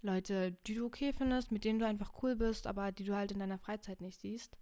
Leute, 0.03 0.53
die 0.67 0.75
du 0.75 0.87
okay 0.87 1.13
findest, 1.13 1.53
mit 1.53 1.65
denen 1.65 1.79
du 1.79 1.87
einfach 1.87 2.13
cool 2.23 2.37
bist, 2.37 2.67
aber 2.67 2.93
die 2.93 3.05
du 3.05 3.15
halt 3.15 3.33
in 3.33 3.39
deiner 3.39 3.59
Freizeit 3.59 4.01
nicht 4.01 4.21
siehst. 4.21 4.59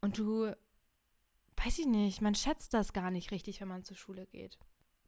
Und 0.00 0.18
du, 0.18 0.52
weiß 1.56 1.78
ich 1.78 1.86
nicht, 1.86 2.20
man 2.20 2.34
schätzt 2.34 2.74
das 2.74 2.92
gar 2.92 3.10
nicht 3.10 3.30
richtig, 3.30 3.60
wenn 3.60 3.68
man 3.68 3.84
zur 3.84 3.96
Schule 3.96 4.26
geht 4.26 4.58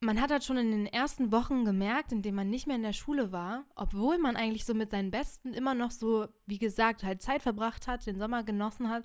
man 0.04 0.20
hat 0.20 0.30
halt 0.30 0.44
schon 0.44 0.56
in 0.56 0.70
den 0.70 0.86
ersten 0.86 1.32
Wochen 1.32 1.64
gemerkt, 1.64 2.12
indem 2.12 2.34
man 2.34 2.50
nicht 2.50 2.66
mehr 2.66 2.76
in 2.76 2.82
der 2.82 2.92
Schule 2.92 3.32
war, 3.32 3.64
obwohl 3.74 4.18
man 4.18 4.36
eigentlich 4.36 4.64
so 4.64 4.74
mit 4.74 4.90
seinen 4.90 5.10
Besten 5.10 5.54
immer 5.54 5.74
noch 5.74 5.90
so, 5.90 6.28
wie 6.46 6.58
gesagt, 6.58 7.02
halt 7.02 7.22
Zeit 7.22 7.42
verbracht 7.42 7.86
hat, 7.86 8.06
den 8.06 8.18
Sommer 8.18 8.44
genossen 8.44 8.90
hat, 8.90 9.04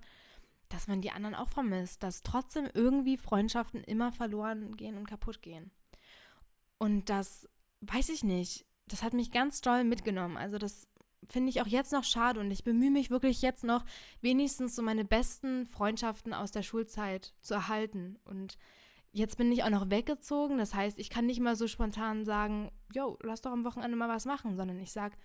dass 0.68 0.88
man 0.88 1.02
die 1.02 1.12
anderen 1.12 1.36
auch 1.36 1.50
vermisst, 1.50 2.04
dass 2.04 2.22
trotzdem 2.22 2.68
irgendwie 2.74 3.18
Freundschaften 3.18 3.84
immer 3.84 4.12
verloren 4.12 4.76
gehen 4.76 4.98
und 4.98 5.08
kaputt 5.08 5.42
gehen. 5.42 5.72
Und 6.78 7.10
das 7.10 7.48
weiß 7.82 8.10
ich 8.10 8.24
nicht. 8.24 8.66
Das 8.88 9.02
hat 9.02 9.14
mich 9.14 9.32
ganz 9.32 9.62
doll 9.62 9.84
mitgenommen. 9.84 10.38
Also 10.38 10.58
das 10.58 10.88
finde 11.28 11.50
ich 11.50 11.62
auch 11.62 11.68
jetzt 11.68 11.92
noch 11.92 12.04
schade 12.04 12.40
und 12.40 12.52
ich 12.52 12.64
bemühe 12.64 12.92
mich 12.92 13.10
wirklich 13.10 13.42
jetzt 13.42 13.64
noch, 13.64 13.86
wenigstens 14.22 14.76
so 14.76 14.82
meine 14.82 15.06
besten 15.06 15.66
Freundschaften 15.66 16.34
aus 16.34 16.52
der 16.52 16.64
Schulzeit 16.64 17.34
zu 17.42 17.54
erhalten 17.54 18.18
und 18.26 18.58
Jetzt 19.12 19.38
bin 19.38 19.52
ich 19.52 19.64
auch 19.64 19.70
noch 19.70 19.90
weggezogen, 19.90 20.58
das 20.58 20.76
heißt, 20.76 21.00
ich 21.00 21.10
kann 21.10 21.26
nicht 21.26 21.40
mal 21.40 21.56
so 21.56 21.68
spontan 21.68 22.26
sagen, 22.26 22.72
yo, 22.94 23.18
lass 23.24 23.42
doch 23.42 23.52
am 23.52 23.66
Wochenende 23.66 23.98
mal 23.98 24.10
was 24.10 24.26
machen, 24.26 24.56
sondern 24.56 24.80
ich 24.80 24.92
sag, 24.92 25.18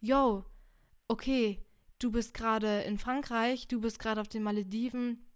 yo, 0.00 0.44
okay, 1.06 1.64
du 2.00 2.10
bist 2.10 2.34
gerade 2.34 2.82
in 2.82 2.98
Frankreich, 2.98 3.68
du 3.68 3.80
bist 3.80 4.00
gerade 4.00 4.20
auf 4.20 4.28
den 4.28 4.42
Malediven, 4.42 5.26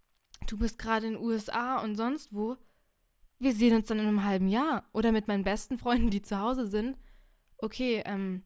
du 0.49 0.59
bist 0.59 0.79
gerade 0.79 1.07
in 1.07 1.13
den 1.15 1.23
USA 1.23 1.79
und 1.79 1.95
sonst 1.95 2.35
wo. 2.35 2.57
Wir 3.39 3.53
sehen 3.53 3.77
uns 3.77 3.89
dann 3.89 3.99
in 3.99 4.07
einem 4.07 4.25
halben 4.25 4.49
Jahr 4.49 4.89
oder 4.93 5.13
mit 5.13 5.29
meinen 5.29 5.45
besten 5.45 5.79
Freunden, 5.79 6.11
die 6.11 6.23
zu 6.23 6.39
Hause 6.39 6.67
sind. 6.67 6.97
Okay, 7.59 8.03
ähm, 8.07 8.43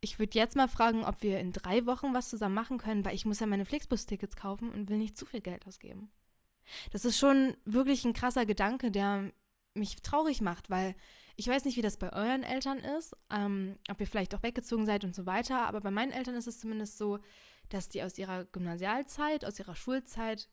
ich 0.00 0.18
würde 0.18 0.38
jetzt 0.38 0.56
mal 0.56 0.68
fragen, 0.68 1.04
ob 1.04 1.22
wir 1.22 1.38
in 1.38 1.52
drei 1.52 1.86
Wochen 1.86 2.12
was 2.14 2.28
zusammen 2.28 2.54
machen 2.54 2.78
können, 2.78 3.04
weil 3.04 3.14
ich 3.14 3.24
muss 3.24 3.40
ja 3.40 3.46
meine 3.46 3.64
Flixbus-Tickets 3.64 4.34
kaufen 4.34 4.70
und 4.70 4.88
will 4.88 4.98
nicht 4.98 5.16
zu 5.16 5.24
viel 5.24 5.40
Geld 5.40 5.66
ausgeben. 5.66 6.10
Das 6.90 7.04
ist 7.04 7.18
schon 7.18 7.56
wirklich 7.64 8.04
ein 8.04 8.12
krasser 8.12 8.46
Gedanke, 8.46 8.90
der 8.90 9.32
mich 9.74 10.02
traurig 10.02 10.40
macht, 10.40 10.70
weil 10.70 10.94
ich 11.36 11.48
weiß 11.48 11.64
nicht, 11.64 11.76
wie 11.76 11.82
das 11.82 11.96
bei 11.96 12.12
euren 12.12 12.42
Eltern 12.42 12.78
ist, 12.78 13.16
ähm, 13.30 13.78
ob 13.90 14.00
ihr 14.00 14.06
vielleicht 14.06 14.34
auch 14.34 14.42
weggezogen 14.42 14.86
seid 14.86 15.04
und 15.04 15.14
so 15.14 15.26
weiter, 15.26 15.66
aber 15.66 15.80
bei 15.80 15.90
meinen 15.90 16.12
Eltern 16.12 16.34
ist 16.34 16.46
es 16.46 16.60
zumindest 16.60 16.98
so, 16.98 17.18
dass 17.68 17.88
die 17.88 18.02
aus 18.02 18.18
ihrer 18.18 18.44
Gymnasialzeit, 18.44 19.44
aus 19.44 19.58
ihrer 19.58 19.74
Schulzeit 19.74 20.48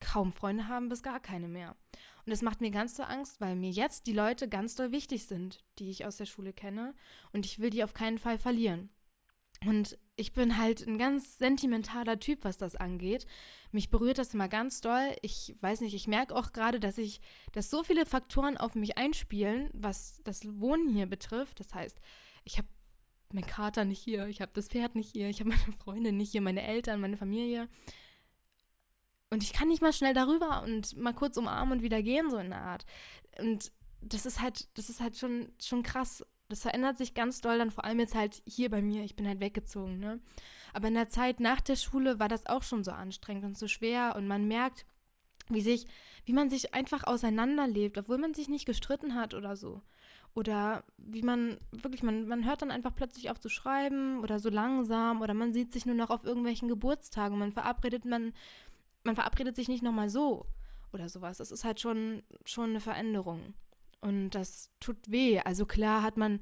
kaum 0.00 0.32
Freunde 0.32 0.68
haben, 0.68 0.88
bis 0.88 1.02
gar 1.02 1.20
keine 1.20 1.48
mehr. 1.48 1.76
Und 2.24 2.30
das 2.30 2.42
macht 2.42 2.60
mir 2.60 2.70
ganz 2.70 2.96
so 2.96 3.02
Angst, 3.02 3.40
weil 3.40 3.56
mir 3.56 3.70
jetzt 3.70 4.06
die 4.06 4.12
Leute 4.12 4.48
ganz 4.48 4.74
doll 4.74 4.92
wichtig 4.92 5.26
sind, 5.26 5.62
die 5.78 5.90
ich 5.90 6.06
aus 6.06 6.16
der 6.16 6.26
Schule 6.26 6.52
kenne, 6.52 6.94
und 7.32 7.44
ich 7.44 7.58
will 7.58 7.70
die 7.70 7.84
auf 7.84 7.92
keinen 7.92 8.18
Fall 8.18 8.38
verlieren. 8.38 8.90
Und 9.66 9.98
ich 10.16 10.32
bin 10.32 10.56
halt 10.56 10.86
ein 10.86 10.96
ganz 10.96 11.38
sentimentaler 11.38 12.18
Typ, 12.18 12.44
was 12.44 12.56
das 12.56 12.76
angeht. 12.76 13.26
Mich 13.72 13.90
berührt 13.90 14.18
das 14.18 14.32
immer 14.32 14.48
ganz 14.48 14.80
doll. 14.80 15.14
Ich 15.20 15.54
weiß 15.60 15.82
nicht, 15.82 15.94
ich 15.94 16.08
merke 16.08 16.34
auch 16.34 16.52
gerade, 16.52 16.80
dass 16.80 16.96
ich, 16.96 17.20
dass 17.52 17.70
so 17.70 17.82
viele 17.82 18.06
Faktoren 18.06 18.56
auf 18.56 18.74
mich 18.74 18.96
einspielen, 18.96 19.70
was 19.74 20.22
das 20.24 20.46
Wohnen 20.60 20.88
hier 20.88 21.06
betrifft. 21.06 21.60
Das 21.60 21.74
heißt, 21.74 22.00
ich 22.44 22.56
habe 22.56 22.68
meinen 23.32 23.46
Kater 23.46 23.84
nicht 23.84 24.00
hier, 24.00 24.26
ich 24.26 24.40
habe 24.40 24.52
das 24.54 24.68
Pferd 24.68 24.94
nicht 24.94 25.12
hier, 25.12 25.28
ich 25.28 25.40
habe 25.40 25.50
meine 25.50 25.72
Freunde 25.72 26.12
nicht 26.12 26.32
hier, 26.32 26.40
meine 26.40 26.62
Eltern, 26.62 27.00
meine 27.00 27.18
Familie. 27.18 27.68
Und 29.28 29.42
ich 29.42 29.52
kann 29.52 29.68
nicht 29.68 29.82
mal 29.82 29.92
schnell 29.92 30.14
darüber 30.14 30.62
und 30.62 30.96
mal 30.96 31.14
kurz 31.14 31.36
umarmen 31.36 31.78
und 31.78 31.84
wieder 31.84 32.02
gehen, 32.02 32.30
so 32.30 32.38
in 32.38 32.50
der 32.50 32.62
Art. 32.62 32.84
Und 33.38 33.72
das 34.00 34.26
ist 34.26 34.40
halt, 34.40 34.76
das 34.76 34.88
ist 34.88 35.00
halt 35.00 35.16
schon, 35.16 35.52
schon 35.62 35.82
krass 35.82 36.24
das 36.50 36.62
verändert 36.62 36.98
sich 36.98 37.14
ganz 37.14 37.40
doll 37.40 37.58
dann 37.58 37.70
vor 37.70 37.84
allem 37.84 38.00
jetzt 38.00 38.14
halt 38.14 38.42
hier 38.44 38.70
bei 38.70 38.82
mir. 38.82 39.04
Ich 39.04 39.16
bin 39.16 39.26
halt 39.26 39.40
weggezogen, 39.40 39.98
ne? 39.98 40.20
Aber 40.72 40.88
in 40.88 40.94
der 40.94 41.08
Zeit 41.08 41.40
nach 41.40 41.60
der 41.60 41.76
Schule 41.76 42.18
war 42.18 42.28
das 42.28 42.46
auch 42.46 42.62
schon 42.62 42.84
so 42.84 42.90
anstrengend 42.90 43.44
und 43.44 43.58
so 43.58 43.68
schwer 43.68 44.14
und 44.16 44.26
man 44.26 44.46
merkt, 44.46 44.86
wie 45.48 45.60
sich, 45.60 45.86
wie 46.24 46.32
man 46.32 46.50
sich 46.50 46.74
einfach 46.74 47.04
auseinanderlebt, 47.04 47.98
obwohl 47.98 48.18
man 48.18 48.34
sich 48.34 48.48
nicht 48.48 48.66
gestritten 48.66 49.14
hat 49.14 49.34
oder 49.34 49.56
so. 49.56 49.82
Oder 50.34 50.84
wie 50.96 51.22
man 51.22 51.58
wirklich, 51.72 52.04
man, 52.04 52.28
man 52.28 52.44
hört 52.44 52.62
dann 52.62 52.70
einfach 52.70 52.94
plötzlich 52.94 53.30
auf 53.30 53.40
zu 53.40 53.48
schreiben 53.48 54.20
oder 54.20 54.38
so 54.38 54.48
langsam 54.48 55.22
oder 55.22 55.34
man 55.34 55.52
sieht 55.52 55.72
sich 55.72 55.86
nur 55.86 55.96
noch 55.96 56.10
auf 56.10 56.24
irgendwelchen 56.24 56.68
Geburtstagen. 56.68 57.36
Man 57.38 57.50
verabredet, 57.50 58.04
man, 58.04 58.32
man 59.02 59.16
verabredet 59.16 59.56
sich 59.56 59.68
nicht 59.68 59.82
nochmal 59.82 60.08
so 60.08 60.46
oder 60.92 61.08
sowas. 61.08 61.38
Das 61.38 61.50
ist 61.50 61.64
halt 61.64 61.80
schon, 61.80 62.22
schon 62.44 62.70
eine 62.70 62.80
Veränderung. 62.80 63.54
Und 64.00 64.30
das 64.30 64.70
tut 64.80 64.96
weh. 65.10 65.40
Also 65.40 65.66
klar 65.66 66.02
hat 66.02 66.16
man 66.16 66.40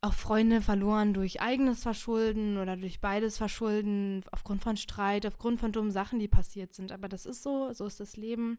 auch 0.00 0.14
Freunde 0.14 0.60
verloren 0.60 1.14
durch 1.14 1.40
eigenes 1.40 1.82
Verschulden 1.82 2.58
oder 2.58 2.76
durch 2.76 3.00
beides 3.00 3.38
Verschulden, 3.38 4.24
aufgrund 4.32 4.62
von 4.62 4.76
Streit, 4.76 5.24
aufgrund 5.26 5.60
von 5.60 5.70
dummen 5.70 5.92
Sachen, 5.92 6.18
die 6.18 6.28
passiert 6.28 6.74
sind. 6.74 6.90
Aber 6.90 7.08
das 7.08 7.24
ist 7.24 7.42
so, 7.42 7.72
so 7.72 7.86
ist 7.86 8.00
das 8.00 8.16
Leben. 8.16 8.58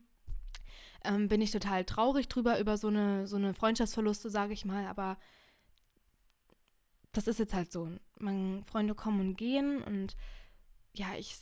Ähm, 1.03 1.27
bin 1.27 1.41
ich 1.41 1.51
total 1.51 1.83
traurig 1.83 2.29
drüber, 2.29 2.59
über 2.59 2.77
so 2.77 2.87
eine, 2.87 3.27
so 3.27 3.35
eine 3.35 3.53
Freundschaftsverluste, 3.53 4.29
sage 4.29 4.53
ich 4.53 4.63
mal. 4.63 4.87
Aber 4.87 5.17
das 7.11 7.27
ist 7.27 7.39
jetzt 7.39 7.53
halt 7.53 7.73
so. 7.73 7.89
Man, 8.19 8.63
Freunde 8.63 8.95
kommen 8.95 9.19
und 9.19 9.35
gehen 9.35 9.83
und 9.83 10.15
ja, 10.93 11.15
ich 11.17 11.35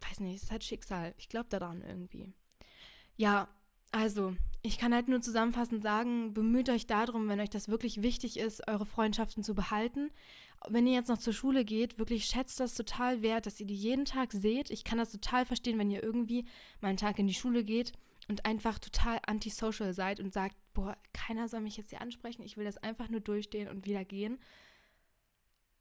weiß 0.00 0.20
nicht, 0.20 0.36
es 0.36 0.44
ist 0.44 0.50
halt 0.50 0.64
Schicksal. 0.64 1.14
Ich 1.16 1.28
glaube 1.28 1.48
daran 1.48 1.82
irgendwie. 1.82 2.32
Ja, 3.16 3.48
also, 3.92 4.34
ich 4.66 4.78
kann 4.78 4.94
halt 4.94 5.08
nur 5.08 5.20
zusammenfassend 5.20 5.82
sagen, 5.82 6.32
bemüht 6.32 6.70
euch 6.70 6.86
darum, 6.86 7.28
wenn 7.28 7.38
euch 7.38 7.50
das 7.50 7.68
wirklich 7.68 8.00
wichtig 8.00 8.38
ist, 8.38 8.66
eure 8.66 8.86
Freundschaften 8.86 9.44
zu 9.44 9.54
behalten. 9.54 10.10
Wenn 10.66 10.86
ihr 10.86 10.94
jetzt 10.94 11.10
noch 11.10 11.18
zur 11.18 11.34
Schule 11.34 11.66
geht, 11.66 11.98
wirklich 11.98 12.24
schätzt 12.24 12.60
das 12.60 12.74
total 12.74 13.20
wert, 13.20 13.44
dass 13.44 13.60
ihr 13.60 13.66
die 13.66 13.74
jeden 13.74 14.06
Tag 14.06 14.32
seht. 14.32 14.70
Ich 14.70 14.82
kann 14.82 14.96
das 14.96 15.12
total 15.12 15.44
verstehen, 15.44 15.78
wenn 15.78 15.90
ihr 15.90 16.02
irgendwie 16.02 16.46
mal 16.80 16.88
einen 16.88 16.96
Tag 16.96 17.18
in 17.18 17.26
die 17.26 17.34
Schule 17.34 17.62
geht 17.62 17.92
und 18.26 18.46
einfach 18.46 18.78
total 18.78 19.20
antisocial 19.26 19.92
seid 19.92 20.18
und 20.18 20.32
sagt, 20.32 20.56
boah, 20.72 20.96
keiner 21.12 21.46
soll 21.46 21.60
mich 21.60 21.76
jetzt 21.76 21.90
hier 21.90 22.00
ansprechen, 22.00 22.42
ich 22.42 22.56
will 22.56 22.64
das 22.64 22.78
einfach 22.78 23.10
nur 23.10 23.20
durchstehen 23.20 23.68
und 23.68 23.84
wieder 23.84 24.06
gehen. 24.06 24.38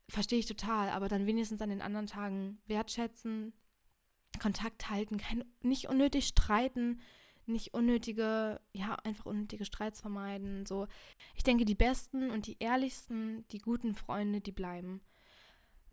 Verstehe 0.09 0.39
ich 0.39 0.45
total, 0.45 0.89
aber 0.89 1.07
dann 1.07 1.25
wenigstens 1.25 1.61
an 1.61 1.69
den 1.69 1.81
anderen 1.81 2.07
Tagen 2.07 2.59
wertschätzen, 2.67 3.53
Kontakt 4.41 4.89
halten, 4.89 5.15
kein, 5.15 5.45
nicht 5.61 5.87
unnötig 5.87 6.27
streiten, 6.27 6.99
nicht 7.45 7.73
unnötige, 7.73 8.59
ja, 8.73 8.95
einfach 9.03 9.25
unnötige 9.25 9.65
Streits 9.65 10.01
vermeiden. 10.01 10.65
So, 10.65 10.87
ich 11.35 11.43
denke, 11.43 11.65
die 11.65 11.75
besten 11.75 12.31
und 12.31 12.47
die 12.47 12.57
ehrlichsten, 12.59 13.45
die 13.49 13.59
guten 13.59 13.95
Freunde, 13.95 14.41
die 14.41 14.51
bleiben. 14.51 15.01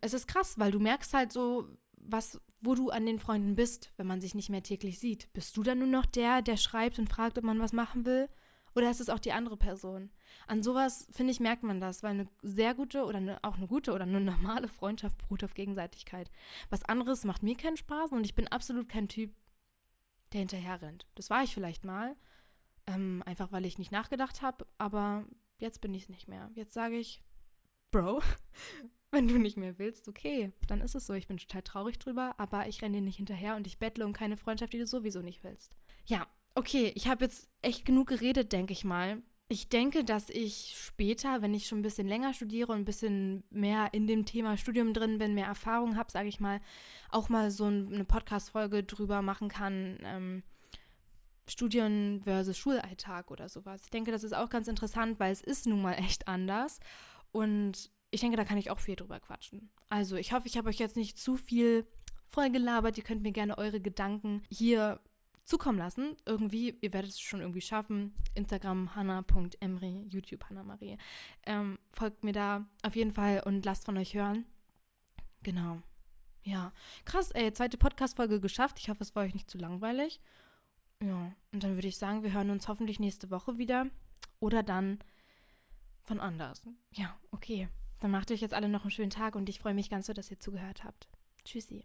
Es 0.01 0.13
ist 0.13 0.27
krass, 0.27 0.57
weil 0.57 0.71
du 0.71 0.79
merkst 0.79 1.13
halt 1.13 1.31
so, 1.31 1.67
was, 1.95 2.39
wo 2.61 2.75
du 2.75 2.89
an 2.89 3.05
den 3.05 3.19
Freunden 3.19 3.55
bist, 3.55 3.91
wenn 3.97 4.07
man 4.07 4.21
sich 4.21 4.35
nicht 4.35 4.49
mehr 4.49 4.63
täglich 4.63 4.99
sieht. 4.99 5.31
Bist 5.33 5.55
du 5.55 5.63
dann 5.63 5.79
nur 5.79 5.87
noch 5.87 6.05
der, 6.05 6.41
der 6.41 6.57
schreibt 6.57 6.99
und 6.99 7.09
fragt, 7.09 7.37
ob 7.37 7.43
man 7.43 7.59
was 7.59 7.73
machen 7.73 8.05
will? 8.05 8.29
Oder 8.73 8.89
ist 8.89 9.01
es 9.01 9.09
auch 9.09 9.19
die 9.19 9.33
andere 9.33 9.57
Person? 9.57 10.11
An 10.47 10.63
sowas, 10.63 11.07
finde 11.11 11.31
ich, 11.31 11.39
merkt 11.39 11.63
man 11.63 11.81
das, 11.81 12.03
weil 12.03 12.11
eine 12.11 12.27
sehr 12.41 12.73
gute 12.73 13.03
oder 13.03 13.17
eine, 13.17 13.43
auch 13.43 13.57
eine 13.57 13.67
gute 13.67 13.91
oder 13.91 14.03
eine 14.03 14.21
normale 14.21 14.69
Freundschaft 14.69 15.17
beruht 15.17 15.43
auf 15.43 15.53
Gegenseitigkeit. 15.53 16.31
Was 16.69 16.83
anderes 16.83 17.25
macht 17.25 17.43
mir 17.43 17.55
keinen 17.55 17.77
Spaß 17.77 18.13
und 18.13 18.25
ich 18.25 18.33
bin 18.33 18.47
absolut 18.47 18.87
kein 18.87 19.09
Typ, 19.09 19.33
der 20.33 20.39
hinterher 20.39 20.81
rennt. 20.81 21.07
Das 21.15 21.29
war 21.29 21.43
ich 21.43 21.53
vielleicht 21.53 21.83
mal, 21.83 22.15
ähm, 22.87 23.23
einfach 23.25 23.51
weil 23.51 23.65
ich 23.65 23.77
nicht 23.77 23.91
nachgedacht 23.91 24.41
habe, 24.41 24.65
aber 24.77 25.25
jetzt 25.57 25.81
bin 25.81 25.93
ich 25.93 26.03
es 26.03 26.09
nicht 26.09 26.27
mehr. 26.27 26.49
Jetzt 26.55 26.73
sage 26.73 26.97
ich, 26.97 27.21
Bro, 27.91 28.21
wenn 29.11 29.27
du 29.27 29.37
nicht 29.37 29.57
mehr 29.57 29.77
willst, 29.77 30.07
okay, 30.07 30.51
dann 30.67 30.81
ist 30.81 30.95
es 30.95 31.05
so. 31.05 31.13
Ich 31.13 31.27
bin 31.27 31.37
total 31.37 31.61
traurig 31.61 31.99
drüber, 31.99 32.35
aber 32.37 32.67
ich 32.67 32.81
renne 32.81 32.97
dir 32.97 33.03
nicht 33.03 33.17
hinterher 33.17 33.55
und 33.55 33.67
ich 33.67 33.79
bettle 33.79 34.05
um 34.05 34.13
keine 34.13 34.37
Freundschaft, 34.37 34.73
die 34.73 34.79
du 34.79 34.87
sowieso 34.87 35.21
nicht 35.21 35.43
willst. 35.43 35.75
Ja, 36.05 36.27
okay, 36.55 36.91
ich 36.95 37.07
habe 37.07 37.25
jetzt 37.25 37.49
echt 37.61 37.85
genug 37.85 38.07
geredet, 38.07 38.51
denke 38.53 38.73
ich 38.73 38.85
mal. 38.85 39.21
Ich 39.51 39.67
denke, 39.67 40.05
dass 40.05 40.29
ich 40.29 40.77
später, 40.77 41.41
wenn 41.41 41.53
ich 41.53 41.67
schon 41.67 41.79
ein 41.79 41.81
bisschen 41.81 42.07
länger 42.07 42.33
studiere 42.33 42.71
und 42.71 42.77
ein 42.79 42.85
bisschen 42.85 43.43
mehr 43.49 43.89
in 43.91 44.07
dem 44.07 44.25
Thema 44.25 44.55
Studium 44.55 44.93
drin 44.93 45.17
bin, 45.17 45.33
mehr 45.33 45.47
Erfahrung 45.47 45.97
habe, 45.97 46.09
sage 46.09 46.29
ich 46.29 46.39
mal, 46.39 46.61
auch 47.09 47.27
mal 47.27 47.51
so 47.51 47.65
eine 47.65 48.05
Podcast-Folge 48.05 48.85
drüber 48.85 49.21
machen 49.21 49.49
kann. 49.49 49.97
Ähm, 50.03 50.43
Studien 51.49 52.21
versus 52.23 52.57
Schulalltag 52.57 53.29
oder 53.29 53.49
sowas. 53.49 53.81
Ich 53.83 53.89
denke, 53.89 54.13
das 54.13 54.23
ist 54.23 54.33
auch 54.33 54.49
ganz 54.49 54.69
interessant, 54.69 55.19
weil 55.19 55.33
es 55.33 55.41
ist 55.41 55.67
nun 55.67 55.81
mal 55.81 55.95
echt 55.95 56.29
anders. 56.29 56.79
Und 57.33 57.91
ich 58.09 58.21
denke, 58.21 58.37
da 58.37 58.45
kann 58.45 58.57
ich 58.57 58.71
auch 58.71 58.79
viel 58.79 58.95
drüber 58.95 59.19
quatschen. 59.19 59.69
Also, 59.89 60.15
ich 60.15 60.31
hoffe, 60.31 60.47
ich 60.47 60.57
habe 60.57 60.69
euch 60.69 60.79
jetzt 60.79 60.95
nicht 60.95 61.17
zu 61.17 61.35
viel 61.35 61.85
vollgelabert. 62.29 62.97
Ihr 62.97 63.03
könnt 63.03 63.21
mir 63.21 63.33
gerne 63.33 63.57
eure 63.57 63.81
Gedanken 63.81 64.43
hier 64.49 65.01
zukommen 65.51 65.77
lassen. 65.77 66.15
Irgendwie, 66.25 66.77
ihr 66.79 66.93
werdet 66.93 67.11
es 67.11 67.19
schon 67.19 67.41
irgendwie 67.41 67.61
schaffen. 67.61 68.15
Instagram 68.35 68.95
hanna.emri, 68.95 70.07
YouTube 70.09 70.45
Hanna-Marie. 70.49 70.97
Ähm, 71.45 71.77
folgt 71.89 72.23
mir 72.23 72.31
da 72.31 72.65
auf 72.83 72.95
jeden 72.95 73.11
Fall 73.11 73.43
und 73.45 73.65
lasst 73.65 73.83
von 73.85 73.97
euch 73.97 74.13
hören. 74.13 74.45
Genau. 75.43 75.81
Ja. 76.43 76.71
Krass, 77.03 77.31
ey, 77.31 77.51
zweite 77.51 77.77
Podcast-Folge 77.77 78.39
geschafft. 78.39 78.79
Ich 78.79 78.89
hoffe, 78.89 79.03
es 79.03 79.13
war 79.13 79.23
euch 79.23 79.33
nicht 79.33 79.49
zu 79.49 79.57
langweilig. 79.57 80.21
Ja, 81.03 81.33
und 81.51 81.63
dann 81.63 81.75
würde 81.75 81.89
ich 81.89 81.97
sagen, 81.97 82.23
wir 82.23 82.31
hören 82.31 82.49
uns 82.49 82.69
hoffentlich 82.69 82.99
nächste 82.99 83.29
Woche 83.29 83.57
wieder. 83.57 83.87
Oder 84.39 84.63
dann 84.63 84.99
von 86.03 86.21
anders. 86.21 86.65
Ja, 86.93 87.19
okay. 87.31 87.67
Dann 87.99 88.11
macht 88.11 88.31
euch 88.31 88.39
jetzt 88.39 88.53
alle 88.53 88.69
noch 88.69 88.83
einen 88.83 88.91
schönen 88.91 89.11
Tag 89.11 89.35
und 89.35 89.49
ich 89.49 89.59
freue 89.59 89.73
mich 89.73 89.89
ganz 89.89 90.07
so, 90.07 90.13
dass 90.13 90.31
ihr 90.31 90.39
zugehört 90.39 90.85
habt. 90.85 91.09
Tschüssi. 91.43 91.83